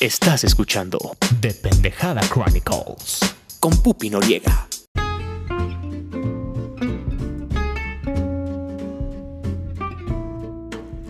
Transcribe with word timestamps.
Estás 0.00 0.44
escuchando 0.44 0.98
The 1.40 1.54
Pendejada 1.54 2.20
Chronicles. 2.28 3.20
con 3.58 3.76
Pupi 3.82 4.10
Noriega. 4.10 4.68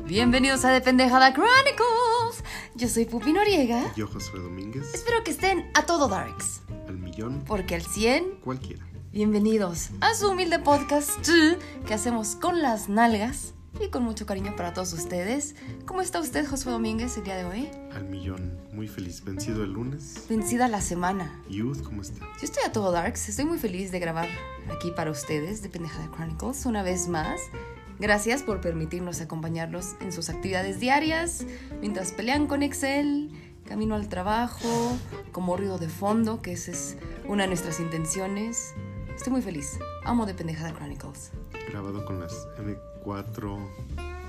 Bienvenidos 0.07 0.65
a 0.65 0.73
The 0.73 0.81
Pendejada 0.81 1.33
Chronicles. 1.33 2.45
Yo 2.75 2.89
soy 2.89 3.05
Pupi 3.05 3.33
Noriega. 3.33 3.93
Yo, 3.95 4.07
Josué 4.07 4.41
Domínguez, 4.41 4.95
Espero 4.95 5.23
que 5.25 5.31
estén 5.33 5.71
a 5.75 5.83
todo 5.85 6.09
darks, 6.09 6.63
al 6.89 6.99
millón, 6.99 7.45
porque 7.47 7.75
al 7.75 7.83
100, 7.83 8.41
cualquiera. 8.43 8.87
bienvenidos 9.13 9.91
a 10.01 10.15
su 10.15 10.31
humilde 10.31 10.59
podcast 10.59 11.11
que 11.87 11.95
hacemos 11.95 12.37
con 12.37 12.63
las 12.63 12.89
nalgas 12.89 13.55
y 13.81 13.89
con 13.89 14.03
mucho 14.03 14.27
cariño 14.27 14.55
para 14.57 14.73
todos 14.73 14.93
ustedes. 14.93 15.55
¿Cómo 15.87 16.01
está 16.01 16.21
usted, 16.21 16.47
Josué 16.47 16.73
Domínguez, 16.73 17.17
el 17.17 17.25
día 17.25 17.37
de 17.37 17.45
hoy? 17.45 17.71
Al 17.95 18.05
millón, 18.05 18.59
muy 18.73 18.89
feliz. 18.89 19.23
Vencido 19.25 19.65
el 19.65 19.73
lunes. 19.73 20.25
Vencida 20.29 20.69
la 20.69 20.81
semana. 20.81 21.43
Youth, 21.49 21.83
¿cómo 21.83 22.03
está? 22.03 22.25
Yo 22.25 22.45
estoy 22.45 22.65
a 22.65 22.73
todo 22.73 22.93
darks, 22.93 23.29
estoy 23.29 23.45
muy 23.45 23.59
feliz 23.59 23.91
de 23.93 23.99
grabar 23.99 24.29
aquí 24.75 24.91
para 24.91 25.11
ustedes, 25.11 25.63
de 25.63 25.69
Pendejada 25.69 26.11
Chronicles, 26.11 26.67
una 26.67 26.83
vez 26.83 27.09
más. 27.09 27.41
Gracias 27.99 28.43
por 28.43 28.61
permitirnos 28.61 29.21
acompañarlos 29.21 29.97
en 30.01 30.13
sus 30.13 30.31
actividades 30.31 30.79
diarias, 30.79 31.45
mientras 31.81 32.13
pelean 32.13 32.47
con 32.47 32.63
Excel, 32.63 33.31
camino 33.65 33.97
al 33.97 34.09
trabajo, 34.09 34.97
como 35.33 35.57
ruido 35.57 35.79
de 35.79 35.89
fondo, 35.89 36.41
que 36.41 36.53
esa 36.53 36.71
es 36.71 36.97
una 37.27 37.43
de 37.43 37.49
nuestras 37.49 37.81
intenciones. 37.81 38.75
Estoy 39.17 39.33
muy 39.33 39.43
feliz. 39.43 39.79
Amo 40.05 40.27
de 40.27 40.35
Pendejada 40.35 40.73
Chronicles. 40.73 41.33
Grabado 41.69 42.05
con 42.05 42.21
las 42.21 42.47
M4, 43.09 43.59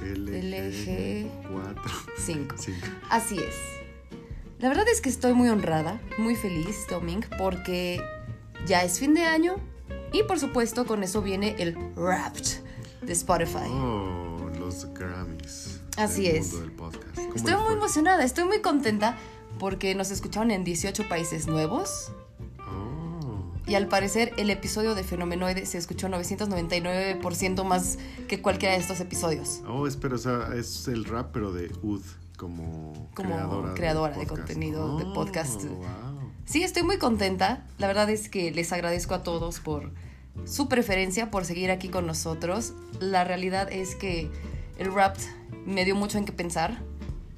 LG, 0.02 1.28
4, 1.52 1.82
5. 2.18 2.56
5. 2.58 2.88
Así 3.10 3.38
es. 3.38 3.56
La 4.60 4.70
verdad 4.70 4.86
es 4.92 5.02
que 5.02 5.10
estoy 5.10 5.34
muy 5.34 5.50
honrada, 5.50 6.02
muy 6.18 6.36
feliz, 6.36 6.86
Doming, 6.90 7.26
porque 7.38 8.02
ya 8.66 8.84
es 8.84 9.00
fin 9.00 9.14
de 9.14 9.24
año 9.24 9.56
y 10.12 10.24
por 10.24 10.40
supuesto 10.40 10.86
con 10.86 11.04
eso 11.04 11.22
viene 11.22 11.56
el 11.60 11.76
Wrapped 11.96 12.46
de 13.02 13.14
Spotify. 13.14 13.70
Oh, 13.70 14.50
los 14.60 14.86
Grammys. 14.94 15.82
Así 15.98 16.24
del 16.24 16.38
es. 16.38 16.48
mundo 16.48 16.62
del 16.62 16.72
podcast. 16.72 17.16
¿Cómo 17.16 17.36
Estoy 17.36 17.56
muy 17.56 17.74
emocionada, 17.74 18.24
estoy 18.24 18.46
muy 18.46 18.62
contenta 18.62 19.18
porque 19.60 19.94
nos 19.96 20.12
escucharon 20.12 20.52
en 20.52 20.64
18 20.64 21.08
países 21.10 21.48
nuevos 21.48 22.12
y 23.70 23.76
al 23.76 23.88
parecer 23.88 24.34
el 24.38 24.50
episodio 24.50 24.96
de 24.96 25.04
Fenomenoide 25.04 25.66
se 25.66 25.78
escuchó 25.78 26.08
999% 26.10 27.64
más 27.64 27.98
que 28.28 28.42
cualquiera 28.42 28.74
de 28.76 28.82
estos 28.82 29.00
episodios. 29.00 29.62
oh, 29.68 29.88
espera, 29.88 30.16
o 30.16 30.18
sea, 30.18 30.50
es 30.56 30.88
el 30.88 31.06
rap, 31.06 31.30
pero 31.32 31.52
de 31.52 31.72
UD, 31.84 32.02
como, 32.38 33.10
Como 33.14 33.30
creadora, 33.30 33.74
creadora 33.76 34.18
de 34.18 34.26
contenido 34.28 34.98
de 34.98 35.06
Oh, 35.06 35.14
podcast. 35.14 35.64
wow. 35.66 35.86
Sí, 36.46 36.64
estoy 36.64 36.84
muy 36.84 36.98
contenta. 36.98 37.66
La 37.78 37.88
verdad 37.88 38.10
es 38.10 38.28
que 38.30 38.52
les 38.52 38.72
agradezco 38.74 39.14
a 39.14 39.22
todos 39.24 39.60
por 39.60 39.92
su 40.46 40.68
preferencia, 40.68 41.30
por 41.30 41.46
seguir 41.46 41.70
aquí 41.70 41.90
con 41.90 42.08
nosotros. 42.08 42.74
La 43.00 43.24
realidad 43.24 43.72
es 43.72 43.96
que 43.96 44.32
el 44.80 44.92
rap 44.94 45.16
me 45.66 45.86
dio 45.86 45.96
mucho 45.96 46.18
en 46.18 46.26
qué 46.26 46.32
pensar. 46.32 46.82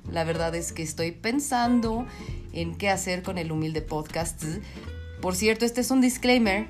La 0.09 0.23
verdad 0.23 0.55
es 0.55 0.71
que 0.71 0.83
estoy 0.83 1.11
pensando 1.11 2.05
en 2.53 2.75
qué 2.75 2.89
hacer 2.89 3.21
con 3.23 3.37
el 3.37 3.51
humilde 3.51 3.81
podcast. 3.81 4.43
Por 5.21 5.35
cierto, 5.35 5.65
este 5.65 5.81
es 5.81 5.91
un 5.91 6.01
disclaimer 6.01 6.67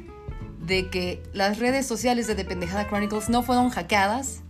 de 0.59 0.89
que 0.89 1.23
las 1.33 1.57
redes 1.59 1.85
sociales 1.87 2.27
de 2.27 2.35
Dependejada 2.35 2.87
Chronicles 2.87 3.29
no 3.29 3.43
fueron 3.43 3.69
hackeadas. 3.69 4.41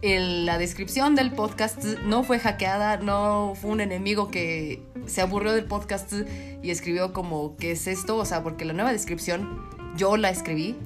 El- 0.00 0.46
la 0.46 0.58
descripción 0.58 1.16
del 1.16 1.32
podcast 1.32 1.82
no 2.04 2.22
fue 2.22 2.38
hackeada, 2.38 2.98
no 2.98 3.54
fue 3.60 3.72
un 3.72 3.80
enemigo 3.80 4.30
que 4.30 4.82
se 5.06 5.20
aburrió 5.20 5.52
del 5.52 5.64
podcast 5.64 6.12
y 6.62 6.70
escribió 6.70 7.12
como, 7.12 7.56
¿qué 7.56 7.72
es 7.72 7.86
esto? 7.88 8.16
O 8.16 8.24
sea, 8.24 8.42
porque 8.44 8.64
la 8.64 8.72
nueva 8.72 8.92
descripción 8.92 9.66
yo 9.96 10.16
la 10.16 10.30
escribí 10.30 10.76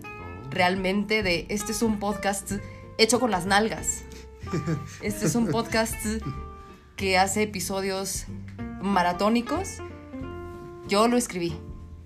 realmente 0.51 1.23
de, 1.23 1.47
este 1.51 1.73
es 1.73 1.83
un 1.83 1.99
podcast 1.99 2.53
hecho 2.99 3.21
con 3.21 3.31
las 3.31 3.45
nalgas. 3.47 4.05
Este 5.03 5.27
es 5.27 5.35
un 5.35 5.49
podcast 5.49 5.95
que 6.97 7.17
hace 7.19 7.43
episodios 7.43 8.27
maratónicos. 8.83 9.79
Yo 10.89 11.07
lo 11.09 11.17
escribí, 11.17 11.55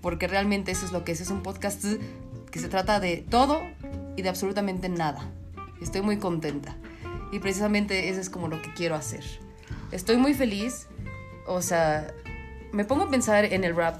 porque 0.01 0.27
realmente 0.27 0.71
eso 0.71 0.85
es 0.85 0.91
lo 0.91 1.03
que 1.03 1.11
es. 1.11 1.21
Es 1.21 1.29
un 1.29 1.43
podcast 1.43 1.83
que 2.51 2.59
se 2.59 2.69
trata 2.69 2.99
de 2.99 3.17
todo 3.17 3.61
y 4.15 4.21
de 4.21 4.29
absolutamente 4.29 4.89
nada. 4.89 5.29
Estoy 5.81 6.01
muy 6.01 6.17
contenta. 6.17 6.75
Y 7.31 7.39
precisamente 7.39 8.09
eso 8.09 8.21
es 8.21 8.29
como 8.29 8.47
lo 8.47 8.61
que 8.61 8.73
quiero 8.73 8.95
hacer. 8.95 9.23
Estoy 9.91 10.17
muy 10.17 10.33
feliz. 10.33 10.87
O 11.45 11.61
sea, 11.61 12.13
me 12.71 12.85
pongo 12.85 13.05
a 13.05 13.09
pensar 13.09 13.45
en 13.45 13.63
el 13.63 13.75
rap 13.75 13.99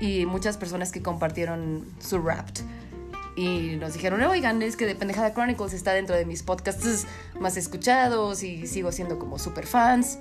y 0.00 0.26
muchas 0.26 0.56
personas 0.56 0.92
que 0.92 1.02
compartieron 1.02 1.84
su 2.00 2.18
rap 2.18 2.48
y 3.38 3.76
nos 3.76 3.92
dijeron, 3.92 4.20
oigan, 4.22 4.62
es 4.62 4.76
que 4.76 4.84
de 4.84 4.96
Pendejada 4.96 5.32
Chronicles 5.32 5.72
está 5.72 5.92
dentro 5.92 6.16
de 6.16 6.24
mis 6.24 6.42
podcasts 6.42 7.06
más 7.38 7.56
escuchados 7.56 8.42
y 8.42 8.66
sigo 8.66 8.90
siendo 8.90 9.20
como 9.20 9.38
super 9.38 9.64
fans. 9.64 10.18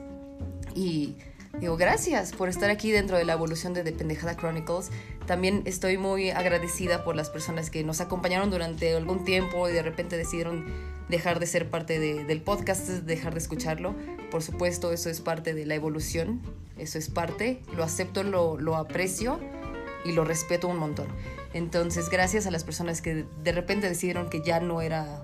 Y 0.75 1.15
digo, 1.59 1.77
gracias 1.77 2.31
por 2.31 2.47
estar 2.47 2.69
aquí 2.69 2.91
dentro 2.91 3.17
de 3.17 3.25
la 3.25 3.33
evolución 3.33 3.73
de 3.73 3.83
The 3.83 3.93
Pendejada 3.93 4.37
Chronicles. 4.37 4.91
También 5.27 5.61
estoy 5.65 5.97
muy 5.97 6.31
agradecida 6.31 7.03
por 7.03 7.15
las 7.15 7.29
personas 7.29 7.69
que 7.69 7.83
nos 7.83 8.01
acompañaron 8.01 8.49
durante 8.49 8.95
algún 8.95 9.25
tiempo 9.25 9.67
y 9.69 9.73
de 9.73 9.83
repente 9.83 10.17
decidieron 10.17 10.65
dejar 11.09 11.39
de 11.39 11.45
ser 11.45 11.69
parte 11.69 11.99
de- 11.99 12.23
del 12.23 12.41
podcast, 12.41 12.87
dejar 12.87 13.33
de 13.33 13.39
escucharlo. 13.39 13.93
Por 14.31 14.41
supuesto, 14.41 14.91
eso 14.91 15.09
es 15.09 15.21
parte 15.21 15.53
de 15.53 15.65
la 15.65 15.75
evolución, 15.75 16.41
eso 16.77 16.97
es 16.97 17.09
parte, 17.09 17.61
lo 17.75 17.83
acepto, 17.83 18.23
lo, 18.23 18.57
lo 18.57 18.75
aprecio 18.77 19.39
y 20.05 20.13
lo 20.13 20.23
respeto 20.23 20.67
un 20.69 20.77
montón. 20.77 21.07
Entonces, 21.53 22.09
gracias 22.09 22.45
a 22.47 22.51
las 22.51 22.63
personas 22.63 23.01
que 23.01 23.25
de 23.43 23.51
repente 23.51 23.89
decidieron 23.89 24.29
que 24.29 24.41
ya 24.41 24.59
no 24.61 24.81
era 24.81 25.23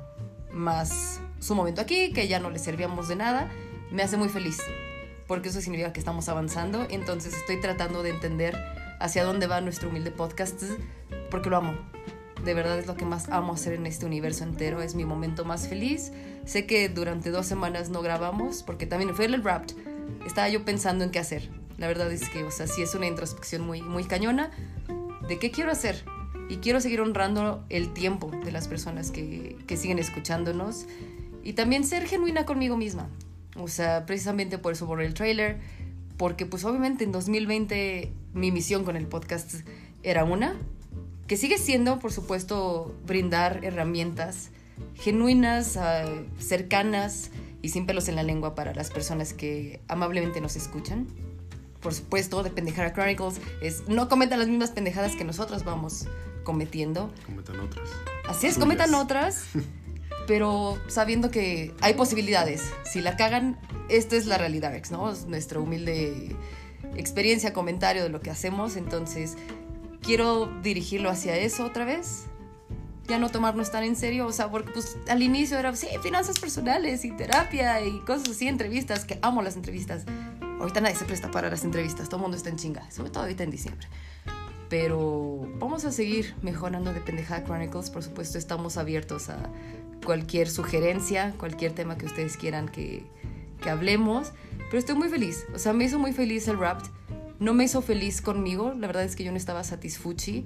más 0.51 1.19
su 1.39 1.55
momento 1.55 1.81
aquí, 1.81 2.11
que 2.13 2.27
ya 2.27 2.39
no 2.39 2.49
les 2.49 2.61
servíamos 2.61 3.07
de 3.07 3.15
nada, 3.15 3.49
me 3.91 4.03
hace 4.03 4.17
muy 4.17 4.29
feliz, 4.29 4.57
porque 5.27 5.49
eso 5.49 5.61
significa 5.61 5.93
que 5.93 5.99
estamos 5.99 6.27
avanzando. 6.29 6.87
Entonces, 6.89 7.33
estoy 7.35 7.59
tratando 7.61 8.03
de 8.03 8.09
entender 8.11 8.55
hacia 9.03 9.25
dónde 9.25 9.47
va 9.47 9.59
nuestro 9.59 9.89
humilde 9.89 10.11
podcast, 10.11 10.63
porque 11.29 11.49
lo 11.49 11.57
amo. 11.57 11.73
De 12.45 12.53
verdad 12.53 12.79
es 12.79 12.87
lo 12.87 12.95
que 12.95 13.03
más 13.03 13.27
amo 13.29 13.53
hacer 13.53 13.73
en 13.73 13.85
este 13.85 14.05
universo 14.05 14.45
entero, 14.45 14.81
es 14.81 14.95
mi 14.95 15.03
momento 15.03 15.43
más 15.43 15.67
feliz. 15.67 16.13
Sé 16.45 16.65
que 16.65 16.87
durante 16.87 17.29
dos 17.29 17.45
semanas 17.45 17.89
no 17.89 18.01
grabamos, 18.01 18.63
porque 18.63 18.85
también 18.85 19.13
fue 19.13 19.25
el 19.25 19.41
Wrapped. 19.41 19.75
Estaba 20.25 20.47
yo 20.47 20.63
pensando 20.63 21.03
en 21.03 21.11
qué 21.11 21.19
hacer. 21.19 21.49
La 21.77 21.87
verdad 21.87 22.09
es 22.13 22.29
que, 22.29 22.45
o 22.45 22.51
sea, 22.51 22.65
sí 22.65 22.81
es 22.81 22.95
una 22.95 23.05
introspección 23.05 23.61
muy, 23.65 23.81
muy 23.81 24.05
cañona 24.05 24.51
de 25.27 25.37
qué 25.37 25.51
quiero 25.51 25.71
hacer. 25.71 26.05
Y 26.47 26.57
quiero 26.57 26.79
seguir 26.79 27.01
honrando 27.01 27.65
el 27.67 27.93
tiempo 27.93 28.31
de 28.45 28.53
las 28.53 28.69
personas 28.69 29.11
que, 29.11 29.57
que 29.67 29.75
siguen 29.75 29.99
escuchándonos. 29.99 30.85
Y 31.43 31.53
también 31.53 31.83
ser 31.83 32.07
genuina 32.07 32.45
conmigo 32.45 32.77
misma. 32.77 33.09
O 33.57 33.67
sea, 33.67 34.05
precisamente 34.05 34.57
por 34.57 34.73
eso 34.73 34.85
borré 34.85 35.05
el 35.05 35.13
trailer. 35.13 35.59
Porque 36.23 36.45
pues 36.45 36.63
obviamente 36.63 37.03
en 37.03 37.11
2020 37.11 38.13
mi 38.33 38.53
misión 38.53 38.85
con 38.85 38.95
el 38.95 39.07
podcast 39.07 39.55
era 40.03 40.23
una. 40.23 40.55
Que 41.27 41.35
sigue 41.35 41.57
siendo, 41.57 41.99
por 41.99 42.13
supuesto, 42.13 42.95
brindar 43.05 43.59
herramientas 43.65 44.51
genuinas, 44.95 45.75
ah, 45.75 46.05
cercanas 46.39 47.29
y 47.61 47.67
sin 47.67 47.85
pelos 47.85 48.07
en 48.07 48.15
la 48.15 48.23
lengua 48.23 48.55
para 48.55 48.73
las 48.73 48.89
personas 48.89 49.33
que 49.33 49.81
amablemente 49.89 50.39
nos 50.39 50.55
escuchan 50.55 51.07
por 51.81 51.93
supuesto, 51.93 52.41
de 52.41 52.51
Pendejada 52.51 52.93
Chronicles, 52.93 53.41
es 53.61 53.89
no 53.89 54.07
cometan 54.07 54.39
las 54.39 54.47
mismas 54.47 54.71
pendejadas 54.71 55.17
que 55.17 55.25
nosotros 55.25 55.65
vamos 55.65 56.07
cometiendo. 56.45 57.11
Cometan 57.25 57.59
otras. 57.59 57.89
Así 58.29 58.47
es, 58.47 58.53
Suyas. 58.53 58.59
cometan 58.59 58.95
otras, 58.95 59.47
pero 60.27 60.77
sabiendo 60.87 61.31
que 61.31 61.73
hay 61.81 61.93
posibilidades. 61.93 62.63
Si 62.83 63.01
la 63.01 63.17
cagan, 63.17 63.59
esta 63.89 64.15
es 64.15 64.25
la 64.25 64.37
realidad, 64.37 64.73
¿no? 64.91 65.11
Es 65.11 65.25
nuestra 65.25 65.59
humilde 65.59 66.35
experiencia, 66.95 67.53
comentario 67.53 68.03
de 68.03 68.09
lo 68.09 68.21
que 68.21 68.29
hacemos. 68.29 68.75
Entonces, 68.75 69.35
quiero 70.01 70.47
dirigirlo 70.61 71.09
hacia 71.09 71.35
eso 71.37 71.65
otra 71.65 71.85
vez. 71.85 72.25
Ya 73.07 73.19
no 73.19 73.29
tomarnos 73.29 73.69
tan 73.69 73.83
en 73.83 73.97
serio, 73.97 74.25
o 74.25 74.31
sea, 74.31 74.49
porque 74.49 74.71
pues 74.71 74.97
al 75.09 75.21
inicio 75.21 75.57
era, 75.59 75.75
sí, 75.75 75.87
finanzas 76.01 76.39
personales 76.39 77.03
y 77.03 77.11
terapia 77.11 77.81
y 77.85 77.99
cosas 77.99 78.29
así, 78.29 78.47
entrevistas, 78.47 79.03
que 79.03 79.19
amo 79.21 79.41
las 79.41 79.57
entrevistas. 79.57 80.05
Ahorita 80.61 80.79
nadie 80.79 80.95
se 80.95 81.03
presta 81.03 81.29
para 81.29 81.49
las 81.49 81.65
entrevistas, 81.65 82.07
todo 82.07 82.17
el 82.17 82.21
mundo 82.21 82.37
está 82.37 82.49
en 82.49 82.55
chinga, 82.55 82.89
sobre 82.91 83.09
todo 83.09 83.23
ahorita 83.23 83.43
en 83.43 83.51
diciembre. 83.51 83.87
Pero 84.69 85.41
vamos 85.59 85.83
a 85.83 85.91
seguir 85.91 86.33
mejorando 86.41 86.93
de 86.93 87.01
Pendejada 87.01 87.43
Chronicles. 87.43 87.89
Por 87.89 88.03
supuesto, 88.03 88.37
estamos 88.37 88.77
abiertos 88.77 89.29
a 89.29 89.37
cualquier 90.03 90.49
sugerencia, 90.49 91.33
cualquier 91.37 91.73
tema 91.73 91.97
que 91.97 92.05
ustedes 92.05 92.37
quieran 92.37 92.69
que, 92.69 93.03
que 93.61 93.69
hablemos. 93.69 94.31
Pero 94.57 94.77
estoy 94.77 94.95
muy 94.95 95.09
feliz. 95.09 95.45
O 95.53 95.59
sea, 95.59 95.73
me 95.73 95.85
hizo 95.85 95.99
muy 95.99 96.13
feliz 96.13 96.47
el 96.47 96.57
rap. 96.57 96.81
No 97.39 97.53
me 97.53 97.63
hizo 97.63 97.81
feliz 97.81 98.21
conmigo. 98.21 98.73
La 98.77 98.87
verdad 98.87 99.03
es 99.03 99.15
que 99.15 99.23
yo 99.23 99.31
no 99.31 99.37
estaba 99.37 99.63
satisfuchi. 99.63 100.45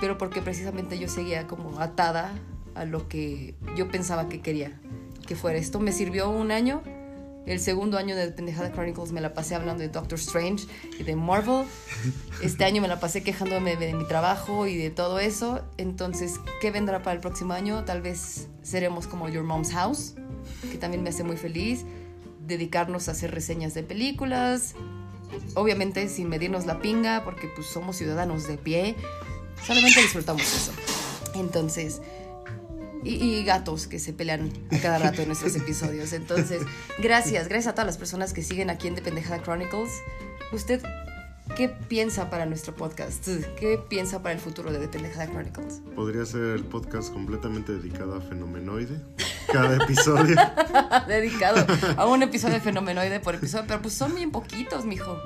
Pero 0.00 0.18
porque 0.18 0.42
precisamente 0.42 0.98
yo 0.98 1.08
seguía 1.08 1.46
como 1.46 1.80
atada 1.80 2.32
a 2.74 2.84
lo 2.84 3.08
que 3.08 3.54
yo 3.76 3.88
pensaba 3.88 4.28
que 4.28 4.40
quería 4.40 4.78
que 5.26 5.36
fuera 5.36 5.58
esto. 5.58 5.80
Me 5.80 5.92
sirvió 5.92 6.30
un 6.30 6.50
año 6.50 6.82
El 7.46 7.60
segundo 7.60 7.96
año 7.96 8.16
de 8.16 8.26
Pendejada 8.32 8.72
Chronicles 8.72 9.12
me 9.12 9.20
la 9.20 9.32
pasé 9.32 9.54
hablando 9.54 9.80
de 9.80 9.88
Doctor 9.88 10.18
Strange 10.18 10.66
y 10.98 11.04
de 11.04 11.14
Marvel. 11.14 11.64
Este 12.42 12.64
año 12.64 12.82
me 12.82 12.88
la 12.88 12.98
pasé 12.98 13.22
quejándome 13.22 13.76
de 13.76 13.94
mi 13.94 14.04
trabajo 14.04 14.66
y 14.66 14.76
de 14.76 14.90
todo 14.90 15.20
eso. 15.20 15.62
Entonces, 15.76 16.40
¿qué 16.60 16.72
vendrá 16.72 17.04
para 17.04 17.14
el 17.14 17.20
próximo 17.20 17.52
año? 17.52 17.84
Tal 17.84 18.02
vez 18.02 18.48
seremos 18.62 19.06
como 19.06 19.28
Your 19.28 19.44
Mom's 19.44 19.70
House, 19.70 20.14
que 20.72 20.76
también 20.76 21.04
me 21.04 21.10
hace 21.10 21.22
muy 21.22 21.36
feliz. 21.36 21.84
Dedicarnos 22.44 23.08
a 23.08 23.12
hacer 23.12 23.30
reseñas 23.30 23.74
de 23.74 23.84
películas. 23.84 24.74
Obviamente 25.54 26.08
sin 26.08 26.28
medirnos 26.28 26.66
la 26.66 26.80
pinga, 26.80 27.22
porque 27.24 27.46
pues 27.46 27.68
somos 27.68 27.96
ciudadanos 27.96 28.48
de 28.48 28.58
pie. 28.58 28.96
Solamente 29.64 30.02
disfrutamos 30.02 30.42
eso. 30.42 30.72
Entonces, 31.34 32.00
y, 33.06 33.22
y 33.22 33.44
gatos 33.44 33.86
que 33.86 33.98
se 33.98 34.12
pelean 34.12 34.50
a 34.70 34.78
cada 34.78 34.98
rato 34.98 35.22
en 35.22 35.28
nuestros 35.28 35.54
episodios. 35.56 36.12
Entonces, 36.12 36.62
gracias, 36.98 37.48
gracias 37.48 37.68
a 37.68 37.72
todas 37.72 37.86
las 37.86 37.98
personas 37.98 38.32
que 38.32 38.42
siguen 38.42 38.70
aquí 38.70 38.88
en 38.88 38.94
The 38.94 39.02
Pendejada 39.02 39.42
Chronicles. 39.42 39.92
¿Usted 40.52 40.82
qué 41.56 41.68
piensa 41.68 42.30
para 42.30 42.46
nuestro 42.46 42.74
podcast? 42.74 43.26
¿Qué 43.58 43.78
piensa 43.88 44.22
para 44.22 44.34
el 44.34 44.40
futuro 44.40 44.72
de 44.72 44.78
The 44.78 44.88
Pendejada 44.88 45.26
Chronicles? 45.26 45.82
Podría 45.94 46.24
ser 46.24 46.42
el 46.42 46.64
podcast 46.64 47.12
completamente 47.12 47.72
dedicado 47.72 48.16
a 48.16 48.20
Fenomenoide. 48.20 49.00
Cada 49.52 49.76
episodio. 49.76 50.36
Dedicado 51.08 51.64
a 51.96 52.06
un 52.06 52.22
episodio 52.22 52.54
de 52.54 52.60
Fenomenoide 52.60 53.20
por 53.20 53.36
episodio, 53.36 53.64
pero 53.68 53.80
pues 53.80 53.94
son 53.94 54.14
bien 54.14 54.30
poquitos, 54.30 54.84
mijo. 54.84 55.16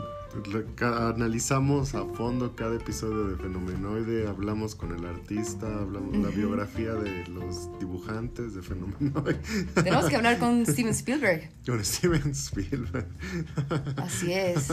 Analizamos 0.81 1.95
a 1.97 2.05
fondo 2.05 2.55
cada 2.55 2.77
episodio 2.77 3.27
de 3.27 3.37
Fenomenoide, 3.37 4.29
hablamos 4.29 4.77
con 4.77 4.97
el 4.97 5.05
artista, 5.05 5.67
hablamos 5.67 6.17
la 6.17 6.29
biografía 6.29 6.93
de 6.95 7.27
los 7.27 7.69
dibujantes 7.81 8.55
de 8.55 8.63
Fenomenoide, 8.63 9.41
Tenemos 9.75 10.05
que 10.07 10.15
hablar 10.15 10.39
con 10.39 10.65
Steven 10.65 10.93
Spielberg. 10.93 11.51
con 11.67 11.85
Steven 11.85 12.31
Spielberg. 12.31 13.09
Así 13.97 14.33
es. 14.33 14.73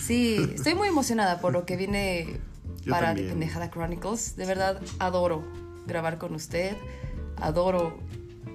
Sí, 0.00 0.50
estoy 0.54 0.74
muy 0.74 0.88
emocionada 0.88 1.40
por 1.40 1.52
lo 1.52 1.64
que 1.64 1.76
viene 1.76 2.40
Yo 2.82 2.90
para 2.90 3.08
también. 3.08 3.28
The 3.28 3.32
Pendejada 3.34 3.70
Chronicles. 3.70 4.36
De 4.36 4.46
verdad, 4.46 4.82
adoro 4.98 5.44
grabar 5.86 6.18
con 6.18 6.34
usted. 6.34 6.76
Adoro 7.36 7.96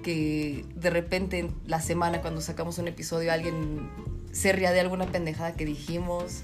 que 0.02 0.66
de 0.76 0.90
repente 0.90 1.38
en 1.38 1.54
la 1.66 1.80
semana 1.80 2.20
cuando 2.20 2.42
sacamos 2.42 2.76
un 2.76 2.88
episodio 2.88 3.32
alguien 3.32 3.88
se 4.34 4.52
ría 4.52 4.72
de 4.72 4.80
alguna 4.80 5.06
pendejada 5.06 5.54
que 5.54 5.64
dijimos. 5.64 6.42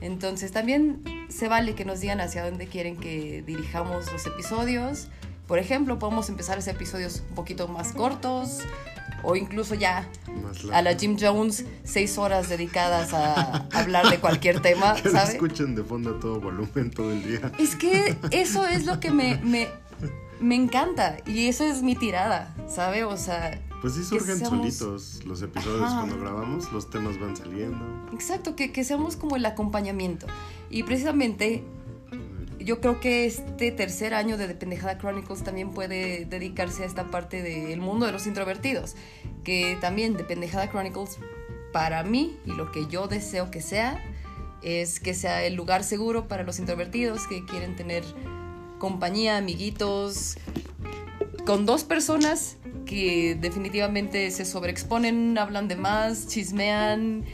Entonces 0.00 0.52
también 0.52 1.02
se 1.28 1.48
vale 1.48 1.74
que 1.74 1.84
nos 1.84 2.00
digan 2.00 2.20
hacia 2.20 2.44
dónde 2.44 2.66
quieren 2.66 2.96
que 2.98 3.42
dirijamos 3.44 4.12
los 4.12 4.26
episodios. 4.26 5.08
Por 5.48 5.58
ejemplo, 5.58 5.98
podemos 5.98 6.28
empezar 6.28 6.56
a 6.56 6.58
hacer 6.58 6.76
episodios 6.76 7.22
un 7.30 7.34
poquito 7.34 7.66
más 7.68 7.92
cortos 7.92 8.60
o 9.22 9.34
incluso 9.36 9.74
ya 9.74 10.06
a 10.72 10.82
la. 10.82 10.94
Jim 10.94 11.16
Jones, 11.18 11.64
seis 11.84 12.18
horas 12.18 12.48
dedicadas 12.48 13.14
a 13.14 13.66
hablar 13.72 14.10
de 14.10 14.18
cualquier 14.18 14.60
tema, 14.60 14.94
Que 15.02 15.10
¿sabe? 15.10 15.32
escuchen 15.32 15.74
de 15.74 15.82
fondo 15.82 16.16
a 16.16 16.20
todo 16.20 16.40
volumen 16.40 16.90
todo 16.90 17.10
el 17.12 17.22
día. 17.26 17.52
Es 17.58 17.74
que 17.76 18.16
eso 18.30 18.66
es 18.66 18.84
lo 18.84 19.00
que 19.00 19.10
me, 19.10 19.36
me, 19.38 19.68
me 20.40 20.54
encanta 20.54 21.16
y 21.26 21.48
eso 21.48 21.64
es 21.64 21.82
mi 21.82 21.94
tirada, 21.94 22.54
¿sabe? 22.68 23.04
O 23.04 23.16
sea, 23.16 23.58
Pues 23.86 23.94
sí 23.94 24.02
surgen 24.04 24.38
seamos- 24.38 24.58
solitos 24.58 25.20
los 25.26 25.42
episodios 25.42 25.82
Ajá. 25.82 25.98
cuando 26.00 26.18
grabamos, 26.18 26.72
los 26.72 26.90
temas 26.90 27.20
van 27.20 27.36
saliendo. 27.36 27.84
exacto, 28.12 28.56
que, 28.56 28.72
que 28.72 28.82
seamos 28.82 29.14
como 29.14 29.36
el 29.36 29.46
acompañamiento. 29.46 30.26
Y 30.70 30.82
precisamente 30.82 31.62
yo 32.58 32.80
creo 32.80 32.98
que 32.98 33.26
este 33.26 33.70
tercer 33.70 34.12
año 34.12 34.36
de 34.38 34.48
The 34.48 34.56
Pendejada 34.56 34.98
Chronicles 34.98 35.44
también 35.44 35.70
puede 35.70 36.24
dedicarse 36.24 36.82
a 36.82 36.86
esta 36.86 37.12
parte 37.12 37.42
del 37.42 37.80
mundo 37.80 38.06
de 38.06 38.12
los 38.12 38.26
introvertidos. 38.26 38.96
Que 39.44 39.78
también 39.80 40.16
The 40.16 40.24
Pendejada 40.24 40.68
Chronicles, 40.68 41.18
para 41.72 42.02
mí, 42.02 42.36
y 42.44 42.50
lo 42.54 42.72
que 42.72 42.88
yo 42.88 43.06
deseo 43.06 43.52
que 43.52 43.60
sea, 43.62 44.02
es 44.62 44.98
que 44.98 45.14
sea 45.14 45.44
el 45.44 45.54
lugar 45.54 45.84
seguro 45.84 46.26
para 46.26 46.42
los 46.42 46.58
introvertidos 46.58 47.28
que 47.28 47.44
quieren 47.44 47.76
tener 47.76 48.02
compañía, 48.80 49.36
amiguitos, 49.36 50.38
con 51.46 51.66
dos 51.66 51.84
personas 51.84 52.56
que 52.86 53.36
definitivamente 53.38 54.30
se 54.30 54.44
sobreexponen, 54.46 55.36
hablan 55.36 55.68
de 55.68 55.76
más, 55.76 56.28
chismean 56.28 57.24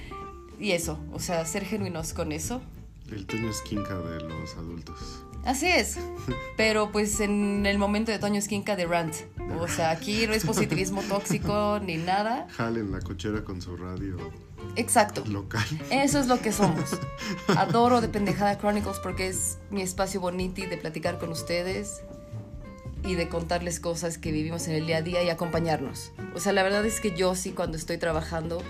y 0.58 0.72
eso, 0.72 0.98
o 1.12 1.20
sea, 1.20 1.44
ser 1.44 1.64
genuinos 1.64 2.12
con 2.12 2.32
eso. 2.32 2.60
El 3.10 3.26
Toño 3.26 3.50
Esquinca 3.50 3.96
de 3.98 4.20
los 4.20 4.56
adultos. 4.56 5.22
Así 5.44 5.66
es. 5.66 5.98
Pero 6.56 6.90
pues 6.92 7.20
en 7.20 7.66
el 7.66 7.78
momento 7.78 8.10
de 8.10 8.18
Toño 8.18 8.38
Esquinca 8.38 8.76
de 8.76 8.86
Rant. 8.86 9.14
O 9.60 9.68
sea, 9.68 9.90
aquí 9.90 10.26
no 10.26 10.32
es 10.32 10.44
positivismo 10.44 11.02
tóxico 11.08 11.80
ni 11.80 11.96
nada. 11.96 12.46
Jale 12.50 12.80
en 12.80 12.92
la 12.92 13.00
cochera 13.00 13.44
con 13.44 13.60
su 13.60 13.76
radio 13.76 14.16
Exacto. 14.76 15.24
local. 15.26 15.64
Eso 15.90 16.18
es 16.18 16.26
lo 16.26 16.40
que 16.40 16.52
somos. 16.52 16.98
Adoro 17.48 18.00
de 18.00 18.08
Pendejada 18.08 18.56
Chronicles 18.58 18.98
porque 19.02 19.28
es 19.28 19.58
mi 19.70 19.82
espacio 19.82 20.20
bonito 20.20 20.62
de 20.62 20.76
platicar 20.76 21.18
con 21.18 21.30
ustedes 21.30 22.02
y 23.04 23.14
de 23.14 23.28
contarles 23.28 23.80
cosas 23.80 24.18
que 24.18 24.32
vivimos 24.32 24.68
en 24.68 24.74
el 24.74 24.86
día 24.86 24.98
a 24.98 25.02
día 25.02 25.22
y 25.22 25.30
acompañarnos. 25.30 26.12
O 26.34 26.40
sea, 26.40 26.52
la 26.52 26.62
verdad 26.62 26.84
es 26.84 27.00
que 27.00 27.16
yo 27.16 27.34
sí 27.34 27.50
cuando 27.50 27.76
estoy 27.76 27.98
trabajando, 27.98 28.62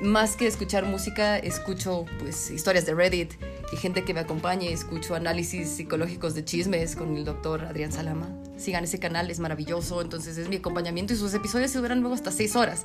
más 0.00 0.36
que 0.36 0.46
escuchar 0.46 0.84
música, 0.84 1.38
escucho 1.38 2.04
pues 2.20 2.50
historias 2.50 2.86
de 2.86 2.94
Reddit 2.94 3.32
y 3.72 3.76
gente 3.76 4.04
que 4.04 4.14
me 4.14 4.20
acompañe, 4.20 4.72
escucho 4.72 5.14
análisis 5.14 5.68
psicológicos 5.68 6.34
de 6.34 6.44
chismes 6.44 6.94
con 6.94 7.16
el 7.16 7.24
doctor 7.24 7.64
Adrián 7.64 7.92
Salama. 7.92 8.28
Sigan 8.56 8.84
ese 8.84 8.98
canal, 8.98 9.30
es 9.30 9.40
maravilloso, 9.40 10.00
entonces 10.00 10.38
es 10.38 10.48
mi 10.48 10.56
acompañamiento 10.56 11.12
y 11.12 11.16
sus 11.16 11.34
episodios 11.34 11.70
se 11.70 11.78
duran 11.78 12.00
luego 12.00 12.14
hasta 12.14 12.30
seis 12.30 12.56
horas. 12.56 12.84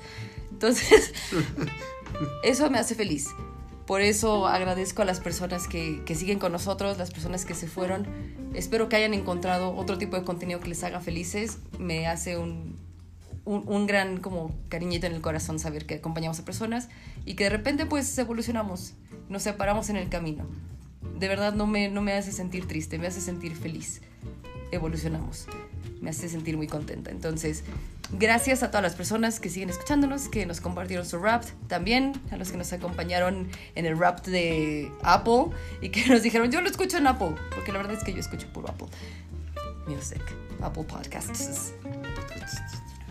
Entonces, 0.51 1.13
eso 2.43 2.69
me 2.69 2.79
hace 2.79 2.95
feliz. 2.95 3.29
Por 3.85 4.01
eso 4.01 4.47
agradezco 4.47 5.01
a 5.01 5.05
las 5.05 5.19
personas 5.19 5.67
que, 5.67 6.01
que 6.05 6.15
siguen 6.15 6.39
con 6.39 6.51
nosotros, 6.51 6.97
las 6.97 7.11
personas 7.11 7.45
que 7.45 7.53
se 7.53 7.67
fueron. 7.67 8.07
Espero 8.53 8.87
que 8.87 8.95
hayan 8.95 9.13
encontrado 9.13 9.75
otro 9.75 9.97
tipo 9.97 10.15
de 10.15 10.23
contenido 10.23 10.59
que 10.59 10.69
les 10.69 10.83
haga 10.83 11.01
felices. 11.01 11.57
Me 11.79 12.07
hace 12.07 12.37
un, 12.37 12.77
un, 13.45 13.87
gran 13.87 14.19
como 14.19 14.51
cariñito 14.69 15.07
en 15.07 15.13
el 15.13 15.21
corazón 15.21 15.59
saber 15.59 15.85
que 15.85 15.95
acompañamos 15.95 16.39
a 16.39 16.45
personas 16.45 16.89
y 17.25 17.35
que 17.35 17.45
de 17.45 17.49
repente 17.49 17.85
pues 17.85 18.17
evolucionamos, 18.17 18.93
nos 19.29 19.43
separamos 19.43 19.89
en 19.89 19.97
el 19.97 20.09
camino. 20.09 20.45
De 21.19 21.27
verdad 21.27 21.53
no 21.53 21.67
me, 21.67 21.89
no 21.89 22.01
me 22.01 22.13
hace 22.13 22.31
sentir 22.31 22.67
triste, 22.67 22.97
me 22.97 23.07
hace 23.07 23.21
sentir 23.21 23.55
feliz. 23.55 24.01
Evolucionamos. 24.71 25.47
Me 26.03 26.09
hace 26.09 26.27
sentir 26.27 26.57
muy 26.57 26.67
contenta. 26.67 27.11
Entonces, 27.11 27.63
gracias 28.19 28.61
a 28.61 28.67
todas 28.67 28.83
las 28.83 28.93
personas 28.93 29.39
que 29.39 29.49
siguen 29.49 29.69
escuchándonos, 29.69 30.27
que 30.27 30.45
nos 30.45 30.59
compartieron 30.59 31.05
su 31.05 31.17
rap, 31.17 31.45
también 31.69 32.11
a 32.29 32.35
los 32.35 32.51
que 32.51 32.57
nos 32.57 32.73
acompañaron 32.73 33.47
en 33.75 33.85
el 33.85 33.97
rap 33.97 34.25
de 34.25 34.91
Apple 35.01 35.45
y 35.81 35.89
que 35.89 36.05
nos 36.09 36.21
dijeron, 36.21 36.51
yo 36.51 36.59
lo 36.59 36.69
escucho 36.69 36.97
en 36.97 37.07
Apple, 37.07 37.35
porque 37.55 37.71
la 37.71 37.77
verdad 37.77 37.93
es 37.93 38.03
que 38.03 38.11
yo 38.11 38.19
escucho 38.19 38.51
puro 38.51 38.67
Apple 38.67 38.87
Music, 39.87 40.21
Apple 40.61 40.83
Podcasts. 40.83 41.73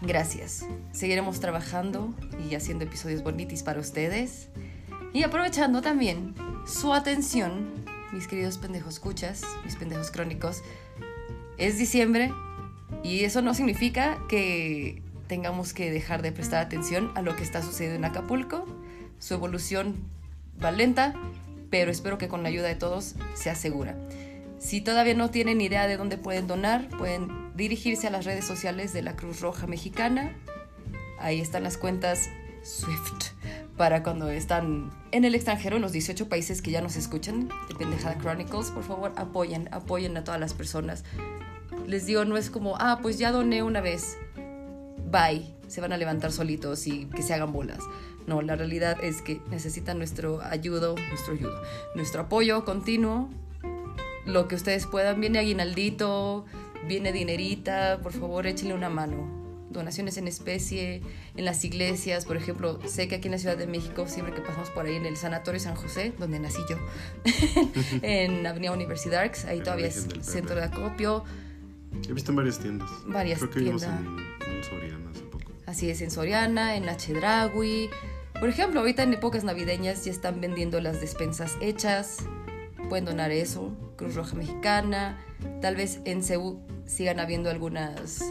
Gracias. 0.02 0.66
Seguiremos 0.92 1.40
trabajando 1.40 2.14
y 2.46 2.56
haciendo 2.56 2.84
episodios 2.84 3.22
bonitos 3.22 3.62
para 3.62 3.80
ustedes. 3.80 4.48
Y 5.14 5.22
aprovechando 5.22 5.80
también 5.80 6.34
su 6.66 6.92
atención, 6.92 7.70
mis 8.12 8.28
queridos 8.28 8.58
pendejos 8.58 8.94
escuchas, 8.94 9.40
mis 9.64 9.76
pendejos 9.76 10.10
crónicos. 10.10 10.62
Es 11.56 11.78
diciembre 11.78 12.30
y 13.02 13.24
eso 13.24 13.42
no 13.42 13.54
significa 13.54 14.18
que 14.28 15.02
tengamos 15.26 15.72
que 15.72 15.90
dejar 15.90 16.22
de 16.22 16.32
prestar 16.32 16.64
atención 16.64 17.10
a 17.14 17.22
lo 17.22 17.36
que 17.36 17.42
está 17.42 17.62
sucediendo 17.62 17.96
en 17.96 18.04
Acapulco. 18.04 18.66
Su 19.18 19.34
evolución 19.34 19.96
va 20.62 20.70
lenta, 20.70 21.14
pero 21.70 21.90
espero 21.90 22.18
que 22.18 22.28
con 22.28 22.42
la 22.42 22.48
ayuda 22.48 22.68
de 22.68 22.74
todos 22.74 23.14
sea 23.34 23.54
segura. 23.54 23.96
Si 24.58 24.80
todavía 24.80 25.14
no 25.14 25.30
tienen 25.30 25.60
idea 25.60 25.86
de 25.86 25.96
dónde 25.96 26.18
pueden 26.18 26.46
donar, 26.46 26.88
pueden 26.90 27.56
dirigirse 27.56 28.06
a 28.06 28.10
las 28.10 28.24
redes 28.24 28.44
sociales 28.44 28.92
de 28.92 29.02
la 29.02 29.16
Cruz 29.16 29.40
Roja 29.40 29.66
Mexicana. 29.66 30.36
Ahí 31.18 31.40
están 31.40 31.64
las 31.64 31.76
cuentas 31.76 32.28
SWIFT 32.64 33.32
para 33.76 34.02
cuando 34.02 34.30
están 34.30 34.90
en 35.10 35.24
el 35.24 35.34
extranjero, 35.34 35.76
en 35.76 35.82
los 35.82 35.92
18 35.92 36.28
países 36.28 36.62
que 36.62 36.70
ya 36.70 36.80
nos 36.80 36.96
escuchan, 36.96 37.48
de 37.68 37.74
Pendejada 37.74 38.18
Chronicles. 38.18 38.70
Por 38.70 38.84
favor, 38.84 39.12
apoyen, 39.16 39.68
apoyen 39.72 40.16
a 40.16 40.24
todas 40.24 40.38
las 40.38 40.54
personas. 40.54 41.04
Les 41.86 42.06
digo, 42.06 42.24
no 42.24 42.36
es 42.36 42.50
como, 42.50 42.76
ah, 42.78 43.00
pues 43.02 43.18
ya 43.18 43.32
doné 43.32 43.62
una 43.62 43.80
vez. 43.80 44.16
Bye. 45.10 45.54
Se 45.68 45.80
van 45.80 45.92
a 45.92 45.96
levantar 45.96 46.32
solitos 46.32 46.86
y 46.86 47.06
que 47.06 47.22
se 47.22 47.32
hagan 47.32 47.52
bolas. 47.52 47.80
No, 48.26 48.42
la 48.42 48.56
realidad 48.56 49.02
es 49.02 49.22
que 49.22 49.40
necesitan 49.50 49.98
nuestro 49.98 50.42
ayudo, 50.42 50.94
nuestro 51.08 51.34
ayudo, 51.34 51.62
nuestro 51.94 52.22
apoyo 52.22 52.64
continuo 52.64 53.30
lo 54.24 54.48
que 54.48 54.54
ustedes 54.54 54.86
puedan. 54.86 55.20
Viene 55.20 55.38
aguinaldito, 55.38 56.44
viene 56.86 57.12
dinerita, 57.12 58.00
por 58.02 58.12
favor 58.12 58.46
échenle 58.46 58.74
una 58.74 58.88
mano. 58.88 59.40
Donaciones 59.70 60.18
en 60.18 60.28
especie, 60.28 61.00
en 61.34 61.44
las 61.46 61.64
iglesias, 61.64 62.26
por 62.26 62.36
ejemplo, 62.36 62.78
sé 62.86 63.08
que 63.08 63.14
aquí 63.16 63.28
en 63.28 63.32
la 63.32 63.38
Ciudad 63.38 63.56
de 63.56 63.66
México, 63.66 64.06
siempre 64.06 64.34
que 64.34 64.42
pasamos 64.42 64.68
por 64.68 64.84
ahí 64.84 64.96
en 64.96 65.06
el 65.06 65.16
Sanatorio 65.16 65.58
San 65.60 65.76
José, 65.76 66.12
donde 66.18 66.38
nací 66.38 66.60
yo, 66.68 66.76
en 68.02 68.46
Avenida 68.46 68.72
Universidad, 68.72 69.32
ahí 69.48 69.60
todavía 69.60 69.86
es 69.86 70.08
centro 70.20 70.56
de 70.56 70.64
acopio, 70.64 71.24
He 72.08 72.12
visto 72.12 72.32
en 72.32 72.36
varias 72.36 72.58
tiendas. 72.58 72.90
Varias 73.06 73.38
Creo 73.38 73.50
que 73.50 73.60
vimos 73.60 73.82
tiendas. 73.82 74.00
en 74.46 74.56
un 74.56 74.64
Soriana 74.64 75.10
hace 75.10 75.22
poco. 75.22 75.50
Así 75.66 75.90
es, 75.90 76.00
en 76.00 76.10
Soriana, 76.10 76.76
en 76.76 76.86
la 76.86 76.96
Chedraui. 76.96 77.90
Por 78.38 78.48
ejemplo, 78.48 78.80
ahorita 78.80 79.02
en 79.04 79.12
épocas 79.14 79.44
navideñas 79.44 80.04
ya 80.04 80.10
están 80.10 80.40
vendiendo 80.40 80.80
las 80.80 81.00
despensas 81.00 81.56
hechas. 81.60 82.18
Pueden 82.88 83.04
donar 83.04 83.30
eso. 83.30 83.72
Cruz 83.96 84.14
Roja 84.14 84.34
Mexicana. 84.34 85.18
Tal 85.60 85.76
vez 85.76 86.00
en 86.04 86.22
Ceú 86.22 86.60
sigan 86.86 87.20
habiendo 87.20 87.50
algunas, 87.50 88.24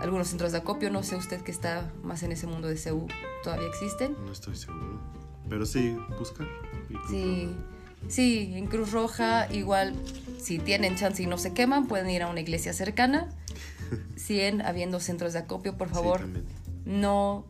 algunos 0.00 0.28
centros 0.28 0.52
de 0.52 0.58
acopio. 0.58 0.90
No 0.90 1.02
sé 1.02 1.16
usted 1.16 1.40
que 1.40 1.50
está 1.50 1.90
más 2.02 2.22
en 2.22 2.32
ese 2.32 2.46
mundo 2.46 2.68
de 2.68 2.76
Ceú. 2.76 3.06
¿Todavía 3.42 3.68
existen? 3.68 4.14
No 4.26 4.32
estoy 4.32 4.54
seguro. 4.56 5.00
Pero 5.48 5.64
sí, 5.64 5.96
buscar. 6.18 6.46
Sí, 7.08 7.48
sí, 8.08 8.52
en 8.54 8.66
Cruz 8.66 8.92
Roja 8.92 9.50
igual, 9.52 9.94
si 10.38 10.58
tienen 10.58 10.96
chance 10.96 11.22
y 11.22 11.26
no 11.26 11.38
se 11.38 11.52
queman, 11.52 11.86
pueden 11.86 12.08
ir 12.10 12.22
a 12.22 12.28
una 12.28 12.40
iglesia 12.40 12.72
cercana. 12.72 13.28
Siguen 14.16 14.62
habiendo 14.62 15.00
centros 15.00 15.32
de 15.32 15.40
acopio, 15.40 15.76
por 15.76 15.88
favor, 15.88 16.26
no, 16.84 17.44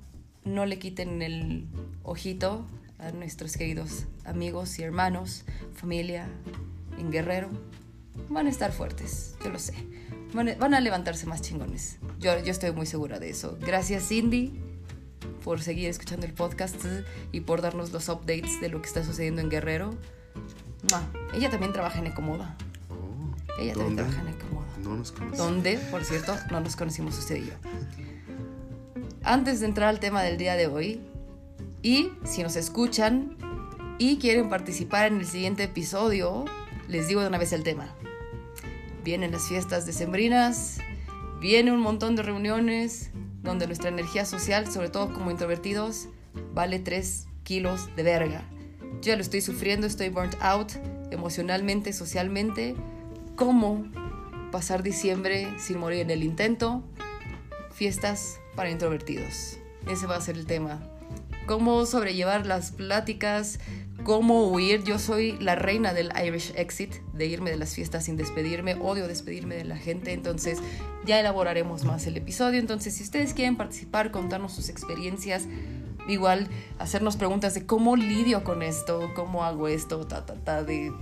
no 0.44 0.66
le 0.66 0.78
quiten 0.78 1.22
el 1.22 1.66
ojito 2.02 2.66
a 2.98 3.12
nuestros 3.12 3.56
queridos 3.56 4.04
amigos 4.24 4.78
y 4.78 4.82
hermanos, 4.82 5.44
familia 5.74 6.28
en 6.98 7.10
Guerrero. 7.10 7.48
Van 8.28 8.46
a 8.46 8.50
estar 8.50 8.72
fuertes, 8.72 9.36
yo 9.44 9.50
lo 9.50 9.58
sé. 9.58 9.74
Van 10.34 10.48
a, 10.48 10.54
van 10.56 10.74
a 10.74 10.80
levantarse 10.80 11.26
más 11.26 11.40
chingones. 11.40 11.98
Yo, 12.18 12.38
yo 12.42 12.50
estoy 12.50 12.72
muy 12.72 12.86
segura 12.86 13.18
de 13.18 13.30
eso. 13.30 13.56
Gracias, 13.60 14.08
Cindy, 14.08 14.60
por 15.44 15.62
seguir 15.62 15.88
escuchando 15.88 16.26
el 16.26 16.34
podcast 16.34 16.84
y 17.32 17.40
por 17.40 17.62
darnos 17.62 17.92
los 17.92 18.08
updates 18.08 18.60
de 18.60 18.68
lo 18.68 18.82
que 18.82 18.88
está 18.88 19.04
sucediendo 19.04 19.40
en 19.40 19.48
Guerrero. 19.48 19.94
Ella 21.34 21.50
también 21.50 21.72
trabaja 21.72 21.98
en 21.98 22.06
Ecomoda. 22.06 22.56
Ella 23.58 23.74
también 23.74 23.96
¿dónde? 23.96 24.02
trabaja 24.02 24.20
en 24.22 24.28
Ecomoda. 24.28 24.66
No 24.82 24.96
nos 24.96 25.12
conocemos. 25.12 25.38
Donde, 25.38 25.78
por 25.90 26.04
cierto, 26.04 26.36
no 26.50 26.60
nos 26.60 26.76
conocimos 26.76 27.18
usted 27.18 27.36
y 27.36 27.46
yo. 27.46 27.54
Antes 29.24 29.60
de 29.60 29.66
entrar 29.66 29.88
al 29.88 30.00
tema 30.00 30.22
del 30.22 30.38
día 30.38 30.54
de 30.54 30.66
hoy, 30.66 31.00
y 31.82 32.10
si 32.24 32.42
nos 32.42 32.56
escuchan 32.56 33.36
y 33.98 34.18
quieren 34.18 34.48
participar 34.48 35.12
en 35.12 35.18
el 35.18 35.26
siguiente 35.26 35.64
episodio, 35.64 36.44
les 36.88 37.08
digo 37.08 37.20
de 37.20 37.28
una 37.28 37.38
vez 37.38 37.52
el 37.52 37.62
tema. 37.62 37.94
Vienen 39.04 39.32
las 39.32 39.48
fiestas 39.48 39.86
decembrinas, 39.86 40.78
viene 41.40 41.72
un 41.72 41.80
montón 41.80 42.16
de 42.16 42.22
reuniones 42.22 43.10
donde 43.42 43.66
nuestra 43.66 43.88
energía 43.88 44.24
social, 44.24 44.70
sobre 44.70 44.88
todo 44.88 45.12
como 45.12 45.30
introvertidos, 45.30 46.08
vale 46.54 46.78
3 46.78 47.26
kilos 47.44 47.88
de 47.96 48.02
verga. 48.02 48.44
Yo 49.00 49.12
ya 49.12 49.16
lo 49.16 49.22
estoy 49.22 49.40
sufriendo, 49.40 49.86
estoy 49.86 50.08
burnt 50.08 50.34
out 50.40 50.72
emocionalmente, 51.10 51.92
socialmente. 51.92 52.74
¿Cómo 53.38 53.86
pasar 54.50 54.82
diciembre 54.82 55.46
sin 55.58 55.78
morir 55.78 56.00
en 56.00 56.10
el 56.10 56.24
intento? 56.24 56.82
Fiestas 57.70 58.40
para 58.56 58.68
introvertidos. 58.68 59.58
Ese 59.88 60.08
va 60.08 60.16
a 60.16 60.20
ser 60.20 60.36
el 60.36 60.44
tema. 60.44 60.80
Cómo 61.46 61.86
sobrellevar 61.86 62.46
las 62.46 62.72
pláticas, 62.72 63.60
cómo 64.02 64.48
huir. 64.48 64.82
Yo 64.82 64.98
soy 64.98 65.38
la 65.38 65.54
reina 65.54 65.94
del 65.94 66.10
Irish 66.20 66.52
exit, 66.56 66.96
de 67.12 67.26
irme 67.26 67.52
de 67.52 67.58
las 67.58 67.76
fiestas 67.76 68.06
sin 68.06 68.16
despedirme. 68.16 68.74
Odio 68.74 69.06
despedirme 69.06 69.54
de 69.54 69.66
la 69.66 69.76
gente, 69.76 70.12
entonces 70.12 70.58
ya 71.06 71.20
elaboraremos 71.20 71.84
más 71.84 72.08
el 72.08 72.16
episodio. 72.16 72.58
Entonces, 72.58 72.96
si 72.96 73.04
ustedes 73.04 73.34
quieren 73.34 73.56
participar, 73.56 74.10
contarnos 74.10 74.52
sus 74.52 74.68
experiencias, 74.68 75.46
igual 76.08 76.48
hacernos 76.80 77.16
preguntas 77.16 77.54
de 77.54 77.66
cómo 77.66 77.94
lidio 77.94 78.42
con 78.42 78.64
esto, 78.64 79.12
cómo 79.14 79.44
hago 79.44 79.68
esto, 79.68 80.08
ta, 80.08 80.26
ta, 80.26 80.34
ta, 80.34 80.64
de 80.64 80.92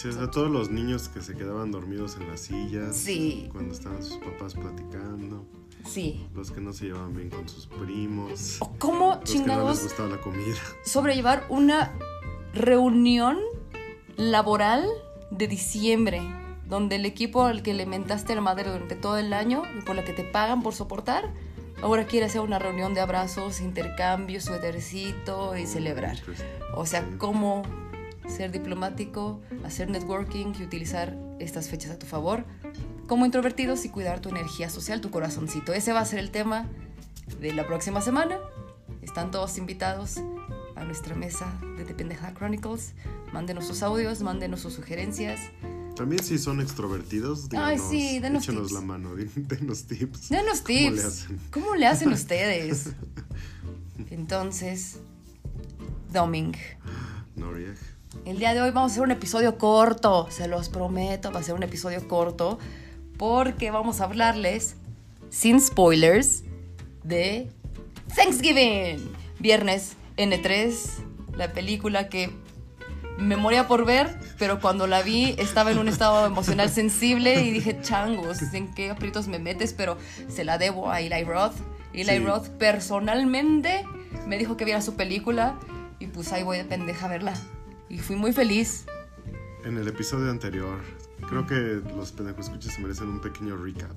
Sí, 0.00 0.08
o 0.08 0.12
sea, 0.12 0.30
todos 0.30 0.50
los 0.50 0.70
niños 0.70 1.10
que 1.10 1.20
se 1.20 1.34
quedaban 1.36 1.70
dormidos 1.70 2.16
en 2.18 2.28
las 2.28 2.40
sillas. 2.40 2.96
Sí. 2.96 3.50
Cuando 3.52 3.74
estaban 3.74 4.02
sus 4.02 4.16
papás 4.16 4.54
platicando. 4.54 5.44
sí. 5.84 6.26
Los 6.34 6.50
que 6.50 6.62
no 6.62 6.72
se 6.72 6.86
llevaban 6.86 7.14
bien 7.14 7.28
con 7.28 7.46
sus 7.46 7.66
primos. 7.66 8.56
O 8.60 8.72
cómo 8.78 9.08
Los 9.08 9.18
que 9.18 9.24
no 9.24 9.24
chingados 9.44 9.70
les 9.76 9.82
gustaba 9.84 10.08
la 10.08 10.20
comida. 10.22 10.56
sobrellevar 10.86 11.44
una 11.50 11.92
reunión 12.54 13.36
laboral 14.16 14.86
de 15.30 15.48
diciembre, 15.48 16.22
donde 16.66 16.96
el 16.96 17.04
equipo 17.04 17.44
al 17.44 17.62
que 17.62 17.74
le 17.74 17.84
mentaste 17.84 18.34
la 18.34 18.40
madre 18.40 18.70
durante 18.70 18.94
todo 18.96 19.18
el 19.18 19.34
año 19.34 19.64
y 19.78 19.82
por 19.82 19.96
la 19.96 20.04
que 20.04 20.14
te 20.14 20.24
pagan 20.24 20.62
por 20.62 20.74
soportar, 20.74 21.30
ahora 21.82 22.06
quiere 22.06 22.24
hacer 22.24 22.40
una 22.40 22.58
reunión 22.58 22.94
de 22.94 23.00
abrazos, 23.02 23.60
intercambio, 23.60 24.40
suétercito 24.40 25.58
y 25.58 25.66
celebrar. 25.66 26.16
Pues, 26.24 26.42
O 26.74 26.86
sea, 26.86 27.06
cómo 27.18 27.62
ser 28.28 28.52
diplomático, 28.52 29.40
hacer 29.64 29.90
networking 29.90 30.52
y 30.58 30.62
utilizar 30.62 31.16
estas 31.38 31.68
fechas 31.68 31.90
a 31.92 31.98
tu 31.98 32.06
favor 32.06 32.44
como 33.06 33.26
introvertidos 33.26 33.84
y 33.84 33.88
cuidar 33.88 34.20
tu 34.20 34.28
energía 34.28 34.70
social, 34.70 35.00
tu 35.00 35.10
corazoncito. 35.10 35.72
Ese 35.72 35.92
va 35.92 36.00
a 36.00 36.04
ser 36.04 36.18
el 36.20 36.30
tema 36.30 36.68
de 37.40 37.52
la 37.52 37.66
próxima 37.66 38.00
semana. 38.00 38.38
Están 39.02 39.30
todos 39.30 39.58
invitados 39.58 40.18
a 40.76 40.84
nuestra 40.84 41.14
mesa 41.16 41.52
de 41.76 41.84
The 41.84 41.94
Pendeja 41.94 42.32
Chronicles. 42.34 42.94
Mándenos 43.32 43.66
sus 43.66 43.82
audios, 43.82 44.22
mándenos 44.22 44.60
sus 44.60 44.74
sugerencias. 44.74 45.40
También 45.96 46.22
si 46.22 46.38
son 46.38 46.60
extrovertidos, 46.60 47.48
Ay, 47.52 47.76
díganos, 47.76 47.90
sí, 47.90 48.18
denos 48.20 48.42
échenos 48.44 48.62
tips. 48.68 48.72
la 48.72 48.80
mano, 48.80 49.10
denos 49.36 49.84
tips. 49.84 50.28
Denos 50.28 50.60
¿Cómo 50.60 50.78
le 50.78 50.90
tips. 50.90 51.04
hacen? 51.04 51.40
¿Cómo 51.50 51.74
le 51.74 51.86
hacen 51.86 52.08
ustedes? 52.12 52.90
Entonces, 54.10 54.98
Doming. 56.12 56.54
Norieg. 57.36 57.76
El 58.24 58.38
día 58.38 58.54
de 58.54 58.60
hoy 58.60 58.70
vamos 58.70 58.90
a 58.90 58.94
hacer 58.94 59.04
un 59.04 59.12
episodio 59.12 59.56
corto, 59.56 60.26
se 60.30 60.48
los 60.48 60.68
prometo, 60.68 61.30
va 61.30 61.40
a 61.40 61.42
ser 61.42 61.54
un 61.54 61.62
episodio 61.62 62.06
corto, 62.08 62.58
porque 63.16 63.70
vamos 63.70 64.00
a 64.00 64.04
hablarles, 64.04 64.76
sin 65.30 65.60
spoilers, 65.60 66.42
de 67.04 67.48
Thanksgiving. 68.14 69.20
Viernes 69.38 69.94
N3, 70.18 70.74
la 71.34 71.52
película 71.52 72.08
que 72.08 72.30
me 73.16 73.36
moría 73.36 73.66
por 73.68 73.86
ver, 73.86 74.18
pero 74.38 74.60
cuando 74.60 74.86
la 74.86 75.02
vi 75.02 75.34
estaba 75.38 75.70
en 75.70 75.78
un 75.78 75.88
estado 75.88 76.26
emocional 76.32 76.68
sensible 76.68 77.42
y 77.42 77.50
dije, 77.50 77.80
changos, 77.80 78.42
¿en 78.52 78.74
qué 78.74 78.90
aprietos 78.90 79.28
me 79.28 79.38
metes? 79.38 79.72
Pero 79.72 79.96
se 80.28 80.44
la 80.44 80.58
debo 80.58 80.90
a 80.90 81.00
Eli 81.00 81.24
Roth. 81.24 81.54
Eli 81.94 82.04
Sí. 82.04 82.18
Roth 82.18 82.48
personalmente 82.48 83.84
me 84.26 84.36
dijo 84.36 84.56
que 84.56 84.64
viera 84.64 84.82
su 84.82 84.94
película 84.94 85.58
y 85.98 86.06
pues 86.08 86.32
ahí 86.32 86.42
voy 86.42 86.58
de 86.58 86.64
pendeja 86.64 87.06
a 87.06 87.08
verla. 87.08 87.34
Y 87.90 87.98
fui 87.98 88.14
muy 88.14 88.32
feliz. 88.32 88.86
En 89.64 89.76
el 89.76 89.88
episodio 89.88 90.30
anterior, 90.30 90.78
creo 91.28 91.44
que 91.44 91.82
los 91.96 92.14
escuchas 92.38 92.74
se 92.74 92.80
merecen 92.80 93.08
un 93.08 93.20
pequeño 93.20 93.56
recap. 93.56 93.90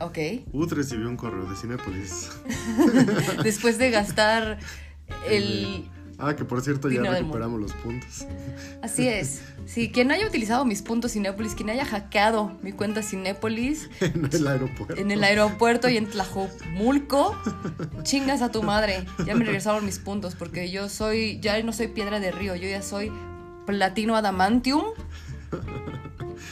Ok. 0.00 0.18
Ut 0.52 0.72
recibió 0.72 1.08
un 1.08 1.16
correo 1.16 1.48
de 1.48 1.56
Cinépolis. 1.56 2.28
Después 3.44 3.78
de 3.78 3.90
gastar 3.90 4.58
el... 5.30 5.88
Ah, 6.18 6.34
que 6.34 6.44
por 6.44 6.60
cierto 6.62 6.90
ya 6.90 7.02
recuperamos 7.02 7.60
los 7.60 7.72
puntos. 7.74 8.26
Así 8.82 9.06
es. 9.06 9.42
Sí, 9.66 9.92
quien 9.92 10.10
haya 10.10 10.26
utilizado 10.26 10.64
mis 10.64 10.82
puntos 10.82 11.12
Cinépolis, 11.12 11.54
quien 11.54 11.70
haya 11.70 11.84
hackeado 11.84 12.58
mi 12.62 12.72
cuenta 12.72 13.02
Cinépolis 13.02 13.90
en 14.00 14.28
el 14.32 14.46
aeropuerto. 14.46 14.96
en 14.96 15.10
el 15.10 15.22
aeropuerto 15.22 15.88
y 15.88 15.98
en 15.98 16.06
Tlajomulco, 16.06 17.36
chingas 18.02 18.42
a 18.42 18.50
tu 18.50 18.62
madre. 18.62 19.04
Ya 19.24 19.36
me 19.36 19.44
regresaron 19.44 19.84
mis 19.84 19.98
puntos 19.98 20.34
porque 20.34 20.70
yo 20.70 20.88
soy, 20.88 21.38
ya 21.40 21.62
no 21.62 21.72
soy 21.72 21.88
piedra 21.88 22.18
de 22.18 22.32
río, 22.32 22.56
yo 22.56 22.66
ya 22.66 22.80
soy 22.80 23.12
platino 23.66 24.16
adamantium. 24.16 24.82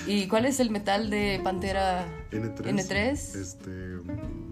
¿Y 0.06 0.26
cuál 0.28 0.44
es 0.44 0.60
el 0.60 0.70
metal 0.70 1.08
de 1.10 1.40
Pantera 1.42 2.06
N3. 2.30 2.56
N3? 2.62 3.10
Este. 3.40 3.70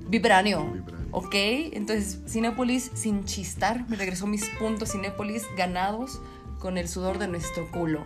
Vibranio. 0.08 0.64
Vibranio. 0.72 1.06
Ok, 1.10 1.34
entonces 1.34 2.20
Cinépolis 2.26 2.90
sin 2.94 3.24
chistar 3.24 3.86
me 3.88 3.96
regresó 3.96 4.26
mis 4.26 4.48
puntos 4.58 4.92
Cinépolis 4.92 5.44
ganados 5.56 6.20
con 6.58 6.78
el 6.78 6.88
sudor 6.88 7.18
de 7.18 7.28
nuestro 7.28 7.70
culo 7.70 8.04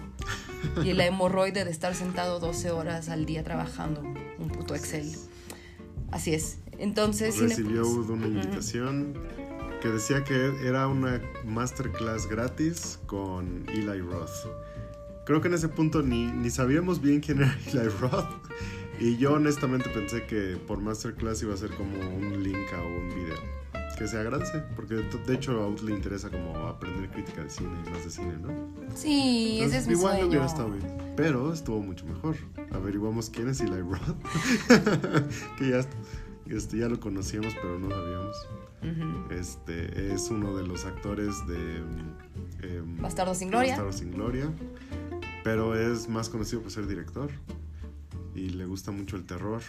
y 0.82 0.92
la 0.94 1.06
hemorroide 1.06 1.64
de 1.64 1.70
estar 1.70 1.94
sentado 1.94 2.40
12 2.40 2.70
horas 2.72 3.08
al 3.08 3.26
día 3.26 3.44
trabajando 3.44 4.00
un 4.38 4.48
puto 4.48 4.75
Excel. 4.75 5.12
Así 6.10 6.34
es. 6.34 6.58
Entonces 6.78 7.38
Recibió 7.38 7.84
Cinépolis- 7.84 8.10
una 8.10 8.26
invitación 8.26 9.14
que 9.80 9.88
decía 9.88 10.25
que 10.25 10.66
era 10.66 10.88
una 10.88 11.21
masterclass 11.45 12.26
gratis 12.26 12.99
con 13.06 13.64
Eli 13.68 14.00
Roth. 14.00 14.47
Creo 15.25 15.40
que 15.40 15.49
en 15.49 15.54
ese 15.54 15.68
punto 15.68 16.02
ni, 16.02 16.26
ni 16.26 16.50
sabíamos 16.50 17.00
bien 17.00 17.21
quién 17.21 17.38
era 17.38 17.59
Eli 17.73 17.88
Roth. 18.00 18.28
Y 18.99 19.18
yo 19.18 19.35
honestamente 19.35 19.90
pensé 19.90 20.25
que 20.26 20.56
por 20.66 20.80
masterclass 20.80 21.42
iba 21.42 21.52
a 21.52 21.56
ser 21.56 21.71
como 21.73 21.99
un 21.99 22.42
link 22.42 22.73
a 22.73 22.83
un 22.83 23.09
video. 23.14 23.37
Que 23.99 24.06
se 24.06 24.18
agradece, 24.18 24.62
porque 24.75 24.97
de 24.97 25.35
hecho 25.35 25.52
a 25.62 25.68
Ud 25.68 25.80
le 25.80 25.92
interesa 25.92 26.28
como 26.28 26.54
aprender 26.66 27.09
crítica 27.09 27.42
de 27.42 27.49
cine 27.49 27.71
y 27.87 27.90
más 27.90 28.04
de 28.04 28.11
cine, 28.11 28.37
¿no? 28.42 28.50
Sí, 28.95 29.61
ese 29.62 29.78
es 29.78 29.87
mi 29.87 29.95
igual 29.95 30.16
sueño. 30.16 30.28
hubiera 30.28 30.45
estado 30.45 30.68
bien. 30.71 31.14
Pero 31.16 31.50
estuvo 31.50 31.80
mucho 31.80 32.04
mejor. 32.04 32.37
Averiguamos 32.73 33.30
quién 33.30 33.49
es 33.49 33.61
Eli 33.61 33.80
Roth. 33.80 34.16
que 35.59 35.71
ya, 35.71 35.80
este, 36.54 36.76
ya 36.76 36.88
lo 36.88 37.00
conocíamos, 37.00 37.54
pero 37.54 37.78
no 37.78 37.88
sabíamos. 37.88 38.37
Este 39.30 40.12
es 40.14 40.30
uno 40.30 40.56
de 40.56 40.66
los 40.66 40.85
actores 40.85 41.35
de 41.47 41.76
em, 42.62 42.97
Bastardo 43.00 43.35
sin 43.35 43.49
Gloria. 43.49 43.73
Bastardo 43.73 43.92
sin 43.92 44.11
Gloria, 44.12 44.52
pero 45.45 45.75
es 45.75 46.09
más 46.09 46.28
conocido 46.28 46.62
por 46.62 46.71
ser 46.71 46.87
director 46.87 47.30
y 48.35 48.50
le 48.50 48.66
gusta 48.66 48.90
mucho 48.92 49.16
el 49.16 49.25
terror. 49.25 49.62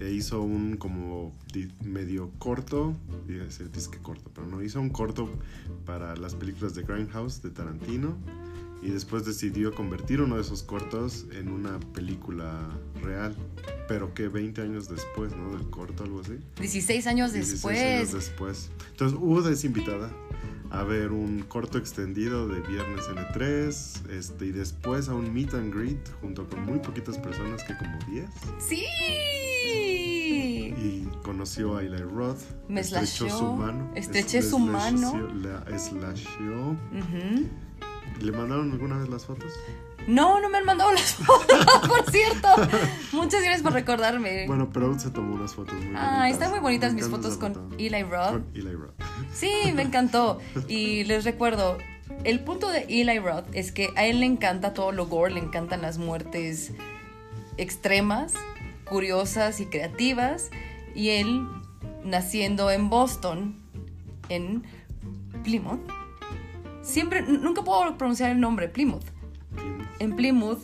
e 0.00 0.12
hizo 0.12 0.40
un 0.42 0.76
como 0.76 1.34
di- 1.52 1.72
medio 1.82 2.30
corto, 2.38 2.94
iba 3.28 3.42
a 3.42 3.46
decir 3.46 3.68
disque 3.72 3.98
corto, 3.98 4.30
pero 4.32 4.46
no, 4.46 4.62
hizo 4.62 4.80
un 4.80 4.90
corto 4.90 5.28
para 5.84 6.14
las 6.14 6.36
películas 6.36 6.76
de 6.76 6.84
Grindhouse 6.84 7.42
de 7.42 7.50
Tarantino 7.50 8.16
y 8.82 8.90
después 8.90 9.24
decidió 9.24 9.74
convertir 9.74 10.20
uno 10.20 10.36
de 10.36 10.42
esos 10.42 10.62
cortos 10.62 11.26
en 11.32 11.48
una 11.48 11.78
película 11.92 12.68
real, 13.02 13.36
pero 13.88 14.14
que 14.14 14.28
20 14.28 14.62
años 14.62 14.88
después, 14.88 15.34
¿no? 15.36 15.50
Del 15.56 15.68
corto, 15.70 16.04
algo 16.04 16.20
así. 16.20 16.38
16 16.60 17.06
años 17.06 17.32
16 17.32 17.52
después. 17.62 17.78
años 17.80 18.12
después. 18.12 18.70
Entonces, 18.90 19.18
Ud 19.20 19.46
es 19.50 19.64
invitada 19.64 20.10
a 20.70 20.82
ver 20.84 21.12
un 21.12 21.42
corto 21.48 21.78
extendido 21.78 22.46
de 22.46 22.60
Viernes 22.60 23.06
N3 23.08 24.10
este, 24.10 24.46
y 24.46 24.52
después 24.52 25.08
a 25.08 25.14
un 25.14 25.32
meet 25.32 25.54
and 25.54 25.74
greet 25.74 25.98
junto 26.20 26.46
con 26.46 26.64
muy 26.66 26.78
poquitas 26.78 27.16
personas, 27.18 27.64
que 27.64 27.76
como 27.78 27.98
10. 28.10 28.28
¡Sí! 28.58 28.84
Y 30.76 31.08
conoció 31.22 31.76
a 31.76 31.82
Eli 31.82 31.96
Roth. 32.02 32.40
Me 32.68 32.80
estrechó 32.80 33.06
slasheó, 33.28 33.38
su 33.38 33.52
mano. 33.54 33.90
estreché 33.94 34.38
es- 34.38 34.50
su 34.50 34.58
mano. 34.58 35.28
La 35.42 35.64
slasheó. 35.78 36.70
Ujú. 36.72 37.46
¿Le 38.20 38.32
mandaron 38.32 38.72
alguna 38.72 38.98
vez 38.98 39.08
las 39.08 39.24
fotos? 39.24 39.52
No, 40.06 40.40
no 40.40 40.48
me 40.48 40.58
han 40.58 40.64
mandado 40.64 40.90
las 40.92 41.14
fotos, 41.14 41.66
por 41.86 42.10
cierto. 42.10 42.48
Muchas 43.12 43.42
gracias 43.42 43.62
por 43.62 43.72
recordarme. 43.74 44.46
Bueno, 44.46 44.70
pero 44.72 44.88
Ud 44.90 44.98
se 44.98 45.10
tomó 45.10 45.34
unas 45.34 45.54
fotos 45.54 45.74
muy 45.74 45.84
bonitas. 45.86 46.08
ah, 46.10 46.28
están 46.30 46.50
muy 46.50 46.60
bonitas 46.60 46.94
Me 46.94 47.02
mis 47.02 47.10
fotos 47.10 47.36
con 47.36 47.54
foto. 47.54 47.76
Eli 47.78 48.02
Roth. 48.02 48.30
Con 48.30 48.46
Eli 48.54 48.72
Roth. 48.74 48.94
Sí, 49.32 49.50
me 49.74 49.82
encantó. 49.82 50.38
Y 50.66 51.04
les 51.04 51.24
recuerdo, 51.24 51.76
el 52.24 52.40
punto 52.40 52.68
de 52.70 52.86
Eli 52.88 53.18
Roth 53.18 53.44
es 53.52 53.70
que 53.70 53.90
a 53.96 54.06
él 54.06 54.20
le 54.20 54.26
encanta 54.26 54.72
todo 54.72 54.92
lo 54.92 55.06
gore, 55.06 55.34
le 55.34 55.40
encantan 55.40 55.82
las 55.82 55.98
muertes 55.98 56.72
extremas, 57.58 58.32
curiosas 58.88 59.60
y 59.60 59.66
creativas. 59.66 60.50
Y 60.94 61.10
él, 61.10 61.46
naciendo 62.02 62.70
en 62.70 62.88
Boston, 62.88 63.56
en 64.30 64.64
Plymouth, 65.44 65.80
siempre, 66.88 67.22
nunca 67.22 67.62
puedo 67.62 67.96
pronunciar 67.96 68.30
el 68.30 68.40
nombre, 68.40 68.68
Plymouth. 68.68 69.04
En 69.98 70.16
Plymouth, 70.16 70.62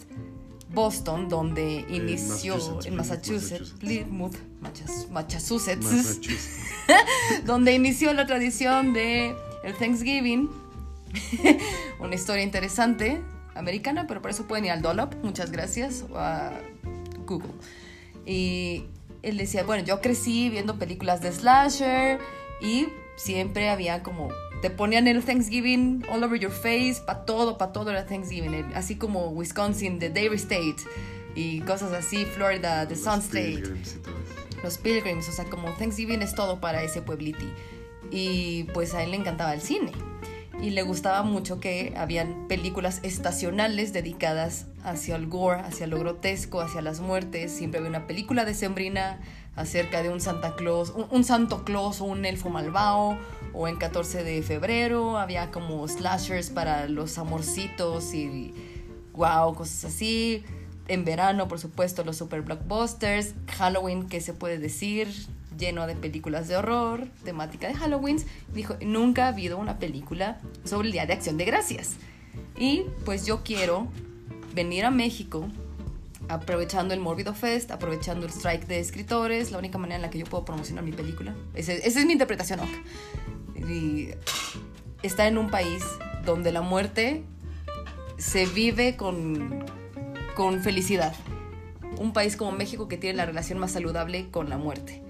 Boston, 0.73 1.29
donde 1.29 1.85
inició 1.89 2.57
Massachusetts, 2.57 2.87
en 2.87 2.97
Massachusetts. 2.97 3.75
Plymouth, 3.79 4.37
Massachusetts, 4.61 5.85
Massachusetts. 5.85 6.61
donde 7.47 7.75
inició 7.75 8.13
la 8.13 8.27
tradición 8.27 8.93
de 8.93 9.35
el 9.63 9.75
Thanksgiving. 9.75 10.51
Una 12.01 12.15
historia 12.15 12.43
interesante, 12.43 13.23
americana, 13.55 14.07
pero 14.07 14.21
por 14.21 14.31
eso 14.31 14.47
pueden 14.47 14.65
ir 14.65 14.73
al 14.73 14.83
Dollop, 14.83 15.15
muchas 15.23 15.53
gracias, 15.53 16.05
o 16.11 16.19
a 16.19 16.53
Google. 17.27 17.53
Y 18.27 18.85
él 19.23 19.37
decía, 19.37 19.65
bueno, 19.65 19.85
yo 19.85 20.01
crecí 20.01 20.51
viendo 20.51 20.79
películas 20.79 21.21
de 21.21 21.33
slasher 21.33 22.19
y 22.61 22.89
siempre 23.17 23.71
había 23.71 24.03
como, 24.03 24.29
te 24.63 24.71
ponían 24.71 25.07
el 25.09 25.23
Thanksgiving 25.23 26.05
all 26.11 26.23
over 26.25 26.39
your 26.39 26.51
face, 26.53 27.03
para 27.07 27.25
todo, 27.25 27.59
para 27.59 27.73
todo 27.73 27.91
era 27.91 28.07
Thanksgiving, 28.07 28.55
el- 28.55 28.75
así 28.75 28.97
como 28.97 29.29
Wisconsin, 29.29 29.99
The 29.99 30.11
Dairy 30.11 30.37
State 30.37 30.77
y 31.35 31.61
cosas 31.63 31.93
así, 31.93 32.25
Florida, 32.25 32.87
The 32.89 32.97
Sun 32.97 33.17
Los 33.17 33.25
State 33.25 33.45
Pilgrims 33.57 33.95
y 33.95 33.99
todo 33.99 34.15
eso. 34.19 34.61
los 34.63 34.79
Pilgrims, 34.79 35.29
o 35.29 35.33
sea, 35.33 35.45
como 35.47 35.71
Thanksgiving 35.73 36.23
es 36.23 36.35
todo 36.35 36.61
para 36.61 36.83
ese 36.83 37.03
puebliti. 37.03 37.49
Y 38.11 38.65
pues 38.75 38.95
a 38.95 39.03
él 39.03 39.11
le 39.11 39.17
encantaba 39.17 39.53
el 39.55 39.61
cine. 39.61 39.91
Y 40.63 40.71
le 40.71 40.83
gustaba 40.83 41.23
mucho 41.23 41.59
que 41.59 41.93
habían 41.97 42.47
películas 42.47 43.01
estacionales 43.03 43.93
dedicadas 43.93 44.67
hacia 44.85 45.17
el 45.17 45.27
gore, 45.27 45.61
hacia 45.61 45.87
lo 45.89 45.99
grotesco, 45.99 46.61
hacia 46.61 46.81
las 46.81 47.01
muertes. 47.01 47.51
Siempre 47.53 47.79
había 47.79 47.91
una 47.91 48.07
película 48.07 48.45
de 48.45 48.55
Sembrina 48.55 49.21
acerca 49.57 50.03
de 50.03 50.11
un 50.11 50.21
Santa 50.21 50.55
Claus, 50.55 50.91
un, 50.91 51.07
un 51.11 51.25
Santo 51.25 51.65
Claus 51.65 52.01
o 52.01 52.05
un 52.05 52.25
elfo 52.25 52.51
malvado. 52.51 53.19
O 53.55 53.69
en 53.69 53.77
14 53.77 54.25
de 54.25 54.43
febrero 54.43 55.17
había 55.19 55.51
como 55.51 55.87
slashers 55.87 56.51
para 56.51 56.89
los 56.89 57.19
amorcitos 57.19 58.13
y 58.15 58.53
wow, 59.13 59.55
cosas 59.55 59.85
así. 59.85 60.43
En 60.89 61.05
verano, 61.05 61.47
por 61.49 61.59
supuesto, 61.61 62.05
los 62.05 62.17
super 62.17 62.43
blockbusters. 62.43 63.35
Halloween, 63.57 64.09
¿qué 64.09 64.21
se 64.21 64.35
puede 64.35 64.59
decir? 64.59 65.09
Lleno 65.57 65.87
de 65.87 65.95
películas 65.95 66.49
de 66.49 66.57
horror, 66.57 67.07
temática 67.25 67.69
de 67.69 67.75
Halloween. 67.75 68.19
Dijo, 68.53 68.75
nunca 68.85 69.27
ha 69.27 69.29
habido 69.29 69.57
una 69.57 69.79
película 69.79 70.41
sobre 70.65 70.89
el 70.89 70.93
Día 70.93 71.07
de 71.07 71.13
Acción 71.13 71.37
de 71.37 71.45
Gracias. 71.45 71.93
Y 72.59 72.83
pues 73.05 73.25
yo 73.25 73.43
quiero 73.45 73.87
venir 74.53 74.85
a 74.85 74.91
México 74.91 75.47
aprovechando 76.29 76.93
el 76.93 77.01
Mórbido 77.01 77.35
Fest, 77.35 77.71
aprovechando 77.71 78.27
el 78.27 78.33
strike 78.33 78.67
de 78.67 78.81
escritores, 78.81 79.53
la 79.53 79.59
única 79.59 79.79
manera 79.79 79.97
en 79.97 80.03
la 80.03 80.11
que 80.11 80.19
yo 80.19 80.25
puedo 80.27 80.45
promocionar 80.45 80.83
mi 80.85 80.93
película. 80.93 81.35
Ese- 81.55 81.87
esa 81.87 82.01
es 82.01 82.07
mi 82.07 82.13
interpretación, 82.13 82.61
ok. 82.61 82.69
Y 83.69 84.11
está 85.03 85.27
en 85.27 85.39
un 85.39 85.51
país 85.51 85.85
donde 86.25 86.53
la 86.53 86.63
muerte 86.63 87.25
se 88.17 88.47
vive 88.47 88.97
con, 88.97 89.65
con 90.35 90.61
felicidad. 90.61 91.15
Un 91.99 92.13
país 92.13 92.37
como 92.37 92.53
México 92.53 92.89
que 92.89 92.97
tiene 92.97 93.17
la 93.17 93.27
relación 93.27 93.59
más 93.59 93.73
saludable 93.73 94.31
con 94.31 94.49
la 94.49 94.59
muerte. 94.59 95.03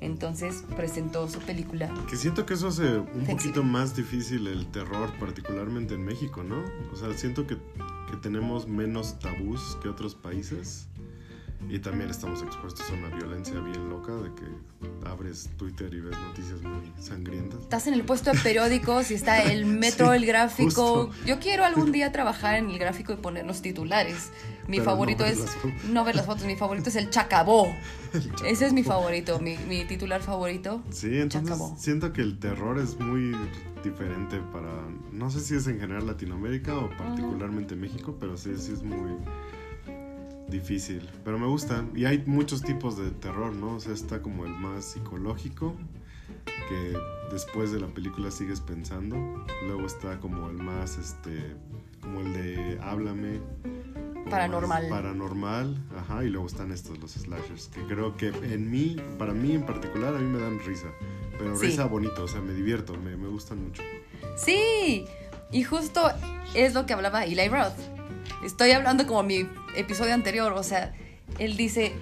Entonces 0.00 0.64
presentó 0.76 1.28
su 1.28 1.38
película. 1.38 1.92
Que 2.10 2.16
siento 2.16 2.44
que 2.44 2.54
eso 2.54 2.68
hace 2.68 2.98
un 2.98 3.24
poquito 3.24 3.62
más 3.62 3.94
difícil 3.94 4.48
el 4.48 4.66
terror, 4.66 5.10
particularmente 5.20 5.94
en 5.94 6.04
México, 6.04 6.42
¿no? 6.42 6.64
O 6.92 6.96
sea, 6.96 7.12
siento 7.16 7.46
que, 7.46 7.56
que 7.56 8.16
tenemos 8.20 8.66
menos 8.66 9.20
tabús 9.20 9.78
que 9.80 9.88
otros 9.88 10.16
países. 10.16 10.88
Y 11.68 11.78
también 11.78 12.10
estamos 12.10 12.42
expuestos 12.42 12.90
a 12.90 12.94
una 12.94 13.08
violencia 13.08 13.58
bien 13.60 13.88
loca 13.88 14.12
de 14.14 14.30
que 14.34 15.08
abres 15.08 15.48
Twitter 15.56 15.92
y 15.94 16.00
ves 16.00 16.16
noticias 16.18 16.60
muy 16.60 16.92
sangrientas. 17.00 17.60
Estás 17.60 17.86
en 17.86 17.94
el 17.94 18.04
puesto 18.04 18.30
de 18.32 18.38
periódicos 18.40 19.10
y 19.10 19.14
está 19.14 19.42
el 19.42 19.64
metro, 19.80 20.10
Sí, 20.10 20.16
el 20.16 20.26
gráfico. 20.26 21.06
justo. 21.06 21.24
Yo 21.24 21.38
quiero 21.38 21.64
algún 21.64 21.90
día 21.90 22.12
trabajar 22.12 22.56
en 22.56 22.68
el 22.68 22.78
gráfico 22.78 23.12
y 23.14 23.16
ponernos 23.16 23.62
titulares. 23.62 24.30
Mi 24.68 24.78
Pero 24.78 24.90
favorito 24.90 25.24
no 25.24 25.30
es. 25.30 25.44
No 25.90 26.04
ver 26.04 26.14
las 26.16 26.26
fotos, 26.26 26.44
mi 26.44 26.56
favorito 26.56 26.90
es 26.90 26.96
el 26.96 27.08
Chacabó. 27.10 27.66
Ese 28.44 28.66
es 28.66 28.72
mi 28.74 28.82
favorito, 28.82 29.40
mi, 29.40 29.56
mi 29.56 29.84
titular 29.86 30.20
favorito. 30.20 30.82
Sí, 30.90 31.18
entonces 31.18 31.50
Chacabó. 31.50 31.74
siento 31.78 32.12
que 32.12 32.20
el 32.20 32.38
terror 32.38 32.78
es 32.78 33.00
muy 33.00 33.34
diferente 33.82 34.38
para, 34.52 34.70
no 35.10 35.30
sé 35.30 35.40
si 35.40 35.54
es 35.54 35.66
en 35.66 35.80
general 35.80 36.06
Latinoamérica 36.06 36.76
o 36.76 36.90
particularmente 36.96 37.74
México, 37.76 38.16
pero 38.20 38.36
sí, 38.36 38.50
sí 38.58 38.72
es 38.72 38.82
muy 38.82 39.16
difícil. 40.52 41.08
Pero 41.24 41.38
me 41.38 41.46
gusta. 41.46 41.84
Y 41.94 42.04
hay 42.04 42.22
muchos 42.26 42.62
tipos 42.62 42.96
de 42.96 43.10
terror, 43.10 43.52
¿no? 43.54 43.76
O 43.76 43.80
sea, 43.80 43.92
está 43.94 44.22
como 44.22 44.44
el 44.46 44.52
más 44.52 44.84
psicológico, 44.84 45.74
que 46.68 46.96
después 47.32 47.72
de 47.72 47.80
la 47.80 47.88
película 47.88 48.30
sigues 48.30 48.60
pensando. 48.60 49.16
Luego 49.66 49.86
está 49.86 50.20
como 50.20 50.48
el 50.48 50.56
más, 50.58 50.98
este, 50.98 51.56
como 52.00 52.20
el 52.20 52.32
de 52.32 52.78
Háblame. 52.82 53.40
Paranormal. 54.30 54.88
Paranormal, 54.88 55.76
ajá. 55.98 56.24
Y 56.24 56.30
luego 56.30 56.46
están 56.46 56.70
estos, 56.72 56.98
los 56.98 57.10
slashers, 57.12 57.68
que 57.68 57.82
creo 57.82 58.16
que 58.16 58.28
en 58.28 58.70
mí, 58.70 58.96
para 59.18 59.32
mí 59.34 59.52
en 59.52 59.66
particular, 59.66 60.14
a 60.14 60.18
mí 60.18 60.24
me 60.30 60.38
dan 60.40 60.58
risa. 60.60 60.88
Pero 61.38 61.56
Sí. 61.56 61.66
risa 61.66 61.86
bonito, 61.86 62.24
o 62.24 62.28
sea, 62.28 62.40
me 62.40 62.52
divierto, 62.54 62.94
me, 62.96 63.16
me 63.16 63.28
gustan 63.28 63.62
mucho. 63.64 63.82
Sí, 64.36 65.04
y 65.50 65.62
justo 65.64 66.00
es 66.54 66.72
lo 66.72 66.86
que 66.86 66.92
hablaba 66.94 67.24
Eli 67.24 67.48
Roth. 67.48 67.74
Estoy 68.44 68.72
hablando 68.72 69.06
como 69.06 69.22
mi 69.22 69.46
episodio 69.76 70.14
anterior, 70.14 70.52
o 70.52 70.62
sea, 70.62 70.94
él 71.38 71.56
dice, 71.56 71.92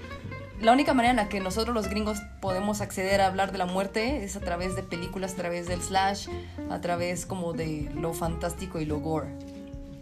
la 0.61 0.73
única 0.73 0.93
manera 0.95 1.11
en 1.11 1.17
la 1.17 1.29
que 1.29 1.41
nosotros 1.41 1.75
los 1.75 1.89
gringos 1.89 2.19
podemos 2.41 2.81
acceder 2.81 3.21
a 3.21 3.27
hablar 3.27 3.53
de 3.53 3.59
la 3.59 3.67
muerte 3.67 4.25
es 4.25 4.37
a 4.37 4.41
través 4.41 4.77
de 4.77 4.83
películas, 4.83 5.33
a 5.33 5.37
través 5.37 5.67
del 5.67 5.81
slash, 5.81 6.29
a 6.71 6.81
través 6.81 7.27
como 7.27 7.53
de 7.53 7.91
lo 7.95 8.13
fantástico 8.13 8.81
y 8.81 8.85
lo 8.85 9.01
gore. 9.01 9.29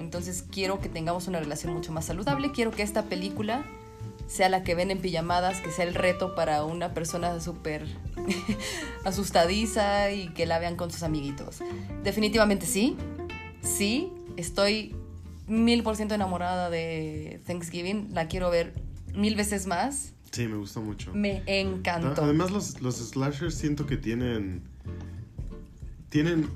Entonces 0.01 0.45
quiero 0.51 0.81
que 0.81 0.89
tengamos 0.89 1.29
una 1.29 1.39
relación 1.39 1.73
mucho 1.73 1.93
más 1.93 2.07
saludable, 2.07 2.51
quiero 2.53 2.71
que 2.71 2.83
esta 2.83 3.05
película 3.05 3.65
sea 4.27 4.49
la 4.49 4.63
que 4.63 4.75
ven 4.75 4.91
en 4.91 4.99
pijamadas, 4.99 5.61
que 5.61 5.71
sea 5.71 5.85
el 5.85 5.95
reto 5.95 6.35
para 6.35 6.65
una 6.65 6.93
persona 6.93 7.41
súper 7.41 7.87
asustadiza 9.05 10.11
y 10.11 10.29
que 10.29 10.45
la 10.45 10.59
vean 10.59 10.77
con 10.77 10.91
sus 10.91 11.03
amiguitos. 11.03 11.61
Definitivamente 12.03 12.67
sí, 12.67 12.97
sí, 13.63 14.13
estoy 14.37 14.95
mil 15.49 15.83
por 15.83 15.97
ciento 15.97 16.15
enamorada 16.15 16.71
de 16.71 17.41
Thanksgiving, 17.47 18.09
la 18.13 18.29
quiero 18.29 18.51
ver 18.51 18.75
mil 19.15 19.35
veces 19.37 19.67
más, 19.67 20.13
Sí, 20.31 20.47
me 20.47 20.57
gusta 20.59 20.81
mucho. 20.81 21.13
me 21.15 21.43
encantó. 21.47 22.23
Además, 22.23 22.51
los, 22.51 22.83
los 22.83 22.97
slashers 22.97 23.55
siento 23.55 23.87
que 23.87 23.97
tienen. 23.97 24.63
Tienen 26.11 26.49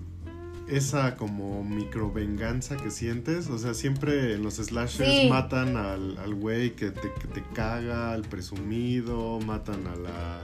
esa 0.69 1.17
como 1.17 1.65
micro 1.65 2.13
venganza 2.13 2.77
que 2.77 2.91
sientes. 2.91 3.49
O 3.49 3.59
sea, 3.59 3.75
siempre 3.75 4.35
en 4.35 4.43
los 4.43 4.55
slashers 4.57 5.23
Sí. 5.23 5.29
matan 5.29 5.77
al, 5.77 6.19
al 6.19 6.35
güey 6.35 6.77
que 6.77 6.91
te, 6.91 7.13
que 7.21 7.29
te 7.29 7.43
caga, 7.55 8.13
al 8.13 8.23
presumido, 8.23 9.41
matan 9.41 9.87
a 9.87 9.97
la. 9.97 10.41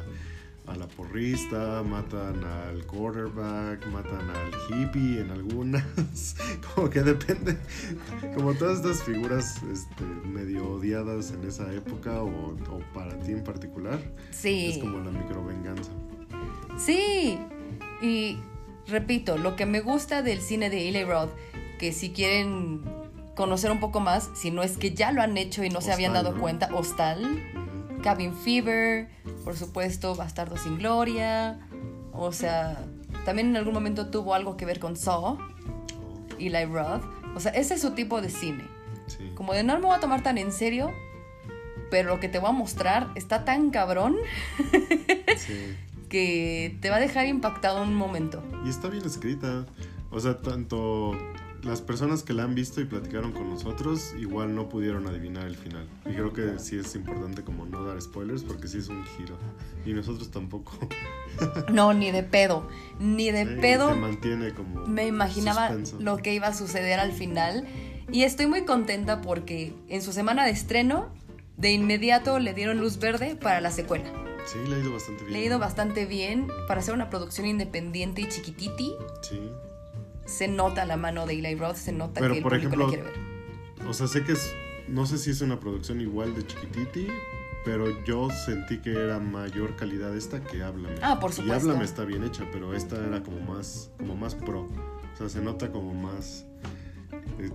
A 0.69 0.77
la 0.77 0.87
porrista, 0.87 1.83
matan 1.83 2.45
al 2.45 2.85
quarterback, 2.87 3.87
matan 3.87 4.31
al 4.31 4.51
hippie 4.69 5.21
en 5.21 5.31
algunas. 5.31 5.85
como 6.75 6.91
que 6.91 7.03
depende. 7.03 7.57
Como 8.35 8.55
todas 8.55 8.79
estas 8.79 9.03
figuras 9.03 9.63
este, 9.73 10.05
medio 10.05 10.69
odiadas 10.69 11.33
en 11.33 11.47
esa 11.47 11.73
época 11.73 12.23
o, 12.23 12.51
o 12.53 12.81
para 12.95 13.19
ti 13.21 13.33
en 13.33 13.45
particular. 13.45 13.99
Sí. 14.31 14.73
Es 14.73 14.79
como 14.79 14.99
la 14.99 15.11
microvenganza. 15.11 15.91
Sí. 16.77 17.39
Y 18.03 18.39
repito, 18.87 19.39
lo 19.39 19.57
que 19.57 19.67
me 19.67 19.81
gusta 19.81 20.23
del 20.23 20.41
cine 20.41 20.71
de 20.71 20.89
Eli 20.89 21.05
Roth, 21.05 21.31
que 21.79 21.93
si 21.93 22.11
quieren 22.11 22.83
conocer 23.35 23.71
un 23.71 23.81
poco 23.81 24.01
más, 24.01 24.31
si 24.35 24.51
no 24.51 24.63
es 24.63 24.77
que 24.77 24.93
ya 24.93 25.13
lo 25.13 25.23
han 25.23 25.37
hecho 25.39 25.65
y 25.65 25.71
no 25.71 25.81
se 25.81 25.93
habían 25.93 26.13
dado 26.13 26.33
¿no? 26.33 26.41
cuenta, 26.41 26.69
Hostal, 26.75 27.23
Ujú. 27.25 27.78
Cabin 28.03 28.35
Fever, 28.35 29.09
por 29.45 29.57
supuesto, 29.57 30.15
Bastardo 30.15 30.57
sin 30.57 30.79
Gloria, 30.79 31.59
o 32.13 32.33
sea, 32.33 32.85
también 33.25 33.49
en 33.49 33.57
algún 33.57 33.75
momento 33.75 34.09
tuvo 34.09 34.35
algo 34.35 34.57
que 34.57 34.65
ver 34.65 34.79
con 34.79 34.97
Saw, 34.97 35.39
Eli 36.39 36.65
Roth, 36.65 37.05
o 37.35 37.41
sea, 37.41 37.53
ese 37.53 37.75
es 37.75 37.81
su 37.81 37.93
tipo 37.93 38.21
de 38.21 38.31
cine, 38.31 38.65
sí. 39.07 39.31
como 39.35 39.53
de 39.53 39.63
no 39.63 39.75
me 39.79 39.87
voy 39.87 39.97
a 39.97 40.01
tomar 40.01 40.23
tan 40.23 40.39
en 40.39 40.53
serio, 40.53 40.93
pero 41.91 42.11
lo 42.11 42.21
que 42.21 42.29
te 42.29 42.39
voy 42.39 42.51
a 42.51 42.53
mostrar 42.53 43.09
está 43.15 43.45
tan 43.45 43.71
cabrón 43.71 44.17
sí. 45.37 45.77
que 46.09 46.77
te 46.81 46.91
va 46.91 46.97
a 46.97 47.01
dejar 47.01 47.27
impactado 47.27 47.83
un 47.83 47.95
momento. 47.95 48.43
Y 48.65 48.69
está 48.69 48.89
bien 48.89 49.05
escrita. 49.05 49.67
O 50.11 50.21
sea, 50.21 50.39
tanto 50.39 51.13
las 51.63 51.81
personas 51.83 52.23
que 52.23 52.33
la 52.33 52.45
han 52.45 52.55
visto 52.55 52.81
y 52.81 52.85
platicaron 52.85 53.33
con 53.33 53.51
nosotros 53.51 54.15
igual 54.19 54.55
no 54.55 54.69
pudieron 54.69 55.07
adivinar 55.07 55.47
el 55.47 55.57
final. 55.57 55.87
Y 56.07 56.11
creo 56.15 56.33
que 56.33 56.59
sí 56.59 56.77
es 56.79 56.95
importante 56.95 57.43
como 57.43 57.67
no 57.67 57.85
dar 57.85 58.01
spoilers 58.01 58.43
porque 58.45 58.69
sí 58.69 58.79
es 58.79 58.89
un 58.89 59.05
giro. 59.05 59.37
Y 59.85 59.93
nosotros 59.93 60.31
tampoco. 60.31 60.73
No, 61.73 61.93
ni 61.95 62.11
de 62.11 62.25
pedo, 62.25 62.67
ni 62.99 63.31
de 63.31 63.45
Sí, 63.45 63.61
pedo 63.61 63.95
mantiene 63.95 64.53
como 64.55 64.87
me 64.87 65.07
imaginaba 65.07 65.69
suspenso. 65.69 65.97
lo 66.01 66.17
que 66.17 66.35
iba 66.35 66.49
a 66.49 66.55
suceder 66.55 66.99
al 66.99 67.13
final. 67.13 67.65
Y 68.11 68.23
estoy 68.25 68.47
muy 68.47 68.65
contenta 68.65 69.21
porque 69.21 69.73
en 69.89 70.03
su 70.03 70.13
semana 70.13 70.45
de 70.45 70.51
estreno, 70.51 71.11
de 71.57 71.71
inmediato 71.73 72.39
le 72.41 72.55
dieron 72.55 72.81
luz 72.81 72.99
verde 72.99 73.37
para 73.37 73.61
la 73.61 73.71
secuela. 73.71 74.11
Sí, 74.47 74.59
le 74.69 74.77
ha 74.77 74.79
ido 74.81 74.93
bastante 74.93 75.23
bien. 75.25 75.33
Le 75.33 75.39
ha 75.39 75.45
ido 75.45 75.59
bastante 75.61 76.07
bien 76.07 76.49
para 76.67 76.81
hacer 76.81 76.95
una 76.95 77.09
producción 77.11 77.47
independiente 77.47 78.23
y 78.23 78.29
chiquititi. 78.29 78.95
Sí. 79.23 79.41
Se 80.29 80.47
nota 80.49 80.85
la 80.85 80.97
mano 80.97 81.27
de 81.27 81.35
Eli 81.39 81.55
Roth, 81.55 81.77
se 81.77 81.93
nota 81.93 82.21
Pero, 82.21 82.33
que 82.35 82.39
el 82.39 82.43
por 82.43 82.53
público 82.53 82.75
ejemplo, 82.75 82.87
la 82.87 82.93
quiere 82.93 83.05
ver. 83.79 83.87
O 83.89 83.93
sea, 83.95 84.07
sé 84.07 84.25
que 84.25 84.33
es. 84.33 84.53
No 84.89 85.07
sé 85.07 85.19
si 85.19 85.31
es 85.31 85.41
una 85.41 85.59
producción 85.61 86.01
igual 86.01 86.35
de 86.35 86.47
Chiquititi, 86.47 87.09
pero 87.65 88.03
yo 88.05 88.29
sentí 88.47 88.79
que 88.79 88.93
era 88.93 89.19
mayor 89.19 89.77
calidad 89.77 90.17
esta 90.17 90.43
que 90.43 90.63
Háblame. 90.63 90.97
Ah, 91.03 91.19
por 91.21 91.31
Y 91.31 91.35
supuesto. 91.35 91.55
Háblame 91.71 91.85
está 91.85 92.05
bien 92.05 92.25
hecha, 92.25 92.45
pero 92.53 92.75
esta 92.75 92.97
era 93.05 93.23
como 93.23 93.41
más, 93.41 93.91
como 93.99 94.17
más 94.17 94.35
pro. 94.35 94.63
O 94.63 95.17
sea, 95.17 95.29
se 95.29 95.41
nota 95.41 95.71
como 95.73 95.95
más. 95.95 96.47
eh, 97.39 97.51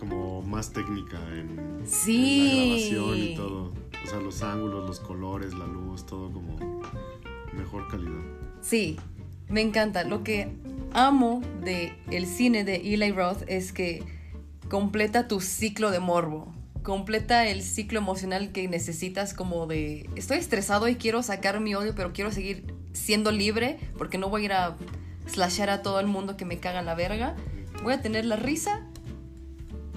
como 0.00 0.42
más 0.42 0.72
técnica 0.72 1.18
en, 1.34 1.80
Sí. 1.86 2.40
en 2.40 2.90
la 2.90 2.94
grabación 3.04 3.18
y 3.18 3.34
todo. 3.36 3.72
O 4.04 4.06
sea, 4.06 4.20
los 4.20 4.42
ángulos, 4.42 4.86
los 4.86 5.00
colores, 5.00 5.54
la 5.54 5.66
luz, 5.66 6.04
todo 6.04 6.30
como 6.30 6.56
mejor 7.54 7.88
calidad. 7.88 8.20
Sí, 8.60 8.98
me 9.48 9.60
encanta. 9.62 10.04
Lo 10.04 10.22
que 10.22 10.52
amo 10.94 11.42
de 11.60 11.92
el 12.10 12.26
cine 12.26 12.64
de 12.64 12.76
Eli 12.76 13.12
Roth 13.12 13.42
es 13.48 13.72
que 13.72 14.02
completa 14.70 15.28
tu 15.28 15.40
ciclo 15.40 15.90
de 15.90 16.00
morbo. 16.00 16.54
Completa 16.82 17.46
el 17.46 17.62
ciclo 17.62 17.98
emocional 17.98 18.52
que 18.52 18.68
necesitas 18.68 19.34
como 19.34 19.66
de 19.66 20.08
estoy 20.16 20.38
estresado 20.38 20.88
y 20.88 20.96
quiero 20.96 21.22
sacar 21.22 21.60
mi 21.60 21.74
odio, 21.74 21.94
pero 21.94 22.12
quiero 22.12 22.30
seguir 22.30 22.74
siendo 22.92 23.32
libre 23.32 23.78
porque 23.98 24.18
no 24.18 24.28
voy 24.28 24.42
a 24.42 24.44
ir 24.44 24.52
a 24.52 24.76
slashar 25.26 25.70
a 25.70 25.82
todo 25.82 25.98
el 26.00 26.06
mundo 26.06 26.36
que 26.36 26.44
me 26.44 26.58
caga 26.58 26.82
la 26.82 26.94
verga. 26.94 27.34
Voy 27.82 27.94
a 27.94 28.00
tener 28.00 28.24
la 28.24 28.36
risa 28.36 28.86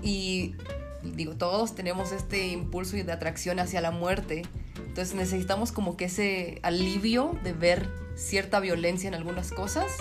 y 0.02 0.56
digo, 1.04 1.36
todos 1.36 1.76
tenemos 1.76 2.12
este 2.12 2.48
impulso 2.48 2.96
de 2.96 3.12
atracción 3.12 3.60
hacia 3.60 3.82
la 3.82 3.92
muerte. 3.92 4.44
Entonces 4.78 5.14
necesitamos 5.14 5.72
como 5.72 5.96
que 5.98 6.06
ese 6.06 6.60
alivio 6.64 7.38
de 7.44 7.54
ver 7.54 7.90
cierta 8.16 8.60
violencia 8.60 9.08
en 9.08 9.14
algunas 9.14 9.52
cosas 9.52 9.92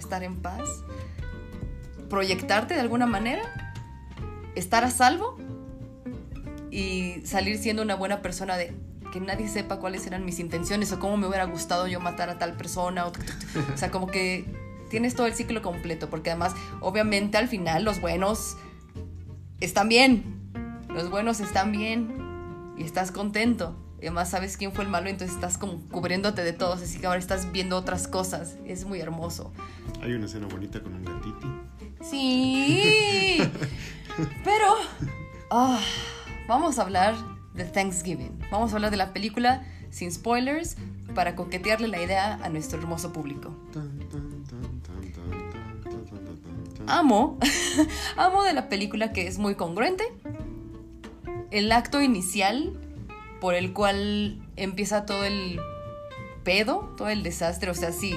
estar 0.00 0.24
en 0.24 0.36
paz. 0.36 0.68
Proyectarte 2.08 2.74
de 2.74 2.80
alguna 2.80 3.06
manera, 3.06 3.42
estar 4.56 4.82
a 4.82 4.90
salvo 4.90 5.38
y 6.70 7.22
salir 7.24 7.58
siendo 7.58 7.82
una 7.82 7.94
buena 7.94 8.22
persona 8.22 8.56
de 8.56 8.74
que 9.12 9.20
nadie 9.20 9.48
sepa 9.48 9.78
cuáles 9.78 10.06
eran 10.06 10.24
mis 10.24 10.38
intenciones 10.38 10.92
o 10.92 10.98
cómo 10.98 11.16
me 11.16 11.26
hubiera 11.26 11.44
gustado 11.44 11.86
yo 11.86 12.00
matar 12.00 12.30
a 12.30 12.38
tal 12.38 12.56
persona. 12.56 13.06
O, 13.06 13.12
o 13.74 13.76
sea, 13.76 13.90
como 13.90 14.06
que 14.06 14.44
tienes 14.88 15.14
todo 15.14 15.26
el 15.26 15.34
ciclo 15.34 15.62
completo, 15.62 16.10
porque 16.10 16.30
además, 16.30 16.54
obviamente 16.80 17.38
al 17.38 17.48
final 17.48 17.84
los 17.84 18.00
buenos 18.00 18.56
están 19.60 19.88
bien. 19.88 20.40
Los 20.88 21.10
buenos 21.10 21.40
están 21.40 21.72
bien 21.72 22.74
y 22.76 22.82
estás 22.82 23.12
contento 23.12 23.76
además 24.00 24.30
sabes 24.30 24.56
quién 24.56 24.72
fue 24.72 24.84
el 24.84 24.90
malo, 24.90 25.08
entonces 25.08 25.34
estás 25.34 25.58
como 25.58 25.80
cubriéndote 25.90 26.42
de 26.42 26.52
todos, 26.52 26.82
así 26.82 26.98
que 26.98 27.06
ahora 27.06 27.18
estás 27.18 27.52
viendo 27.52 27.76
otras 27.76 28.08
cosas, 28.08 28.56
es 28.64 28.84
muy 28.84 29.00
hermoso. 29.00 29.52
Hay 30.02 30.12
una 30.12 30.26
escena 30.26 30.46
bonita 30.46 30.80
con 30.80 30.94
un 30.94 31.04
gatiti. 31.04 31.46
Sí, 32.02 33.38
pero 34.44 34.66
ah, 35.50 35.80
vamos 36.48 36.78
a 36.78 36.82
hablar 36.82 37.14
de 37.54 37.64
Thanksgiving, 37.64 38.38
vamos 38.50 38.72
a 38.72 38.76
hablar 38.76 38.90
de 38.90 38.96
la 38.96 39.12
película 39.12 39.64
sin 39.90 40.10
spoilers 40.10 40.76
para 41.14 41.34
coquetearle 41.34 41.88
la 41.88 42.02
idea 42.02 42.38
a 42.42 42.48
nuestro 42.48 42.78
hermoso 42.78 43.12
público. 43.12 43.54
Amo, 46.86 47.38
amo 48.16 48.42
de 48.44 48.52
la 48.52 48.68
película 48.68 49.12
que 49.12 49.26
es 49.26 49.38
muy 49.38 49.54
congruente. 49.54 50.04
El 51.50 51.70
acto 51.72 52.00
inicial 52.00 52.79
por 53.40 53.54
el 53.54 53.72
cual 53.72 54.40
empieza 54.56 55.06
todo 55.06 55.24
el 55.24 55.60
pedo, 56.44 56.92
todo 56.96 57.08
el 57.08 57.22
desastre, 57.22 57.70
o 57.70 57.74
sea, 57.74 57.92
sí, 57.92 58.14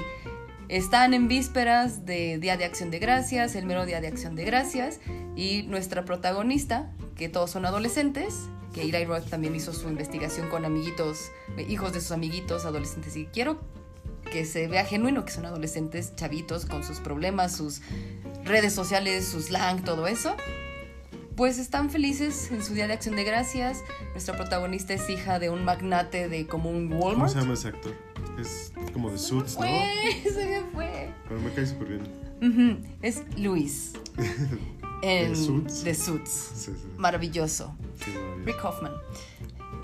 están 0.68 1.14
en 1.14 1.28
vísperas 1.28 2.06
de 2.06 2.38
Día 2.38 2.56
de 2.56 2.64
Acción 2.64 2.90
de 2.90 2.98
Gracias, 2.98 3.54
el 3.54 3.66
mero 3.66 3.86
Día 3.86 4.00
de 4.00 4.08
Acción 4.08 4.34
de 4.34 4.44
Gracias, 4.44 5.00
y 5.36 5.62
nuestra 5.64 6.04
protagonista, 6.04 6.92
que 7.16 7.28
todos 7.28 7.50
son 7.50 7.66
adolescentes, 7.66 8.34
que 8.72 8.82
Eli 8.82 9.04
Roth 9.04 9.28
también 9.28 9.54
hizo 9.54 9.72
su 9.72 9.88
investigación 9.88 10.48
con 10.48 10.64
amiguitos, 10.64 11.30
hijos 11.68 11.92
de 11.92 12.00
sus 12.00 12.12
amiguitos 12.12 12.64
adolescentes, 12.64 13.16
y 13.16 13.26
quiero 13.26 13.60
que 14.30 14.44
se 14.44 14.66
vea 14.66 14.84
genuino 14.84 15.24
que 15.24 15.32
son 15.32 15.46
adolescentes 15.46 16.16
chavitos 16.16 16.66
con 16.66 16.82
sus 16.82 16.98
problemas, 16.98 17.56
sus 17.56 17.82
redes 18.44 18.72
sociales, 18.72 19.28
su 19.28 19.40
slang, 19.40 19.84
todo 19.84 20.06
eso. 20.06 20.34
Pues 21.36 21.58
están 21.58 21.90
felices 21.90 22.50
en 22.52 22.62
su 22.62 22.74
día 22.74 22.86
de 22.86 22.92
acción 22.92 23.16
de 23.16 23.24
gracias. 23.24 23.82
Nuestra 24.12 24.36
protagonista 24.36 24.94
es 24.94 25.10
hija 25.10 25.38
de 25.40 25.50
un 25.50 25.64
magnate 25.64 26.28
de 26.28 26.46
como 26.46 26.70
un 26.70 26.88
¿Cómo 26.88 27.04
Walmart. 27.06 27.32
se 27.32 27.40
llama 27.40 27.54
ese 27.54 27.68
actor? 27.68 27.92
Es 28.40 28.72
como 28.92 29.10
de 29.10 29.18
Suits, 29.18 29.58
¿no? 29.58 29.62
Se 30.32 30.46
me 30.46 30.60
fue. 30.72 31.10
Pero 31.28 31.40
me 31.40 31.50
cae 31.52 31.66
súper 31.66 31.88
bien. 31.88 32.86
Es 33.02 33.22
Luis. 33.36 33.94
¿De 35.02 35.34
Suits? 35.34 35.82
The 35.82 35.94
Suits. 35.94 36.30
Sí, 36.54 36.72
sí. 36.72 36.88
Maravilloso. 36.96 37.74
Rick 38.44 38.64
Hoffman. 38.64 38.92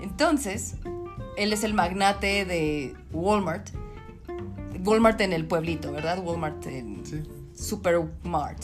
Entonces, 0.01 0.75
él 1.37 1.51
es 1.53 1.63
el 1.65 1.73
magnate 1.73 2.45
de 2.45 2.95
Walmart. 3.11 3.69
Walmart 4.85 5.19
en 5.21 5.33
el 5.33 5.45
pueblito, 5.45 5.91
¿verdad? 5.91 6.19
Walmart 6.23 6.65
en 6.67 7.05
Sí. 7.05 7.21
Supermart. 7.53 8.63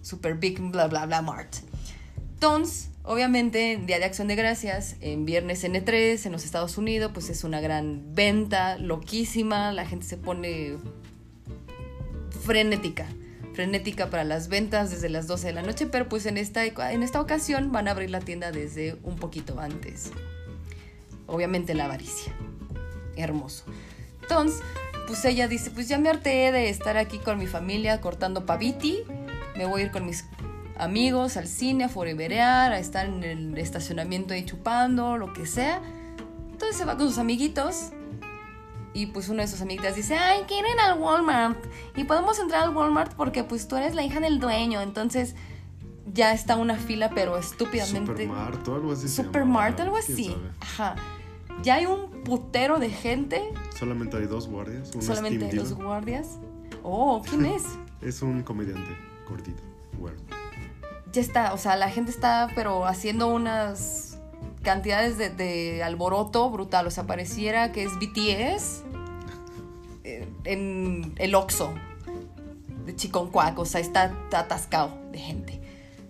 Super 0.00 0.34
Big 0.34 0.58
bla 0.60 0.86
bla 0.88 1.04
bla 1.06 1.20
Mart. 1.22 1.54
Entonces, 2.46 2.90
obviamente, 3.04 3.72
en 3.72 3.86
Día 3.86 3.98
de 3.98 4.04
Acción 4.04 4.28
de 4.28 4.34
Gracias, 4.36 4.96
en 5.00 5.24
viernes 5.24 5.64
N3 5.64 6.26
en 6.26 6.32
los 6.32 6.44
Estados 6.44 6.76
Unidos, 6.76 7.10
pues 7.14 7.30
es 7.30 7.42
una 7.42 7.58
gran 7.62 8.14
venta, 8.14 8.76
loquísima, 8.76 9.72
la 9.72 9.86
gente 9.86 10.04
se 10.04 10.18
pone 10.18 10.76
frenética, 12.44 13.06
frenética 13.54 14.10
para 14.10 14.24
las 14.24 14.48
ventas 14.48 14.90
desde 14.90 15.08
las 15.08 15.26
12 15.26 15.46
de 15.46 15.52
la 15.54 15.62
noche, 15.62 15.86
pero 15.86 16.06
pues 16.06 16.26
en 16.26 16.36
esta, 16.36 16.66
en 16.66 17.02
esta 17.02 17.18
ocasión 17.18 17.72
van 17.72 17.88
a 17.88 17.92
abrir 17.92 18.10
la 18.10 18.20
tienda 18.20 18.52
desde 18.52 18.98
un 19.04 19.16
poquito 19.16 19.58
antes. 19.58 20.10
Obviamente 21.26 21.72
la 21.72 21.86
avaricia. 21.86 22.34
Hermoso. 23.16 23.64
Entonces, 24.20 24.60
pues 25.06 25.24
ella 25.24 25.48
dice, 25.48 25.70
pues 25.70 25.88
ya 25.88 25.96
me 25.96 26.10
harté 26.10 26.52
de 26.52 26.68
estar 26.68 26.98
aquí 26.98 27.20
con 27.20 27.38
mi 27.38 27.46
familia 27.46 28.02
cortando 28.02 28.44
paviti, 28.44 28.98
me 29.56 29.64
voy 29.64 29.80
a 29.80 29.84
ir 29.86 29.90
con 29.90 30.04
mis 30.04 30.26
amigos 30.76 31.36
al 31.36 31.46
cine 31.46 31.84
a 31.84 31.88
foreverear, 31.88 32.72
a 32.72 32.78
estar 32.78 33.06
en 33.06 33.22
el 33.22 33.58
estacionamiento 33.58 34.34
ahí 34.34 34.44
chupando, 34.44 35.16
lo 35.16 35.32
que 35.32 35.46
sea. 35.46 35.80
Entonces 36.52 36.76
se 36.76 36.84
va 36.84 36.96
con 36.96 37.08
sus 37.08 37.18
amiguitos 37.18 37.90
y 38.92 39.06
pues 39.06 39.28
uno 39.28 39.42
de 39.42 39.48
sus 39.48 39.60
amiguitas 39.60 39.96
dice, 39.96 40.16
ay, 40.16 40.44
quieren 40.46 40.78
al 40.78 40.98
Walmart 40.98 41.58
y 41.96 42.04
podemos 42.04 42.38
entrar 42.38 42.62
al 42.62 42.76
Walmart 42.76 43.14
porque 43.14 43.42
pues 43.42 43.66
tú 43.66 43.76
eres 43.76 43.94
la 43.94 44.04
hija 44.04 44.20
del 44.20 44.38
dueño, 44.38 44.80
entonces 44.80 45.34
ya 46.12 46.32
está 46.32 46.56
una 46.56 46.76
fila 46.76 47.10
pero 47.14 47.36
estúpidamente... 47.36 48.12
Supermart 48.12 48.68
o 48.68 48.74
algo 48.76 48.92
así. 48.92 49.08
Supermart, 49.08 49.80
algo 49.80 49.96
así. 49.96 50.36
Ajá. 50.60 50.94
Ya 51.62 51.74
hay 51.76 51.86
un 51.86 52.22
putero 52.24 52.78
de 52.78 52.90
gente, 52.90 53.42
Solamente 53.76 54.16
hay 54.16 54.26
dos 54.26 54.48
guardias. 54.48 54.90
Solamente 55.00 55.52
los 55.52 55.70
Dillon. 55.70 55.84
guardias. 55.84 56.38
Oh, 56.82 57.22
¿quién 57.28 57.46
es? 57.46 57.64
Es 58.00 58.20
un 58.20 58.42
comediante 58.42 58.90
cortito. 59.26 59.62
Bueno. 59.98 60.18
Ya 61.14 61.20
está, 61.20 61.52
o 61.54 61.58
sea, 61.58 61.76
la 61.76 61.88
gente 61.90 62.10
está, 62.10 62.50
pero 62.54 62.86
haciendo 62.86 63.28
unas 63.28 64.18
cantidades 64.62 65.16
de, 65.16 65.30
de 65.30 65.82
alboroto 65.84 66.50
brutal. 66.50 66.86
O 66.88 66.90
sea, 66.90 67.06
pareciera 67.06 67.70
que 67.70 67.84
es 67.84 67.92
BTS 67.94 68.82
eh, 70.02 70.28
en 70.44 71.14
el 71.16 71.34
Oxxo 71.36 71.72
de 72.84 72.96
Chiconcuac. 72.96 73.56
O 73.58 73.64
sea, 73.64 73.80
está 73.80 74.12
atascado 74.32 74.98
de 75.12 75.18
gente. 75.18 75.60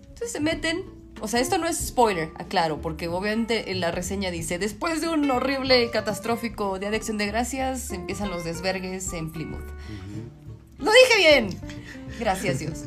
Entonces 0.01 0.31
se 0.31 0.39
meten. 0.39 0.83
O 1.21 1.29
sea, 1.29 1.39
esto 1.39 1.57
no 1.57 1.67
es 1.67 1.77
spoiler, 1.77 2.31
aclaro, 2.35 2.81
porque 2.81 3.07
obviamente 3.07 3.71
en 3.71 3.79
la 3.79 3.89
reseña 3.89 4.31
dice, 4.31 4.59
después 4.59 4.99
de 4.99 5.07
un 5.07 5.31
horrible 5.31 5.89
catastrófico 5.89 6.77
Día 6.77 6.89
de 6.89 6.97
Acción 6.97 7.17
de 7.17 7.25
Gracias, 7.27 7.91
empiezan 7.91 8.29
los 8.29 8.43
desvergues 8.43 9.13
en 9.13 9.31
Plymouth. 9.31 9.63
Lo 10.77 10.91
dije 10.91 11.17
bien. 11.17 11.49
Gracias 12.19 12.59
Dios. 12.59 12.83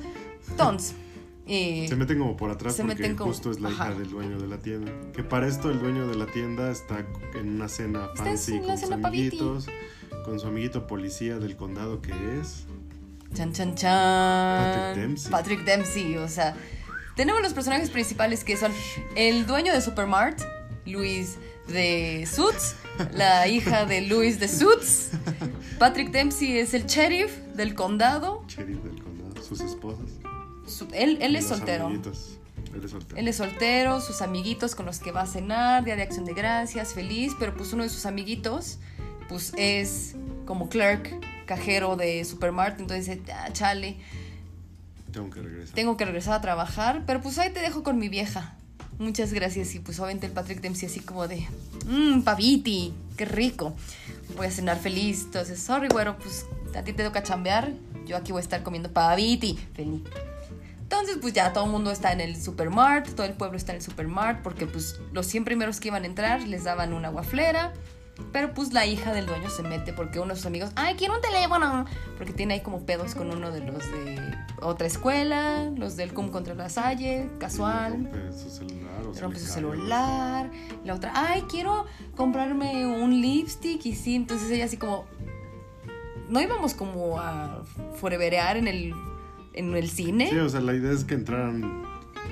Entonces, 0.50 0.94
eh, 1.48 1.86
Se 1.88 1.96
meten 1.96 2.18
como 2.18 2.36
por 2.36 2.50
atrás 2.50 2.76
se 2.76 2.82
porque 2.82 2.96
meten 3.02 3.16
como- 3.16 3.30
justo 3.32 3.50
es 3.50 3.60
la 3.60 3.70
hija 3.70 3.84
ajá. 3.88 3.94
del 3.94 4.10
dueño 4.10 4.38
de 4.38 4.46
la 4.46 4.58
tienda. 4.58 4.92
Que 5.14 5.22
para 5.22 5.46
esto 5.48 5.70
el 5.70 5.80
dueño 5.80 6.06
de 6.06 6.14
la 6.16 6.26
tienda 6.26 6.70
está 6.70 7.04
en 7.34 7.48
una 7.48 7.68
cena 7.68 8.08
fancy 8.14 8.56
en 8.56 8.62
con 8.64 8.78
sus 8.78 8.88
cena 8.88 9.00
paviti. 9.02 9.38
amiguitos, 9.38 9.66
con 10.24 10.38
su 10.40 10.46
amiguito 10.46 10.86
policía 10.86 11.38
del 11.38 11.56
condado 11.56 12.00
que 12.02 12.12
es. 12.40 12.64
Chan, 13.34 13.52
chan, 13.52 13.74
chan. 13.74 14.64
Patrick 14.64 14.96
Dempsey. 14.96 15.30
Patrick 15.30 15.64
Dempsey, 15.64 16.16
o 16.16 16.28
sea. 16.28 16.54
Tenemos 17.16 17.42
los 17.42 17.52
personajes 17.52 17.90
principales 17.90 18.44
que 18.44 18.56
son 18.56 18.70
el 19.16 19.44
dueño 19.46 19.72
de 19.72 19.80
Supermart, 19.80 20.40
Luis 20.86 21.36
de 21.66 22.26
Suits, 22.32 22.76
la 23.12 23.46
hija 23.48 23.86
de 23.86 24.02
Luis 24.02 24.38
de 24.38 24.48
Suits. 24.48 25.10
Patrick 25.78 26.10
Dempsey 26.10 26.58
es 26.58 26.74
el 26.74 26.86
sheriff 26.86 27.36
del 27.54 27.74
condado. 27.74 28.44
Sheriff 28.48 28.82
del 28.84 29.02
condado, 29.02 29.42
sus 29.42 29.60
esposas. 29.60 30.10
Su- 30.68 30.88
él 30.92 31.18
es 31.36 31.46
soltero. 31.46 31.86
amiguitos. 31.86 32.38
Él 32.74 32.84
es 32.84 32.90
soltero. 32.90 33.16
Él 33.20 33.28
es 33.28 33.36
soltero, 33.36 34.00
sus 34.00 34.20
amiguitos 34.22 34.74
con 34.74 34.86
los 34.86 34.98
que 34.98 35.10
va 35.12 35.22
a 35.22 35.26
cenar, 35.26 35.84
Día 35.84 35.96
de 35.96 36.02
Acción 36.02 36.24
de 36.24 36.34
Gracias, 36.34 36.92
feliz, 36.94 37.32
pero 37.38 37.54
pues 37.56 37.72
uno 37.72 37.82
de 37.82 37.88
sus 37.88 38.04
amiguitos, 38.06 38.78
pues 39.28 39.52
es 39.56 40.14
como 40.44 40.68
clerk, 40.68 41.14
cajero 41.46 41.96
de 41.96 42.24
Supermart, 42.24 42.78
entonces 42.80 43.06
dice, 43.06 43.32
ah, 43.32 43.50
chale, 43.52 43.96
Tengo 45.12 45.30
que 45.30 45.40
regresar. 45.40 45.74
tengo 45.74 45.96
que 45.96 46.04
regresar 46.04 46.34
a 46.34 46.40
trabajar, 46.40 47.04
pero 47.06 47.20
pues 47.20 47.38
ahí 47.38 47.50
te 47.52 47.60
dejo 47.60 47.82
con 47.82 47.98
mi 47.98 48.08
vieja. 48.08 48.54
Muchas 48.98 49.32
gracias. 49.32 49.74
Y 49.76 49.78
pues 49.78 49.98
obviamente 50.00 50.26
el 50.26 50.32
Patrick 50.32 50.60
Dempsey 50.60 50.88
así 50.88 50.98
como 51.00 51.28
de, 51.28 51.46
mmm, 51.86 52.22
paviti, 52.22 52.92
qué 53.16 53.24
rico. 53.24 53.74
Voy 54.36 54.48
a 54.48 54.50
cenar 54.50 54.76
feliz. 54.78 55.22
Entonces, 55.24 55.60
sorry, 55.62 55.86
güero, 55.88 56.18
pues 56.18 56.44
a 56.76 56.82
ti 56.82 56.92
te 56.92 57.04
toca 57.04 57.22
chambear. 57.22 57.72
Yo 58.06 58.16
aquí 58.16 58.32
voy 58.32 58.40
a 58.40 58.42
estar 58.42 58.62
comiendo 58.64 58.90
paviti, 58.90 59.56
feliz. 59.74 60.02
Entonces, 60.90 61.18
pues 61.20 61.34
ya 61.34 61.52
todo 61.52 61.66
el 61.66 61.70
mundo 61.70 61.90
está 61.90 62.12
en 62.12 62.22
el 62.22 62.40
supermart, 62.40 63.10
todo 63.10 63.26
el 63.26 63.34
pueblo 63.34 63.58
está 63.58 63.72
en 63.72 63.76
el 63.76 63.82
supermart, 63.82 64.40
porque 64.42 64.66
pues 64.66 64.98
los 65.12 65.26
100 65.26 65.44
primeros 65.44 65.80
que 65.80 65.88
iban 65.88 66.04
a 66.04 66.06
entrar 66.06 66.40
les 66.48 66.64
daban 66.64 66.94
una 66.94 67.10
guaflera. 67.10 67.74
Pero 68.32 68.54
pues 68.54 68.72
la 68.72 68.86
hija 68.86 69.12
del 69.12 69.26
dueño 69.26 69.50
se 69.50 69.62
mete 69.62 69.92
porque 69.92 70.18
uno 70.18 70.30
de 70.30 70.36
sus 70.36 70.46
amigos, 70.46 70.70
ay, 70.76 70.94
quiero 70.96 71.14
un 71.14 71.20
teléfono. 71.20 71.84
Porque 72.16 72.32
tiene 72.32 72.54
ahí 72.54 72.60
como 72.62 72.86
pedos 72.86 73.14
con 73.14 73.30
uno 73.30 73.50
de 73.50 73.60
los 73.60 73.78
de 73.92 74.18
otra 74.62 74.86
escuela, 74.86 75.70
los 75.76 75.96
del 75.96 76.14
CUM 76.14 76.30
contra 76.30 76.54
la 76.54 76.70
Salle, 76.70 77.28
casual. 77.38 78.10
Rompe 78.10 78.32
su 78.32 78.50
celular 78.50 79.06
o 79.06 79.20
Rompe 79.20 79.38
su 79.38 79.46
celular. 79.46 80.50
La 80.84 80.94
otra, 80.94 81.12
ay, 81.14 81.42
quiero 81.50 81.84
comprarme 82.16 82.86
un 82.86 83.20
lipstick. 83.20 83.84
Y 83.84 83.94
sí, 83.94 84.14
entonces 84.14 84.50
ella 84.50 84.64
así 84.64 84.78
como. 84.78 85.04
No 86.30 86.40
íbamos 86.40 86.72
como 86.74 87.20
a 87.20 87.62
foreverear 88.00 88.56
en 88.56 88.68
el, 88.68 88.94
en 89.54 89.74
el 89.76 89.88
cine. 89.90 90.30
Sí, 90.30 90.38
o 90.38 90.48
sea, 90.48 90.60
la 90.60 90.74
idea 90.74 90.92
es 90.92 91.04
que 91.04 91.14
entraran 91.14 91.82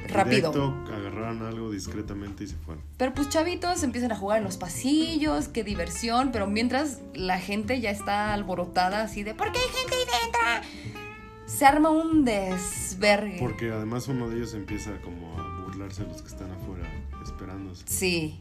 Rápido. 0.09 0.53
directo, 0.53 0.93
agarraran 0.95 1.43
algo 1.43 1.71
discretamente 1.71 2.45
y 2.45 2.47
se 2.49 2.57
fueran. 2.57 2.83
Pero 2.97 3.15
pues 3.15 3.29
chavitos 3.29 3.83
empiezan 3.83 4.13
a 4.13 4.17
jugar 4.17 4.39
en 4.39 4.45
los 4.45 4.57
pasillos, 4.57 5.49
qué 5.49 5.65
diversión, 5.65 6.31
pero 6.33 6.47
mientras 6.47 7.01
la 7.15 7.39
gente 7.39 7.81
ya 7.81 7.91
está 7.91 8.33
alborotada 8.33 9.03
así 9.03 9.23
de 9.23 9.35
¿por 9.35 9.53
qué 9.53 9.59
hay 9.59 9.69
gente 9.75 9.95
ahí 9.95 10.23
dentro? 10.23 11.07
Se 11.47 11.65
arma 11.65 11.91
un 11.91 12.25
desvergue. 12.25 13.39
Porque 13.39 13.71
además 13.71 14.09
uno 14.09 14.29
de 14.29 14.37
ellos 14.37 14.55
empieza 14.55 14.91
como 15.01 15.39
a 15.39 15.61
burlarse 15.65 16.03
de 16.03 16.09
los 16.09 16.23
que 16.23 16.29
están 16.29 16.51
afuera 16.51 16.85
esperándose. 17.25 17.85
Sí. 17.87 18.41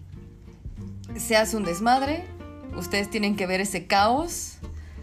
Se 1.16 1.38
hace 1.38 1.56
un 1.56 1.64
desmadre. 1.64 2.26
Ustedes 2.76 3.10
tienen 3.10 3.36
que 3.36 3.46
ver 3.46 3.62
ese 3.62 3.86
caos. 3.86 4.58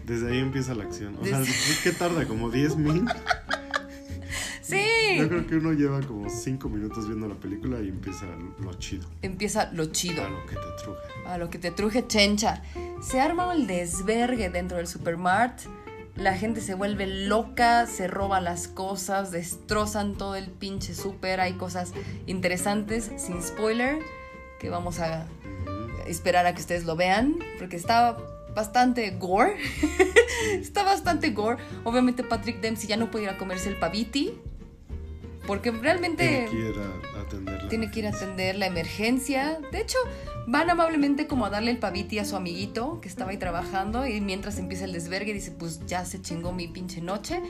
Desde 0.05 0.31
ahí 0.31 0.39
empieza 0.39 0.75
la 0.75 0.83
acción. 0.83 1.17
O 1.21 1.25
sea, 1.25 1.41
¿qué 1.83 1.91
tarda? 1.91 2.25
¿Como 2.25 2.49
10 2.49 2.75
mil? 2.77 3.05
Sí. 4.63 5.17
Yo 5.17 5.27
creo 5.27 5.45
que 5.45 5.57
uno 5.57 5.73
lleva 5.73 5.99
como 6.01 6.29
5 6.29 6.69
minutos 6.69 7.05
viendo 7.05 7.27
la 7.27 7.35
película 7.35 7.81
y 7.81 7.89
empieza 7.89 8.25
lo 8.59 8.73
chido. 8.75 9.05
Empieza 9.21 9.69
lo 9.73 9.87
chido. 9.87 10.23
A 10.23 10.29
lo 10.29 10.45
que 10.45 10.55
te 10.55 10.83
truje. 10.83 11.01
A 11.27 11.37
lo 11.37 11.49
que 11.49 11.59
te 11.59 11.71
truje 11.71 12.07
chencha. 12.07 12.63
Se 13.01 13.19
arma 13.19 13.53
el 13.53 13.67
desvergue 13.67 14.49
dentro 14.49 14.77
del 14.77 14.87
supermart. 14.87 15.59
La 16.15 16.37
gente 16.37 16.61
se 16.61 16.75
vuelve 16.75 17.07
loca, 17.07 17.87
se 17.87 18.07
roba 18.07 18.39
las 18.39 18.69
cosas, 18.69 19.31
destrozan 19.31 20.15
todo 20.15 20.35
el 20.35 20.49
pinche 20.49 20.95
super. 20.95 21.41
Hay 21.41 21.53
cosas 21.53 21.91
interesantes, 22.25 23.11
sin 23.17 23.43
spoiler, 23.43 23.99
que 24.59 24.69
vamos 24.69 24.99
a 24.99 25.25
esperar 26.07 26.45
a 26.45 26.53
que 26.55 26.61
ustedes 26.61 26.85
lo 26.85 26.95
vean, 26.95 27.35
porque 27.59 27.75
está 27.75 28.17
bastante 28.55 29.09
gore. 29.11 29.57
está 30.59 30.83
bastante 30.83 31.31
gore. 31.31 31.57
Obviamente 31.83 32.23
Patrick 32.23 32.61
Dempsey 32.61 32.87
ya 32.87 32.97
no 32.97 33.09
puede 33.11 33.25
ir 33.25 33.29
a 33.29 33.37
comerse 33.37 33.69
el 33.69 33.77
paviti, 33.77 34.33
porque 35.47 35.71
realmente 35.71 36.47
Tiene 36.49 36.49
que 36.49 36.69
ir 36.69 36.75
a, 36.79 37.17
a 37.19 37.21
atenderla. 37.23 37.69
tiene 37.69 37.91
que 37.91 37.99
ir 37.99 38.07
a 38.07 38.09
atender 38.09 38.55
la 38.55 38.67
emergencia. 38.67 39.59
De 39.71 39.81
hecho, 39.81 39.97
van 40.47 40.69
amablemente 40.69 41.27
como 41.27 41.45
a 41.45 41.49
darle 41.49 41.71
el 41.71 41.79
paviti 41.79 42.19
a 42.19 42.25
su 42.25 42.35
amiguito 42.35 42.99
que 43.01 43.09
estaba 43.09 43.31
ahí 43.31 43.37
trabajando 43.37 44.07
y 44.07 44.21
mientras 44.21 44.57
empieza 44.57 44.85
el 44.85 44.93
desvergue 44.93 45.33
dice, 45.33 45.51
pues 45.51 45.85
ya 45.85 46.05
se 46.05 46.21
chingó 46.21 46.51
mi 46.53 46.67
pinche 46.67 47.01
noche. 47.01 47.41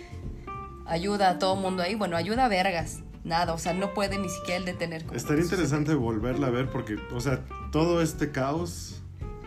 Ayuda 0.86 1.30
a 1.30 1.40
todo 1.40 1.56
mundo 1.56 1.84
ahí. 1.84 1.96
Bueno, 1.96 2.18
ayuda 2.18 2.46
a 2.46 2.48
vergas. 2.50 3.00
Nada, 3.24 3.54
o 3.54 3.58
sea, 3.58 3.74
no 3.74 3.94
puede 3.94 4.18
ni 4.18 4.28
siquiera 4.28 4.58
el 4.58 4.66
detener. 4.66 5.06
Estaría 5.14 5.44
interesante 5.44 5.94
volverla 5.94 6.48
a 6.48 6.50
ver 6.50 6.70
porque, 6.70 6.98
o 7.14 7.22
sea, 7.22 7.46
todo 7.72 8.02
este 8.02 8.32
caos 8.32 9.02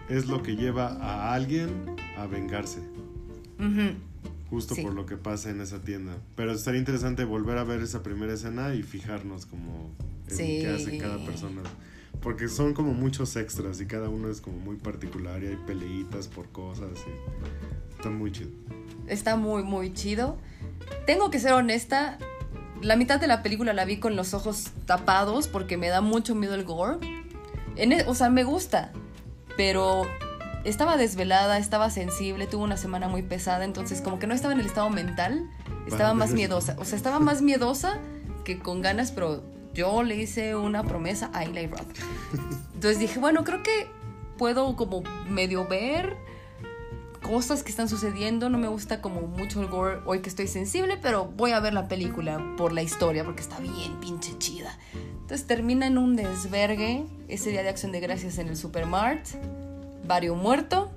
es 0.09 0.27
lo 0.27 0.43
que 0.43 0.57
lleva 0.57 0.89
a 1.01 1.35
alguien 1.35 1.71
a 2.17 2.27
vengarse. 2.27 2.81
Ujú. 3.59 3.95
Justo 4.51 4.75
Sí. 4.75 4.83
por 4.83 4.95
lo 4.95 5.07
que 5.07 5.17
pasa 5.17 5.51
en 5.51 5.61
esa 5.61 5.81
tienda. 5.81 6.17
Pero 6.37 6.53
estaría 6.53 6.79
interesante 6.79 7.25
volver 7.25 7.59
a 7.59 7.65
ver 7.65 7.81
esa 7.81 8.03
primera 8.03 8.33
escena 8.35 8.75
y 8.75 8.83
fijarnos 8.83 9.45
como 9.47 9.91
en 10.29 10.37
Sí. 10.37 10.59
qué 10.61 10.69
hace 10.69 10.99
cada 10.99 11.19
persona. 11.25 11.63
Porque 12.23 12.49
son 12.49 12.73
como 12.73 12.95
muchos 12.95 13.35
extras 13.37 13.81
y 13.81 13.87
cada 13.87 14.09
uno 14.09 14.29
es 14.31 14.41
como 14.41 14.59
muy 14.59 14.77
particular 14.77 15.43
y 15.43 15.49
hay 15.49 15.57
peleitas 15.67 16.29
por 16.29 16.49
cosas 16.51 16.91
y 17.07 17.93
está 17.97 18.09
muy 18.11 18.31
chido. 18.33 18.51
Está 19.09 19.37
muy, 19.37 19.63
muy 19.65 19.93
chido. 19.93 20.39
Tengo 21.07 21.31
que 21.31 21.39
ser 21.41 21.53
honesta. 21.53 22.19
La 22.83 22.97
mitad 22.97 23.21
de 23.21 23.27
la 23.27 23.43
película 23.43 23.73
la 23.73 23.85
vi 23.85 23.99
con 23.99 24.17
los 24.17 24.33
ojos 24.35 24.71
tapados 24.87 25.49
porque 25.49 25.77
me 25.77 25.89
da 25.89 26.01
mucho 26.01 26.35
miedo 26.35 26.55
el 26.55 26.65
gore. 26.65 26.99
En 27.77 27.93
e- 27.93 28.05
o 28.07 28.15
sea, 28.15 28.31
me 28.31 28.45
gusta. 28.45 28.93
Pero 29.57 30.07
estaba 30.65 30.97
desvelada, 30.97 31.59
estaba 31.59 31.91
sensible, 31.91 32.47
tuve 32.47 32.65
una 32.65 32.77
semana 32.77 33.09
muy 33.09 33.23
pesada, 33.23 33.65
entonces 33.65 34.01
como 34.01 34.19
que 34.19 34.27
no 34.27 34.35
estaba 34.35 34.53
en 34.53 34.61
el 34.61 34.67
estado 34.67 34.91
mental, 34.91 35.49
estaba 35.87 36.15
más 36.15 36.33
miedosa. 36.33 36.77
O 36.79 36.85
sea, 36.85 36.97
estaba 36.97 37.21
más 37.21 37.43
miedosa 37.43 37.99
que 38.45 38.59
con 38.59 38.83
ganas, 38.83 39.13
pero 39.13 39.43
yo 39.75 40.03
le 40.03 40.17
hice 40.17 40.57
una 40.57 40.83
promesa 40.83 41.31
a 41.33 41.45
Eli 41.45 41.67
Roth. 41.67 41.99
Entonces 42.75 42.99
dije, 42.99 43.19
bueno, 43.19 43.45
creo 43.45 43.63
que 43.63 43.89
puedo 44.39 44.77
como 44.77 45.03
medio 45.29 45.67
ver 45.67 46.17
cosas 47.27 47.63
que 47.63 47.71
están 47.71 47.89
sucediendo. 47.89 48.49
No 48.51 48.59
me 48.59 48.69
gusta 48.69 49.01
como 49.01 49.23
mucho 49.23 49.61
el 49.61 49.69
gore 49.69 50.01
hoy 50.07 50.21
que 50.21 50.29
estoy 50.29 50.49
sensible, 50.49 50.97
pero 51.01 51.27
voy 51.27 51.53
a 51.53 51.61
ver 51.61 51.75
la 51.75 51.89
película 51.89 52.55
por 52.57 52.73
la 52.73 52.83
historia 52.83 53.25
porque 53.25 53.43
está 53.43 53.59
bien 53.59 53.99
pinche 54.01 54.37
chida. 54.39 54.79
Entonces 55.21 55.47
termina 55.47 55.87
en 55.87 55.99
un 55.99 56.15
desvergue 56.17 57.05
ese 57.29 57.51
día 57.51 57.63
de 57.63 57.69
acción 57.69 57.93
de 57.93 58.01
gracias 58.01 58.39
en 58.39 58.49
el 58.49 58.57
Supermart. 58.57 59.27
Vario 60.07 60.35
muerto, 60.37 60.91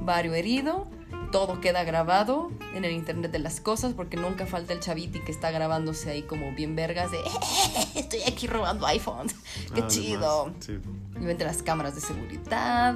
vario 0.00 0.34
herido. 0.34 0.86
Todo 1.30 1.60
queda 1.60 1.82
grabado 1.82 2.52
en 2.74 2.84
el 2.84 2.92
internet 2.92 3.32
de 3.32 3.40
las 3.40 3.60
cosas 3.60 3.92
porque 3.92 4.16
nunca 4.16 4.46
falta 4.46 4.72
el 4.72 4.78
chaviti 4.80 5.18
que 5.20 5.32
está 5.32 5.50
grabándose 5.50 6.08
ahí 6.10 6.22
como 6.22 6.52
bien 6.52 6.76
vergas 6.76 7.10
de 7.10 7.18
estoy 7.96 8.20
aquí 8.22 8.46
robando 8.46 8.86
iPhones. 8.86 9.34
Qué 9.74 9.84
chido 9.88 10.52
Sí. 10.60 10.78
y 11.20 11.28
entre 11.28 11.46
las 11.46 11.62
cámaras 11.62 11.96
de 11.96 12.00
seguridad 12.00 12.94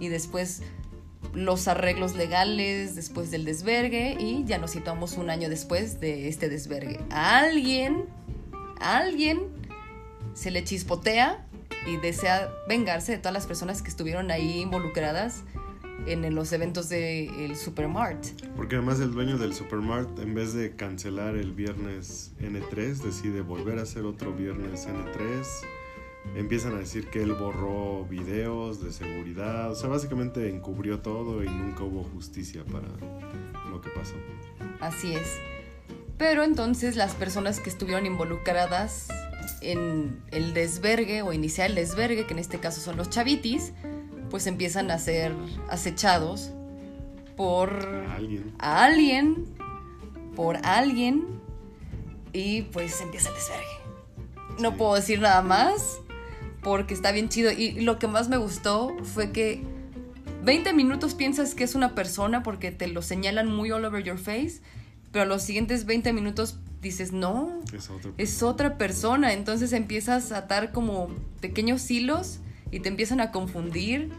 y 0.00 0.08
después 0.08 0.62
los 1.34 1.68
arreglos 1.68 2.16
legales 2.16 2.94
después 2.94 3.30
del 3.30 3.44
desvergue 3.44 4.16
y 4.18 4.44
ya 4.44 4.58
nos 4.58 4.70
situamos 4.72 5.16
un 5.16 5.30
año 5.30 5.48
después 5.48 6.00
de 6.00 6.28
este 6.28 6.48
desvergue. 6.48 7.00
Alguien, 7.10 8.04
alguien 8.80 9.40
se 10.34 10.50
le 10.50 10.64
chispotea 10.64 11.44
y 11.86 11.96
desea 11.96 12.50
vengarse 12.68 13.12
de 13.12 13.18
todas 13.18 13.34
las 13.34 13.46
personas 13.46 13.82
que 13.82 13.88
estuvieron 13.88 14.30
ahí 14.30 14.60
involucradas 14.60 15.44
en 16.06 16.34
los 16.34 16.52
eventos 16.52 16.88
del 16.88 17.56
Supermart. 17.56 18.24
Porque 18.56 18.76
además 18.76 19.00
el 19.00 19.12
dueño 19.12 19.36
del 19.36 19.54
Supermart, 19.54 20.18
en 20.20 20.34
vez 20.34 20.54
de 20.54 20.74
cancelar 20.74 21.36
el 21.36 21.52
viernes 21.52 22.32
N3, 22.40 23.02
decide 23.02 23.40
volver 23.40 23.78
a 23.78 23.82
hacer 23.82 24.04
otro 24.04 24.32
viernes 24.32 24.86
N3. 24.86 25.44
Empiezan 26.36 26.74
a 26.74 26.78
decir 26.78 27.08
que 27.08 27.22
él 27.22 27.32
borró 27.34 28.04
videos 28.04 28.82
de 28.82 28.92
seguridad. 28.92 29.70
O 29.72 29.74
sea, 29.74 29.88
básicamente 29.88 30.48
encubrió 30.48 31.00
todo 31.00 31.42
y 31.42 31.48
nunca 31.48 31.82
hubo 31.84 32.04
justicia 32.04 32.64
para 32.64 32.86
lo 33.70 33.80
que 33.80 33.90
pasó. 33.90 34.14
Así 34.80 35.14
es. 35.14 35.36
Pero 36.16 36.42
entonces 36.44 36.96
las 36.96 37.14
personas 37.14 37.60
que 37.60 37.70
estuvieron 37.70 38.06
involucradas 38.06 39.08
en 39.62 40.20
el 40.30 40.54
desvergue 40.54 41.22
o 41.22 41.32
iniciar 41.32 41.70
el 41.70 41.76
desvergue, 41.76 42.26
que 42.26 42.32
en 42.34 42.38
este 42.38 42.58
caso 42.58 42.80
son 42.80 42.96
los 42.96 43.10
chavitis, 43.10 43.72
pues 44.30 44.46
empiezan 44.46 44.90
a 44.90 44.98
ser 44.98 45.32
acechados 45.68 46.52
por 47.36 47.70
Alguien. 48.14 48.52
a 48.58 48.84
alguien, 48.84 49.44
por 50.36 50.58
alguien, 50.64 51.24
y 52.32 52.62
pues 52.62 53.00
empieza 53.00 53.30
el 53.30 53.34
desvergue. 53.36 54.58
No 54.60 54.70
Sí. 54.70 54.76
puedo 54.76 54.94
decir 54.96 55.20
nada 55.20 55.40
más, 55.42 56.00
porque 56.62 56.94
está 56.94 57.12
bien 57.12 57.28
chido. 57.28 57.50
Y 57.52 57.80
lo 57.80 57.98
que 57.98 58.06
más 58.08 58.28
me 58.28 58.36
gustó 58.36 58.94
fue 59.02 59.30
que 59.32 59.62
20 60.44 60.72
minutos 60.72 61.14
piensas 61.14 61.54
que 61.54 61.64
es 61.64 61.74
una 61.74 61.94
persona 61.94 62.42
porque 62.42 62.70
te 62.70 62.86
lo 62.88 63.02
señalan 63.02 63.52
muy 63.52 63.70
all 63.70 63.84
over 63.84 64.02
your 64.02 64.18
face, 64.18 64.60
pero 65.12 65.22
a 65.24 65.26
los 65.26 65.42
siguientes 65.42 65.84
20 65.84 66.12
minutos 66.12 66.58
dices, 66.80 67.12
no, 67.12 67.60
Es 67.72 67.90
otro. 67.90 68.14
es 68.18 68.42
otra 68.42 68.78
persona. 68.78 69.32
Entonces 69.32 69.72
empiezas 69.72 70.32
a 70.32 70.38
atar 70.38 70.72
como 70.72 71.08
pequeños 71.40 71.90
hilos 71.90 72.38
y 72.70 72.80
te 72.80 72.88
empiezan 72.88 73.20
a 73.20 73.30
confundir. 73.32 74.10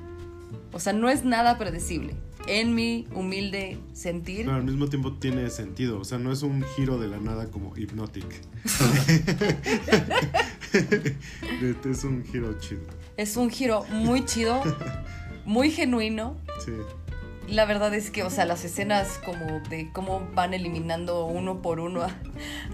O 0.72 0.80
sea, 0.80 0.94
no 0.94 1.10
es 1.10 1.24
nada 1.26 1.58
predecible. 1.58 2.16
En 2.48 2.74
mi 2.74 3.08
humilde 3.14 3.78
sentir. 3.94 4.46
Pero 4.46 4.56
al 4.56 4.64
mismo 4.64 4.88
tiempo 4.88 5.14
tiene 5.14 5.50
sentido. 5.50 6.00
O 6.00 6.06
sea, 6.06 6.18
no 6.18 6.32
es 6.32 6.42
un 6.42 6.64
giro 6.76 6.98
de 6.98 7.08
la 7.08 7.18
nada 7.20 7.48
como 7.52 7.76
Hypnotic. 7.76 8.26
es 11.92 12.04
un 12.04 12.24
giro 12.26 12.58
chido. 12.60 12.82
Es 13.18 13.38
un 13.38 13.50
giro 13.50 13.84
muy 13.90 14.26
chido, 14.26 14.62
muy 15.46 15.72
genuino. 15.72 16.38
Sí. 16.64 16.74
La 17.48 17.66
verdad 17.66 17.94
es 17.96 18.12
que, 18.12 18.24
o 18.24 18.30
sea, 18.30 18.46
las 18.46 18.64
escenas 18.64 19.20
como 19.26 19.60
de 19.70 19.90
cómo 19.92 20.28
van 20.36 20.54
eliminando 20.54 21.26
uno 21.26 21.62
por 21.64 21.80
uno 21.80 22.04
a, 22.04 22.16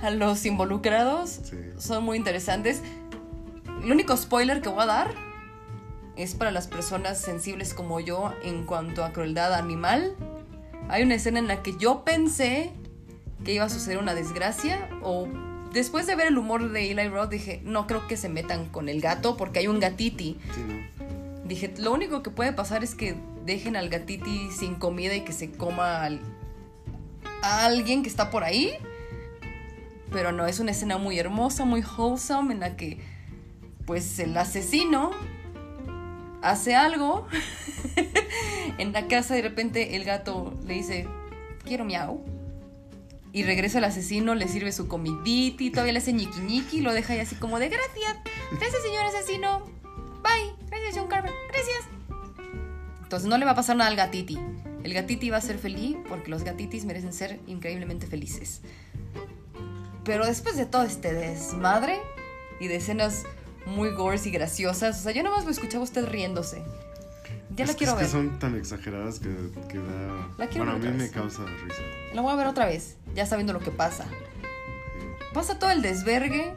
a 0.02 0.10
los 0.12 0.46
involucrados 0.46 1.40
Sí. 1.44 1.58
son 1.78 2.04
muy 2.04 2.18
interesantes. 2.18 2.82
El 3.84 3.92
único 3.92 4.18
spoiler 4.18 4.62
que 4.62 4.70
voy 4.70 4.84
a 4.84 4.86
dar 4.88 5.14
es 6.18 6.34
para 6.36 6.52
las 6.52 6.68
personas 6.68 7.20
sensibles 7.22 7.74
como 7.74 8.00
yo 8.00 8.34
en 8.44 8.66
cuanto 8.66 9.04
a 9.06 9.14
crueldad 9.14 9.54
animal. 9.54 10.16
Hay 10.90 11.04
una 11.04 11.16
escena 11.16 11.40
en 11.40 11.48
la 11.48 11.62
que 11.64 11.76
yo 11.78 12.04
pensé 12.04 12.72
que 13.44 13.54
iba 13.54 13.66
a 13.66 13.70
suceder 13.70 13.98
una 13.98 14.14
desgracia 14.14 14.90
o 15.04 15.28
después 15.76 16.08
de 16.08 16.16
ver 16.16 16.28
el 16.28 16.38
humor 16.40 16.72
de 16.72 16.90
Eli 16.90 17.08
Roth 17.10 17.30
dije, 17.30 17.62
no 17.64 17.86
creo 17.86 18.08
que 18.08 18.18
se 18.18 18.30
metan 18.30 18.66
con 18.66 18.90
el 18.90 19.00
gato 19.02 19.38
porque 19.38 19.60
hay 19.60 19.68
un 19.68 19.80
gatiti. 19.80 20.38
Sí, 20.56 20.62
¿no? 20.68 21.46
Dije, 21.48 21.72
lo 21.78 21.94
único 21.94 22.24
que 22.24 22.32
puede 22.32 22.52
pasar 22.54 22.84
es 22.84 22.96
que 22.96 23.16
dejen 23.46 23.76
al 23.76 23.90
gatiti 23.90 24.50
sin 24.52 24.74
comida 24.76 25.14
y 25.14 25.22
que 25.22 25.34
se 25.34 25.52
coma 25.52 26.04
al- 26.04 26.22
a 27.44 27.66
alguien 27.66 28.02
que 28.02 28.10
está 28.10 28.32
por 28.32 28.44
ahí. 28.44 28.72
Pero 30.12 30.32
no, 30.32 30.48
es 30.48 30.60
una 30.60 30.72
escena 30.72 30.98
muy 30.98 31.20
hermosa, 31.20 31.66
muy 31.66 31.84
wholesome, 31.84 32.54
en 32.54 32.60
la 32.62 32.76
que 32.76 33.00
pues 33.86 34.18
el 34.18 34.36
asesino 34.36 35.12
hace 36.42 36.74
algo 36.76 37.28
en 38.80 38.94
la 38.94 39.08
casa 39.08 39.36
de 39.36 39.42
repente 39.42 39.96
el 39.96 40.04
gato 40.06 40.58
le 40.66 40.74
dice, 40.76 41.08
quiero 41.64 41.86
miau. 41.86 42.24
Y 43.36 43.44
regresa 43.44 43.80
el 43.80 43.84
asesino, 43.84 44.34
le 44.34 44.48
sirve 44.48 44.72
su 44.72 44.88
comidita 44.88 45.62
y 45.62 45.70
todavía 45.70 45.92
le 45.92 46.00
hace 46.00 46.14
ñiqui 46.14 46.40
ñiqui 46.40 46.78
y 46.78 46.82
lo 46.82 46.94
deja 46.94 47.12
ahí 47.12 47.20
así 47.20 47.36
como 47.36 47.60
de 47.60 47.68
gracias. 47.68 48.16
Gracias, 48.52 48.82
señor 48.82 49.04
asesino. 49.04 49.60
Bye. 50.24 50.54
Gracias, 50.70 50.96
John 50.96 51.08
Carver. 51.08 51.34
Gracias. 51.50 51.82
Entonces 53.04 53.28
no 53.28 53.38
le 53.38 53.44
va 53.44 53.52
a 53.52 53.56
pasar 53.56 53.76
nada 53.76 53.90
al 53.90 53.98
gatiti. 53.98 54.40
El 54.84 54.94
gatiti 54.94 55.30
va 55.32 55.38
a 55.38 55.42
ser 55.42 55.58
feliz 55.58 55.98
porque 56.08 56.32
los 56.32 56.44
gatitis 56.46 56.86
merecen 56.86 57.12
ser 57.12 57.42
increíblemente 57.46 58.08
felices. 58.08 58.62
Pero 60.06 60.26
después 60.26 60.56
de 60.56 60.66
todo 60.66 60.84
este 60.84 61.14
desmadre 61.14 62.00
y 62.62 62.68
de 62.68 62.78
escenas 62.78 63.26
muy 63.66 63.90
gores 63.92 64.26
y 64.28 64.32
graciosas, 64.32 65.00
o 65.00 65.04
sea, 65.04 65.12
yo 65.12 65.24
nada 65.24 65.36
más 65.36 65.44
lo 65.44 65.52
escuchaba 65.52 65.82
a 65.82 65.84
usted 65.84 66.06
riéndose. 66.08 66.64
Ya 67.56 67.64
es 67.66 67.70
la 67.70 67.74
que, 67.74 67.78
quiero 67.80 67.94
es 67.94 67.98
ver. 67.98 68.06
que 68.06 68.12
son 68.12 68.40
tan 68.40 68.56
exageradas 68.56 69.20
que, 69.20 69.30
que 69.70 69.78
da. 69.78 70.30
La 70.38 70.48
quiero 70.48 70.66
bueno, 70.66 70.72
a 70.72 70.74
ver 70.76 70.80
mí 70.80 70.88
otra 70.88 70.92
me 70.92 71.04
vez. 71.04 71.12
causa 71.12 71.44
risa. 71.46 71.82
La 72.14 72.22
voy 72.22 72.32
a 72.32 72.36
ver 72.36 72.48
otra 72.48 72.66
vez, 72.66 72.98
ya 73.16 73.26
sabiendo 73.26 73.54
lo 73.54 73.60
que 73.60 73.72
pasa. 73.72 74.06
Pasa 75.34 75.58
todo 75.58 75.72
el 75.72 75.82
desvergue, 75.82 76.54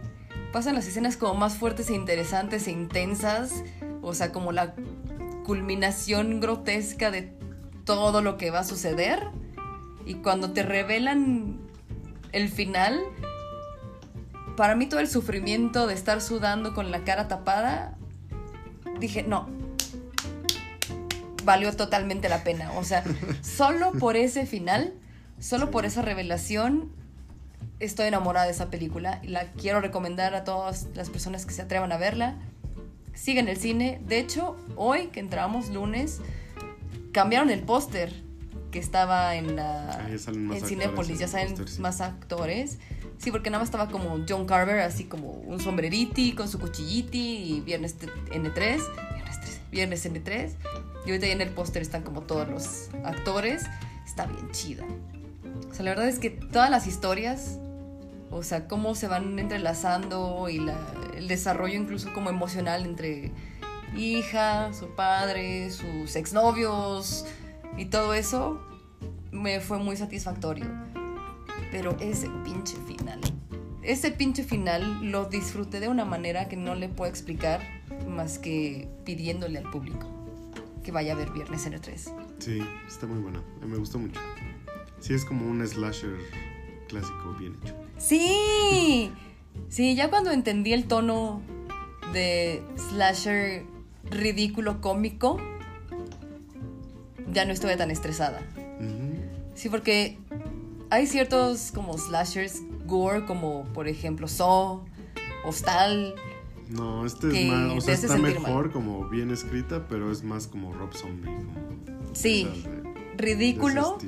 pasan 0.53 0.75
las 0.75 0.87
escenas 0.87 1.17
como 1.17 1.35
más 1.35 1.57
fuertes 1.57 1.89
e 1.91 1.95
interesantes 1.95 2.67
e 2.67 2.73
intensas, 2.73 3.65
o 4.03 4.13
sea, 4.15 4.33
como 4.33 4.53
la 4.53 4.75
culminación 5.45 6.41
grotesca 6.41 7.11
de 7.11 7.33
todo 7.85 8.21
lo 8.21 8.37
que 8.37 8.51
va 8.51 8.61
a 8.61 8.65
suceder. 8.65 9.29
Y 10.05 10.17
cuando 10.17 10.53
te 10.53 10.63
revelan 10.63 11.59
el 12.33 12.49
final, 12.49 13.01
para 14.57 14.75
mí 14.75 14.87
todo 14.87 15.01
el 15.01 15.09
sufrimiento 15.09 15.87
de 15.87 15.95
estar 15.95 16.21
sudando 16.21 16.75
con 16.75 16.91
la 16.91 17.05
cara 17.05 17.29
tapada, 17.29 17.97
dije, 19.01 19.23
no, 19.23 19.49
valió 21.45 21.75
totalmente 21.75 22.29
la 22.29 22.45
pena. 22.45 22.73
O 22.73 22.85
sea, 22.85 23.05
solo 23.43 23.93
por 23.93 24.17
ese 24.17 24.47
final, 24.47 24.95
solo 25.41 25.71
por 25.71 25.85
esa 25.85 26.03
revelación, 26.03 26.91
estoy 27.81 28.07
enamorada 28.09 28.47
de 28.47 28.53
esa 28.53 28.71
película 28.71 29.21
y 29.23 29.29
la 29.29 29.53
quiero 29.53 29.81
recomendar 29.81 30.35
a 30.35 30.45
todas 30.45 30.89
las 30.95 31.11
personas 31.11 31.47
que 31.47 31.53
se 31.55 31.63
atrevan 31.63 31.93
a 31.93 31.97
verla. 31.97 32.37
Sigan 33.15 33.49
el 33.49 33.57
cine. 33.57 34.01
De 34.07 34.19
hecho, 34.19 34.57
hoy 34.77 35.09
que 35.09 35.21
entramos, 35.21 35.71
lunes, 35.71 36.21
cambiaron 37.13 37.51
el 37.51 37.61
póster 37.63 38.13
que 38.71 38.79
estaba 38.79 39.35
en 39.35 39.57
la 39.57 39.93
salen 40.19 40.45
en 40.45 40.53
actores 40.53 40.69
Cinépolis, 40.69 41.19
ya 41.19 41.27
póster, 41.27 41.69
sí. 41.69 41.81
más 41.81 42.01
actores. 42.01 42.79
Sí, 43.19 43.33
porque 43.33 43.51
nada 43.51 43.61
más 43.63 43.69
estaba 43.69 43.89
como 43.89 44.25
John 44.29 44.47
Carver, 44.47 44.79
así 44.81 45.05
como 45.05 45.31
un 45.31 45.59
sombreriti 45.59 46.35
con 46.35 46.49
su 46.49 46.61
cuchilliti 46.61 47.19
y 47.57 47.61
viernes 47.63 47.95
t- 47.95 48.07
N3, 48.07 48.55
viernes, 48.55 49.41
3, 49.41 49.61
viernes 49.73 50.07
N3. 50.07 50.51
Y 51.07 51.11
ahorita 51.11 51.27
ya 51.27 51.33
en 51.33 51.41
el 51.41 51.49
póster 51.51 51.83
están 51.83 52.03
como 52.03 52.21
todos 52.23 52.47
los 52.49 52.91
actores. 53.05 53.65
Está 54.07 54.27
bien 54.27 54.49
chida. 54.53 54.85
O 55.71 55.75
sea, 55.75 55.85
la 55.85 55.91
verdad 55.91 56.09
es 56.09 56.19
que 56.19 56.31
todas 56.31 56.71
las 56.71 56.87
historias, 56.87 57.59
o 58.31 58.43
sea, 58.43 58.67
cómo 58.69 58.95
se 58.95 59.09
van 59.09 59.39
entrelazando 59.39 60.49
y 60.49 60.59
la- 60.59 60.77
el 61.17 61.29
desarrollo 61.29 61.75
incluso 61.79 62.13
como 62.13 62.31
emocional 62.31 62.85
entre 62.85 63.33
hija, 63.97 64.73
su 64.73 64.89
padre, 64.91 65.71
sus 65.71 66.15
exnovios 66.17 67.25
y 67.77 67.87
todo 67.87 68.15
eso, 68.15 68.61
me 69.33 69.61
fue 69.61 69.79
muy 69.79 69.97
satisfactorio. 69.97 70.67
Pero 71.71 71.97
ese 72.01 72.29
pinche 72.45 72.77
final, 72.87 73.21
ese 73.83 74.11
pinche 74.11 74.43
final 74.45 75.11
lo 75.11 75.27
disfruté 75.27 75.81
de 75.81 75.89
una 75.89 76.05
manera 76.05 76.49
que 76.49 76.57
no 76.57 76.75
le 76.75 76.89
puedo 76.89 77.11
explicar 77.11 77.61
más 78.09 78.39
que 78.39 78.89
pidiéndole 79.05 79.59
al 79.59 79.71
público 79.71 80.07
que 80.83 80.93
vaya 80.93 81.13
a 81.13 81.17
ver 81.17 81.31
Viernes 81.33 81.67
en 81.67 81.75
el 81.75 81.81
3. 81.83 82.11
Sí, 82.39 82.63
está 82.87 83.07
muy 83.07 83.19
buena. 83.19 83.43
Me 83.67 83.77
gustó 83.77 83.99
mucho. 83.99 84.19
Sí, 85.01 85.15
es 85.15 85.25
como 85.25 85.47
un 85.49 85.67
slasher 85.67 86.17
clásico 86.89 87.35
bien 87.39 87.57
hecho. 87.63 87.75
Sí, 87.99 89.11
sí, 89.69 89.95
ya 89.95 90.11
cuando 90.11 90.31
entendí 90.31 90.73
el 90.73 90.87
tono 90.87 91.43
de 92.13 92.63
slasher 92.77 93.65
ridículo 94.11 94.81
cómico, 94.81 95.39
ya 97.33 97.45
no 97.45 97.53
estuve 97.53 97.77
tan 97.77 97.91
estresada. 97.91 98.41
Sí, 99.55 99.69
porque 99.69 100.19
hay 100.91 101.07
ciertos 101.07 101.73
como 101.73 101.99
slashers 101.99 102.61
gore, 102.87 103.27
como 103.27 103.65
por 103.75 103.89
ejemplo 103.89 104.29
Saw, 104.29 104.85
Hostal. 105.45 106.15
No, 106.71 107.05
este 107.05 107.29
es 107.45 107.49
más, 107.51 107.77
o 107.77 107.81
sea, 107.81 107.95
está 107.95 108.17
mejor, 108.19 108.65
mal. 108.67 108.71
como 108.73 109.09
bien 109.09 109.31
escrita, 109.31 109.89
pero 109.89 110.13
es 110.13 110.23
más 110.23 110.47
como 110.47 110.73
Rob 110.73 110.95
Zombie. 110.95 111.27
Como 111.35 112.15
Sí, 112.15 112.45
de- 112.45 113.17
ridículo. 113.17 113.99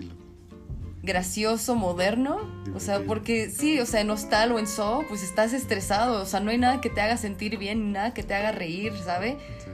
Gracioso, 1.02 1.74
moderno. 1.74 2.38
O 2.74 2.80
sea, 2.80 3.00
porque 3.06 3.50
sí, 3.50 3.80
o 3.80 3.86
sea, 3.86 4.00
en 4.00 4.10
Hostal 4.10 4.52
o 4.52 4.58
en 4.58 4.66
Saw, 4.66 5.06
pues 5.08 5.22
estás 5.22 5.52
estresado. 5.52 6.22
O 6.22 6.26
sea, 6.26 6.40
no 6.40 6.50
hay 6.50 6.58
nada 6.58 6.80
que 6.80 6.90
te 6.90 7.00
haga 7.00 7.16
sentir 7.16 7.58
bien, 7.58 7.86
ni 7.86 7.92
nada 7.92 8.14
que 8.14 8.22
te 8.22 8.34
haga 8.34 8.52
reír, 8.52 8.92
¿sabe? 9.04 9.38
Sí. 9.64 9.70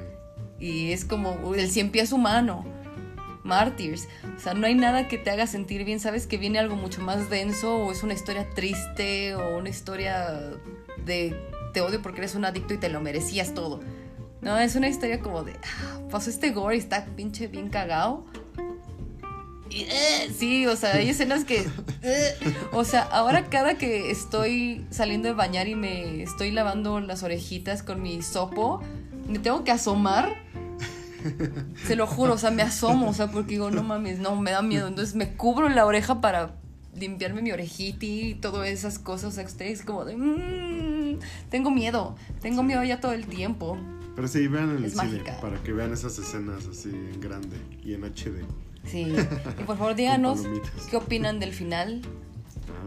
Y 0.58 0.92
es 0.92 1.04
como 1.04 1.54
el 1.54 1.70
cien 1.70 1.90
pies 1.90 2.12
humano. 2.12 2.64
Martyrs. 3.46 4.08
O 4.36 4.40
sea, 4.40 4.54
no 4.54 4.66
hay 4.66 4.74
nada 4.74 5.08
que 5.08 5.18
te 5.18 5.30
haga 5.30 5.46
sentir 5.46 5.84
bien. 5.84 6.00
Sabes 6.00 6.26
que 6.26 6.36
viene 6.36 6.58
algo 6.58 6.76
mucho 6.76 7.00
más 7.00 7.30
denso 7.30 7.76
o 7.76 7.92
es 7.92 8.02
una 8.02 8.14
historia 8.14 8.48
triste 8.54 9.34
o 9.36 9.58
una 9.58 9.68
historia 9.68 10.40
de 11.04 11.34
te 11.72 11.80
odio 11.80 12.02
porque 12.02 12.20
eres 12.20 12.34
un 12.34 12.44
adicto 12.44 12.74
y 12.74 12.78
te 12.78 12.88
lo 12.88 13.00
merecías 13.00 13.54
todo. 13.54 13.80
No, 14.40 14.58
es 14.58 14.76
una 14.76 14.88
historia 14.88 15.20
como 15.20 15.44
de. 15.44 15.54
ah, 15.62 16.00
pasó 16.10 16.30
este 16.30 16.50
gore 16.50 16.76
y 16.76 16.78
está 16.78 17.06
pinche 17.16 17.46
bien 17.46 17.68
cagado. 17.68 18.26
Eh, 19.70 20.30
sí, 20.36 20.66
o 20.66 20.76
sea, 20.76 20.94
hay 20.94 21.08
escenas 21.10 21.44
que. 21.44 21.66
eh, 22.02 22.34
o 22.72 22.84
sea, 22.84 23.02
ahora 23.02 23.46
cada 23.50 23.76
que 23.78 24.10
estoy 24.10 24.86
saliendo 24.90 25.28
de 25.28 25.34
bañar 25.34 25.68
y 25.68 25.74
me 25.74 26.22
estoy 26.22 26.50
lavando 26.50 27.00
las 27.00 27.22
orejitas 27.22 27.82
con 27.82 28.00
mi 28.02 28.22
sopo, 28.22 28.80
me 29.28 29.38
tengo 29.38 29.64
que 29.64 29.70
asomar. 29.72 30.34
Se 31.86 31.96
lo 31.96 32.06
juro, 32.06 32.34
o 32.34 32.38
sea, 32.38 32.50
me 32.52 32.62
asomo, 32.62 33.08
o 33.08 33.12
sea, 33.12 33.28
porque 33.32 33.52
digo, 33.52 33.70
no 33.70 33.82
mames, 33.82 34.18
no, 34.20 34.36
me 34.40 34.52
da 34.52 34.62
miedo. 34.62 34.86
Entonces 34.86 35.14
me 35.16 35.32
cubro 35.34 35.68
la 35.68 35.84
oreja 35.84 36.20
para 36.20 36.54
limpiarme 36.94 37.42
mi 37.42 37.50
orejiti 37.52 38.20
y 38.30 38.34
todas 38.36 38.68
esas 38.68 38.98
cosas. 39.00 39.32
O 39.32 39.34
sea, 39.34 39.44
ustedes 39.44 39.82
como 39.82 40.04
de. 40.04 40.16
"Mm, 40.16 41.18
tengo 41.50 41.70
miedo, 41.70 42.14
tengo 42.40 42.62
miedo 42.62 42.82
ya 42.84 43.00
todo 43.00 43.12
el 43.12 43.26
tiempo. 43.26 43.76
Pero 44.14 44.28
sí, 44.28 44.46
vean 44.46 44.70
en 44.70 44.76
el 44.78 44.84
Es 44.86 44.92
cine 44.92 45.04
mágica. 45.04 45.40
para 45.40 45.62
que 45.62 45.72
vean 45.72 45.92
esas 45.92 46.16
escenas 46.18 46.66
así 46.66 46.88
en 46.90 47.20
grande 47.20 47.56
y 47.84 47.92
en 47.94 48.04
HD. 48.04 48.44
Sí. 48.86 49.14
Y 49.60 49.64
por 49.64 49.76
favor, 49.78 49.94
díganos 49.94 50.42
qué 50.90 50.96
opinan 50.96 51.38
del 51.40 51.52
final. 51.52 52.02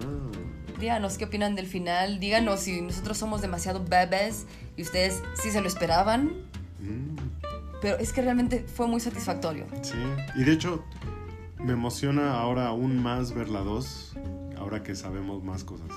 Ah, 0.02 0.32
Díganos 0.80 1.18
qué 1.18 1.26
opinan 1.26 1.56
del 1.56 1.68
final. 1.68 2.20
Díganos 2.20 2.62
si 2.62 2.82
nosotros 2.82 3.18
somos 3.18 3.42
demasiado 3.42 3.84
bebés 3.84 4.46
y 4.78 4.82
ustedes 4.84 5.22
sí 5.42 5.52
se 5.52 5.62
lo 5.62 5.68
esperaban. 5.68 6.28
mm, 6.80 7.16
Pero 7.82 7.98
es 7.98 8.14
que 8.14 8.22
realmente 8.22 8.64
fue 8.64 8.88
muy 8.88 9.00
satisfactorio. 9.00 9.66
sí. 9.82 9.94
Y 10.36 10.44
de 10.44 10.54
hecho, 10.54 10.84
me 11.58 11.74
emociona 11.74 12.40
ahora 12.40 12.68
aún 12.68 13.02
más 13.04 13.34
ver 13.34 13.50
la 13.50 13.60
2, 13.62 14.14
ahora 14.58 14.82
que 14.84 14.96
sabemos 14.96 15.44
más 15.44 15.64
cosas. 15.66 15.90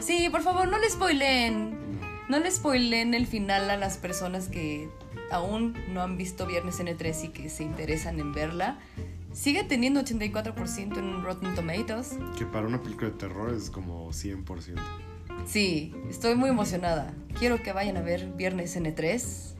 Sí, 0.00 0.28
por 0.30 0.42
favor, 0.42 0.68
no 0.68 0.78
le 0.78 0.90
spoilen. 0.90 1.70
No. 1.70 2.06
No 2.28 2.38
le 2.40 2.50
spoilen 2.50 3.14
el 3.14 3.26
final 3.26 3.70
a 3.70 3.76
las 3.76 3.96
personas 3.98 4.48
que 4.48 4.90
aún 5.30 5.74
no 5.94 6.02
han 6.02 6.16
visto 6.16 6.46
Viernes 6.46 6.78
N3 6.80 7.24
y 7.24 7.28
que 7.28 7.48
se 7.48 7.62
interesan 7.62 8.18
en 8.20 8.32
verla. 8.32 8.78
Sigue 9.36 9.64
teniendo 9.64 10.00
84% 10.00 10.96
en 10.96 11.22
Rotten 11.22 11.54
Tomatoes. 11.54 12.16
Que 12.38 12.46
para 12.46 12.66
una 12.66 12.80
película 12.80 13.10
de 13.10 13.16
terror 13.16 13.52
es 13.52 13.68
como 13.68 14.08
100%. 14.08 14.80
Sí, 15.44 15.94
estoy 16.08 16.36
muy 16.36 16.48
emocionada. 16.48 17.12
Quiero 17.38 17.62
que 17.62 17.74
vayan 17.74 17.98
a 17.98 18.00
ver 18.00 18.32
Viernes 18.32 18.74
N3, 18.74 19.54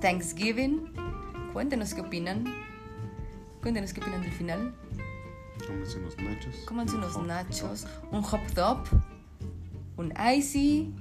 Thanksgiving. 0.00 0.92
Cuéntenos 1.52 1.92
qué 1.92 2.02
opinan. 2.02 2.44
Cuéntenos 3.62 3.92
qué 3.92 4.00
opinan 4.00 4.22
del 4.22 4.30
final. 4.30 4.76
Cómense 5.66 5.98
unos 5.98 6.16
nachos. 6.18 6.56
Cómanse 6.64 6.94
un 6.94 7.02
unos 7.02 7.14
hot 7.14 7.26
nachos, 7.26 7.82
dog. 7.82 8.12
un 8.12 8.24
hop 8.24 8.52
top, 8.54 8.86
un 9.96 10.14
icy. 10.36 10.94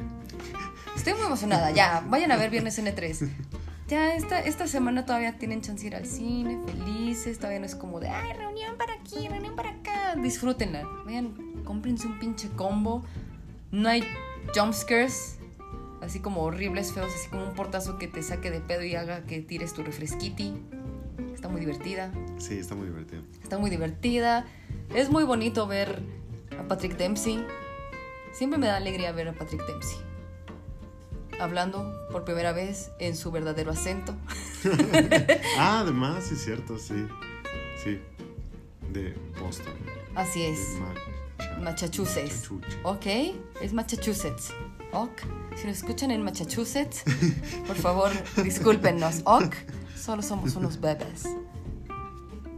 Estoy 0.95 1.13
muy 1.13 1.27
emocionada, 1.27 1.69
ya, 1.69 2.03
vayan 2.09 2.31
a 2.31 2.37
ver 2.37 2.49
Viernes 2.49 2.79
N3. 2.79 3.29
Ya, 3.87 4.15
esta, 4.15 4.39
esta 4.39 4.65
semana 4.65 5.05
todavía 5.05 5.37
tienen 5.37 5.61
chance 5.61 5.83
de 5.83 5.87
ir 5.87 5.95
al 5.95 6.07
cine, 6.07 6.59
felices, 6.65 7.37
todavía 7.37 7.59
no 7.59 7.67
es 7.67 7.75
como 7.75 7.99
de, 7.99 8.09
ay, 8.09 8.33
reunión 8.33 8.77
para 8.77 8.93
aquí, 8.93 9.27
reunión 9.27 9.55
para 9.55 9.69
acá. 9.69 10.15
Disfrútenla, 10.15 10.87
vayan, 11.05 11.61
cómprense 11.63 12.07
un 12.07 12.17
pinche 12.17 12.49
combo. 12.49 13.03
No 13.71 13.87
hay 13.87 14.03
jumpscares, 14.55 15.37
así 16.01 16.19
como 16.19 16.41
horribles, 16.41 16.93
feos, 16.93 17.13
así 17.13 17.29
como 17.29 17.43
un 17.43 17.53
portazo 17.53 17.99
que 17.99 18.07
te 18.07 18.23
saque 18.23 18.49
de 18.49 18.59
pedo 18.59 18.83
y 18.83 18.95
haga 18.95 19.23
que 19.25 19.41
tires 19.41 19.73
tu 19.73 19.83
refresquiti. 19.83 20.55
Está 21.35 21.47
muy 21.47 21.59
divertida. 21.59 22.11
Sí, 22.37 22.57
está 22.57 22.73
muy 22.73 22.87
divertido. 22.87 23.21
Está 23.43 23.59
muy 23.59 23.69
divertida. 23.69 24.47
Es 24.95 25.11
muy 25.11 25.25
bonito 25.25 25.67
ver 25.67 26.01
a 26.59 26.67
Patrick 26.67 26.97
Dempsey. 26.97 27.45
Siempre 28.33 28.57
me 28.57 28.65
da 28.65 28.77
alegría 28.77 29.11
ver 29.11 29.27
a 29.27 29.33
Patrick 29.33 29.63
Dempsey. 29.67 30.14
Hablando 31.39 32.07
por 32.11 32.23
primera 32.23 32.51
vez 32.53 32.91
en 32.99 33.15
su 33.15 33.31
verdadero 33.31 33.71
acento. 33.71 34.15
Ah, 35.57 35.79
además, 35.81 36.25
sí 36.27 36.33
es 36.35 36.43
cierto, 36.43 36.77
sí. 36.79 37.07
Sí. 37.83 37.99
De 38.91 39.13
Boston. 39.39 39.73
Así 40.15 40.43
es. 40.43 40.59
Macha- 40.79 41.59
Massachusetts. 41.61 42.49
Ok, 42.83 43.05
es 43.61 43.73
Massachusetts. 43.73 44.51
Ok. 44.91 45.21
Si 45.55 45.67
nos 45.67 45.77
escuchan 45.77 46.11
en 46.11 46.23
Massachusetts, 46.23 47.03
por 47.67 47.75
favor, 47.75 48.11
discúlpenos. 48.43 49.21
Ok. 49.25 49.53
Solo 49.97 50.21
somos 50.21 50.55
unos 50.55 50.79
bebés. 50.79 51.23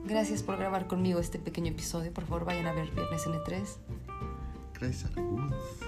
Gracias 0.06 0.42
por 0.44 0.58
grabar 0.58 0.88
conmigo 0.88 1.20
este 1.20 1.40
pequeño 1.40 1.72
episodio. 1.72 2.14
Por 2.14 2.26
favor, 2.26 2.46
vayan 2.46 2.68
a 2.68 2.74
ver 2.74 2.90
Viernes 2.92 3.26
N3. 3.26 3.64
Gracias. 4.80 5.12
Uf, 5.18 5.84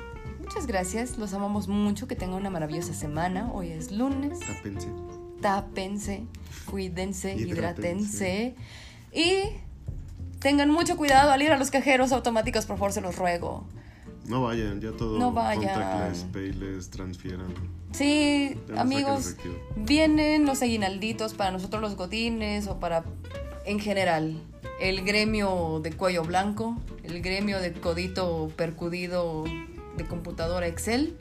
Muchas 0.49 0.65
gracias, 0.65 1.19
los 1.19 1.31
amamos 1.35 1.67
mucho, 1.67 2.07
que 2.07 2.15
tengan 2.15 2.37
una 2.37 2.49
maravillosa 2.49 2.95
semana. 2.95 3.51
Hoy 3.53 3.69
es 3.69 3.91
lunes, 3.91 4.39
tápense. 4.39 4.87
tápense, 5.41 6.23
cuídense, 6.65 7.35
Hidrátense. 7.35 8.55
y 9.13 9.41
tengan 10.39 10.71
mucho 10.71 10.97
cuidado 10.97 11.29
al 11.29 11.43
ir 11.43 11.51
a 11.51 11.57
los 11.59 11.69
cajeros 11.69 12.11
automáticos, 12.11 12.65
por 12.65 12.77
favor, 12.77 12.91
se 12.93 13.01
los 13.01 13.15
ruego. 13.15 13.67
No 14.25 14.41
vayan, 14.41 14.81
ya 14.81 14.91
todo. 14.91 15.19
No 15.19 15.31
vayan. 15.31 15.65
Contactless, 15.65 16.23
payless, 16.33 16.89
transfieran. 16.89 17.53
Sí, 17.91 18.57
Ya 18.69 18.81
amigos, 18.81 19.35
vienen 19.75 20.47
los 20.47 20.63
aguinalditos 20.63 21.35
para 21.35 21.51
nosotros 21.51 21.79
los 21.79 21.95
godines 21.95 22.65
o 22.67 22.79
para, 22.79 23.03
en 23.67 23.79
general, 23.79 24.41
el 24.81 25.05
gremio 25.05 25.79
de 25.83 25.93
cuello 25.93 26.23
blanco, 26.23 26.75
el 27.03 27.21
gremio 27.21 27.59
de 27.59 27.71
codito 27.73 28.51
percudido 28.55 29.43
de 29.99 30.05
computadora 30.07 30.65
Excel. 30.67 31.15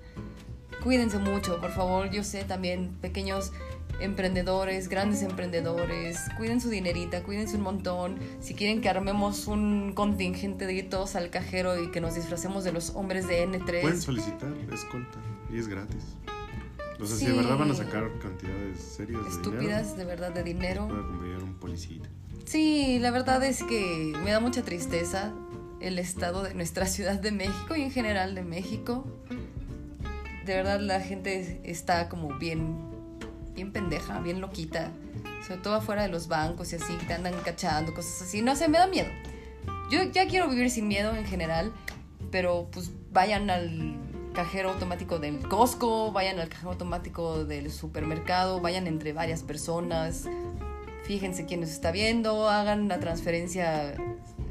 Cuídense 0.82 1.18
mucho, 1.18 1.60
por 1.60 1.70
favor. 1.72 2.10
Yo 2.10 2.24
sé 2.24 2.44
también 2.44 2.96
pequeños 3.02 3.52
emprendedores, 4.00 4.88
grandes 4.88 5.22
emprendedores, 5.22 6.18
cuiden 6.36 6.60
su 6.60 6.70
dinerita, 6.70 7.22
cuídense 7.24 7.56
un 7.56 7.62
montón. 7.62 8.16
Si 8.40 8.54
quieren 8.54 8.80
que 8.80 8.88
armemos 8.88 9.48
un 9.48 9.92
contingente 9.92 10.66
de 10.66 10.74
ir 10.74 10.88
todos 10.88 11.16
al 11.16 11.30
cajero 11.30 11.82
y 11.82 11.90
que 11.90 12.00
nos 12.00 12.14
disfracemos 12.14 12.62
de 12.64 12.72
los 12.72 12.90
hombres 12.94 13.26
de 13.26 13.44
N3. 13.46 13.80
Pueden 13.82 14.00
solicitar 14.00 14.52
escolta 14.72 15.18
y 15.52 15.58
es 15.58 15.66
gratis. 15.68 16.04
O 17.00 17.06
sea, 17.06 17.16
si 17.16 17.24
Sí. 17.26 17.30
de 17.32 17.36
verdad 17.36 17.58
van 17.58 17.70
a 17.72 17.74
sacar 17.74 18.08
cantidades 18.20 18.80
serias 18.80 19.22
de 19.24 19.30
estúpidas 19.30 19.96
de 19.96 20.04
verdad 20.04 20.32
de 20.32 20.44
dinero. 20.44 20.86
dinero, 20.86 21.04
acompañar 21.04 21.42
un 21.42 21.54
policía. 21.54 22.02
Sí, 22.44 22.98
la 23.00 23.10
verdad 23.10 23.42
es 23.44 23.62
que 23.64 24.14
me 24.24 24.30
da 24.30 24.40
mucha 24.40 24.62
tristeza 24.62 25.32
el 25.80 25.98
estado 25.98 26.42
de 26.42 26.54
nuestra 26.54 26.86
Ciudad 26.86 27.18
de 27.20 27.32
México 27.32 27.76
y 27.76 27.82
en 27.82 27.90
general 27.90 28.34
de 28.34 28.42
México. 28.42 29.04
De 30.44 30.54
verdad 30.54 30.80
la 30.80 31.00
gente 31.00 31.60
está 31.64 32.08
como 32.08 32.38
bien, 32.38 32.76
bien 33.54 33.72
pendeja, 33.72 34.20
bien 34.20 34.40
loquita. 34.40 34.90
Sobre 35.46 35.60
todo 35.60 35.74
afuera 35.74 36.02
de 36.02 36.08
los 36.08 36.28
bancos 36.28 36.72
y 36.72 36.76
así, 36.76 36.94
te 37.06 37.14
andan 37.14 37.34
cachando, 37.44 37.94
cosas 37.94 38.22
así. 38.22 38.42
No 38.42 38.56
sé, 38.56 38.68
me 38.68 38.78
da 38.78 38.86
miedo. 38.86 39.08
Yo 39.90 40.02
ya 40.02 40.26
quiero 40.26 40.48
vivir 40.48 40.70
sin 40.70 40.88
miedo 40.88 41.14
en 41.14 41.24
general, 41.24 41.72
pero 42.30 42.68
pues 42.70 42.90
vayan 43.10 43.48
al 43.48 43.96
cajero 44.34 44.70
automático 44.70 45.18
del 45.18 45.40
Costco, 45.48 46.12
vayan 46.12 46.38
al 46.38 46.48
cajero 46.48 46.70
automático 46.70 47.44
del 47.44 47.72
supermercado, 47.72 48.60
vayan 48.60 48.86
entre 48.86 49.12
varias 49.12 49.42
personas, 49.42 50.28
fíjense 51.04 51.46
quién 51.46 51.60
nos 51.60 51.70
está 51.70 51.90
viendo, 51.90 52.48
hagan 52.48 52.88
la 52.88 53.00
transferencia 53.00 53.94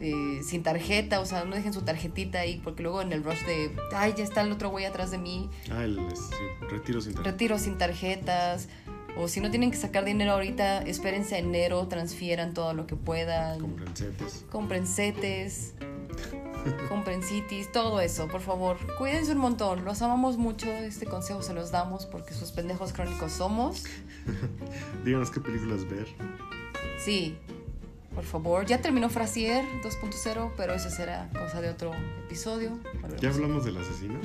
eh, 0.02 0.42
sin 0.44 0.64
tarjeta, 0.64 1.20
o 1.20 1.26
sea, 1.26 1.44
no 1.46 1.56
dejen 1.56 1.74
su 1.74 1.82
tarjetita 1.82 2.40
ahí, 2.40 2.60
porque 2.64 2.84
luego 2.84 3.02
en 3.02 3.12
el 3.14 3.24
rush 3.24 3.44
de, 3.46 3.76
ay, 3.96 4.14
ya 4.18 4.24
está 4.24 4.42
el 4.42 4.52
otro 4.52 4.70
güey 4.70 4.86
atrás 4.86 5.12
de 5.12 5.18
mí, 5.18 5.50
Ah, 5.72 5.84
el 5.84 5.98
sí, 6.16 6.36
retiro 6.70 7.02
sin 7.02 7.14
tarjeta. 7.14 7.32
retiro 7.32 7.60
sin 7.60 7.78
tarjetas, 7.78 8.70
o 9.18 9.28
si 9.28 9.42
no 9.42 9.50
tienen 9.50 9.72
que 9.72 9.78
sacar 9.78 10.06
dinero 10.06 10.34
ahorita, 10.34 10.84
espérense 10.84 11.36
a 11.36 11.40
enero, 11.40 11.88
transfieran 11.88 12.54
todo 12.54 12.74
lo 12.74 12.86
que 12.86 12.96
puedan, 12.96 13.60
Compren 13.60 13.96
setes. 13.96 14.46
compren 14.52 14.88
setes, 14.88 15.74
compren 16.90 17.24
cities, 17.24 17.72
todo 17.72 18.00
eso, 18.02 18.28
por 18.28 18.42
favor, 18.42 18.78
cuídense 18.98 19.32
un 19.32 19.40
montón, 19.40 19.86
los 19.86 20.02
amamos 20.02 20.38
mucho, 20.38 20.68
este 20.72 21.06
consejo 21.06 21.42
se 21.42 21.54
los 21.54 21.72
damos 21.72 22.06
porque 22.06 22.34
sus 22.34 22.52
pendejos 22.52 22.94
crónicos 22.94 23.32
somos. 23.32 23.84
Díganos 25.04 25.32
qué 25.32 25.40
películas 25.40 25.88
ver. 25.90 26.08
Sí, 27.04 27.38
por 28.18 28.26
favor. 28.26 28.66
Ya 28.66 28.82
terminó 28.82 29.10
Frasier 29.10 29.64
2.0, 29.84 30.54
pero 30.58 30.74
eso 30.74 30.90
será 30.90 31.30
cosa 31.30 31.62
de 31.62 31.70
otro 31.70 31.92
episodio. 32.26 32.72
Volvemos. 32.96 33.22
¿Ya 33.22 33.30
hablamos 33.30 33.64
del 33.64 33.78
asesino? 33.78 34.16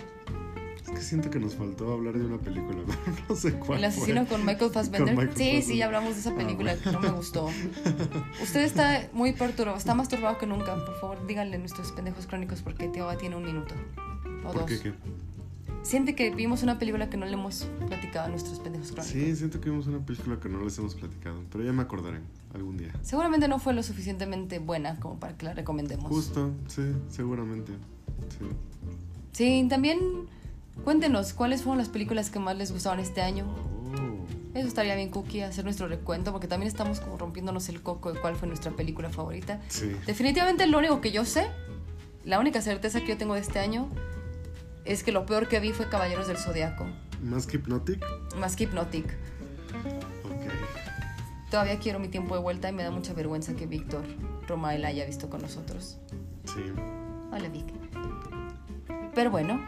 Es 0.82 0.88
que 0.90 0.96
siento 1.02 1.28
que 1.28 1.38
nos 1.38 1.54
faltó 1.56 1.92
hablar 1.92 2.14
de 2.18 2.24
una 2.24 2.38
película, 2.38 2.78
pero 3.04 3.16
no 3.28 3.36
sé 3.36 3.52
cuál. 3.52 3.80
El 3.80 3.84
asesino 3.84 4.24
fue. 4.24 4.38
con 4.38 4.46
Michael 4.46 4.70
Fassbender. 4.70 5.14
Con 5.14 5.24
Michael 5.26 5.36
sí, 5.36 5.44
sí, 5.44 5.50
Fassbender. 5.56 5.76
ya 5.76 5.84
hablamos 5.84 6.14
de 6.14 6.20
esa 6.20 6.30
Ah, 6.30 6.36
película 6.36 6.72
bueno. 6.74 6.82
que 6.82 6.90
no 6.92 7.00
me 7.00 7.10
gustó. 7.18 7.50
Usted 8.42 8.60
está 8.62 9.10
muy 9.12 9.32
perturbado, 9.34 9.76
está 9.76 9.94
más 9.94 10.08
turbado 10.08 10.38
que 10.38 10.46
nunca. 10.46 10.74
Por 10.86 10.98
favor, 10.98 11.26
díganle 11.26 11.56
a 11.56 11.58
nuestros 11.58 11.92
pendejos 11.92 12.26
crónicos 12.26 12.62
porque 12.62 12.88
Teo 12.88 13.14
tiene 13.18 13.36
un 13.36 13.44
minuto. 13.44 13.74
O 14.46 14.52
¿Por 14.52 14.62
dos. 14.62 14.70
qué 14.70 14.80
qué? 14.80 14.94
Siente 15.82 16.14
que 16.14 16.30
vimos 16.30 16.62
una 16.62 16.78
película 16.78 17.10
que 17.10 17.18
no 17.18 17.26
le 17.26 17.32
hemos 17.34 17.66
platicado 17.88 18.26
a 18.26 18.28
nuestros 18.30 18.58
pendejos 18.60 18.92
crónicos. 18.92 19.12
Sí, 19.12 19.36
siento 19.36 19.60
que 19.60 19.68
vimos 19.68 19.86
una 19.86 19.98
película 19.98 20.40
que 20.40 20.48
no 20.48 20.62
les 20.64 20.78
hemos 20.78 20.94
platicado, 20.94 21.42
pero 21.52 21.62
ya 21.62 21.72
me 21.74 21.82
acordaré 21.82 22.20
algún 22.54 22.76
día. 22.76 22.92
Seguramente 23.02 23.48
no 23.48 23.58
fue 23.58 23.72
lo 23.74 23.82
suficientemente 23.82 24.58
buena 24.58 24.98
como 25.00 25.18
para 25.18 25.36
que 25.36 25.46
la 25.46 25.54
recomendemos. 25.54 26.06
Justo, 26.10 26.52
sí, 26.68 26.82
seguramente. 27.08 27.72
Sí. 28.38 28.46
Sí, 29.32 29.66
también 29.68 29.98
cuéntenos 30.84 31.32
cuáles 31.32 31.62
fueron 31.62 31.78
las 31.78 31.88
películas 31.88 32.30
que 32.30 32.38
más 32.38 32.56
les 32.56 32.72
gustaron 32.72 33.00
este 33.00 33.22
año. 33.22 33.46
Oh, 33.46 34.58
Eso 34.58 34.68
estaría 34.68 34.94
bien, 34.94 35.08
Cookie, 35.10 35.40
hacer 35.42 35.64
nuestro 35.64 35.88
recuento, 35.88 36.32
porque 36.32 36.46
también 36.48 36.68
estamos 36.68 37.00
como 37.00 37.16
rompiéndonos 37.16 37.68
el 37.70 37.82
coco 37.82 38.12
de 38.12 38.20
cuál 38.20 38.36
fue 38.36 38.48
nuestra 38.48 38.72
película 38.72 39.08
favorita. 39.10 39.60
Sí. 39.68 39.92
Definitivamente 40.06 40.66
lo 40.66 40.78
único 40.78 41.00
que 41.00 41.10
yo 41.12 41.24
sé, 41.24 41.46
la 42.24 42.38
única 42.38 42.60
certeza 42.60 43.00
que 43.00 43.08
yo 43.08 43.16
tengo 43.16 43.34
de 43.34 43.40
este 43.40 43.58
año, 43.58 43.88
es 44.84 45.02
que 45.02 45.12
lo 45.12 45.24
peor 45.26 45.48
que 45.48 45.60
vi 45.60 45.72
fue 45.72 45.88
Caballeros 45.88 46.26
del 46.28 46.36
Zodiaco, 46.36 46.84
¿Más 47.22 47.46
que 47.46 47.56
Hypnotic? 47.56 48.04
más 48.38 48.56
que 48.56 48.64
Hypnotic. 48.64 49.06
Todavía 51.52 51.78
quiero 51.78 51.98
mi 51.98 52.08
tiempo 52.08 52.34
de 52.34 52.40
vuelta 52.40 52.70
y 52.70 52.72
me 52.72 52.82
da 52.82 52.90
mucha 52.90 53.12
vergüenza 53.12 53.54
que 53.54 53.66
Víctor 53.66 54.06
Romay 54.48 54.78
la 54.78 54.88
haya 54.88 55.04
visto 55.04 55.28
con 55.28 55.42
nosotros. 55.42 55.98
Sí. 56.46 56.62
Hola, 57.30 57.46
Vic. 57.50 57.66
Pero 59.14 59.30
bueno, 59.30 59.60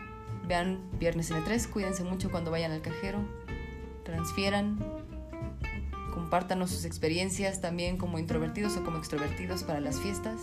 vean 0.49 0.81
Viernes 0.99 1.31
en 1.31 1.37
el 1.37 1.45
3, 1.45 1.67
cuídense 1.67 2.03
mucho 2.03 2.31
cuando 2.31 2.51
vayan 2.51 2.73
al 2.73 2.81
cajero, 2.81 3.19
transfieran, 4.03 4.79
compártanos 6.15 6.71
sus 6.71 6.87
experiencias 6.87 7.61
también 7.61 7.99
como 7.99 8.19
introvertidos 8.19 8.79
o 8.79 8.83
como 8.83 8.97
extrovertidos 8.97 9.63
para 9.63 9.81
las 9.81 10.01
fiestas. 10.01 10.41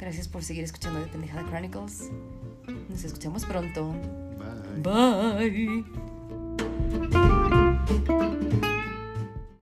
Gracias 0.00 0.26
por 0.26 0.42
seguir 0.42 0.64
escuchando 0.64 0.98
de 0.98 1.06
Pendejada 1.06 1.46
Chronicles. 1.48 2.10
Nos 2.88 3.04
escuchamos 3.04 3.44
pronto. 3.44 3.94
Bye. 4.82 5.84
Bye. 8.58 8.67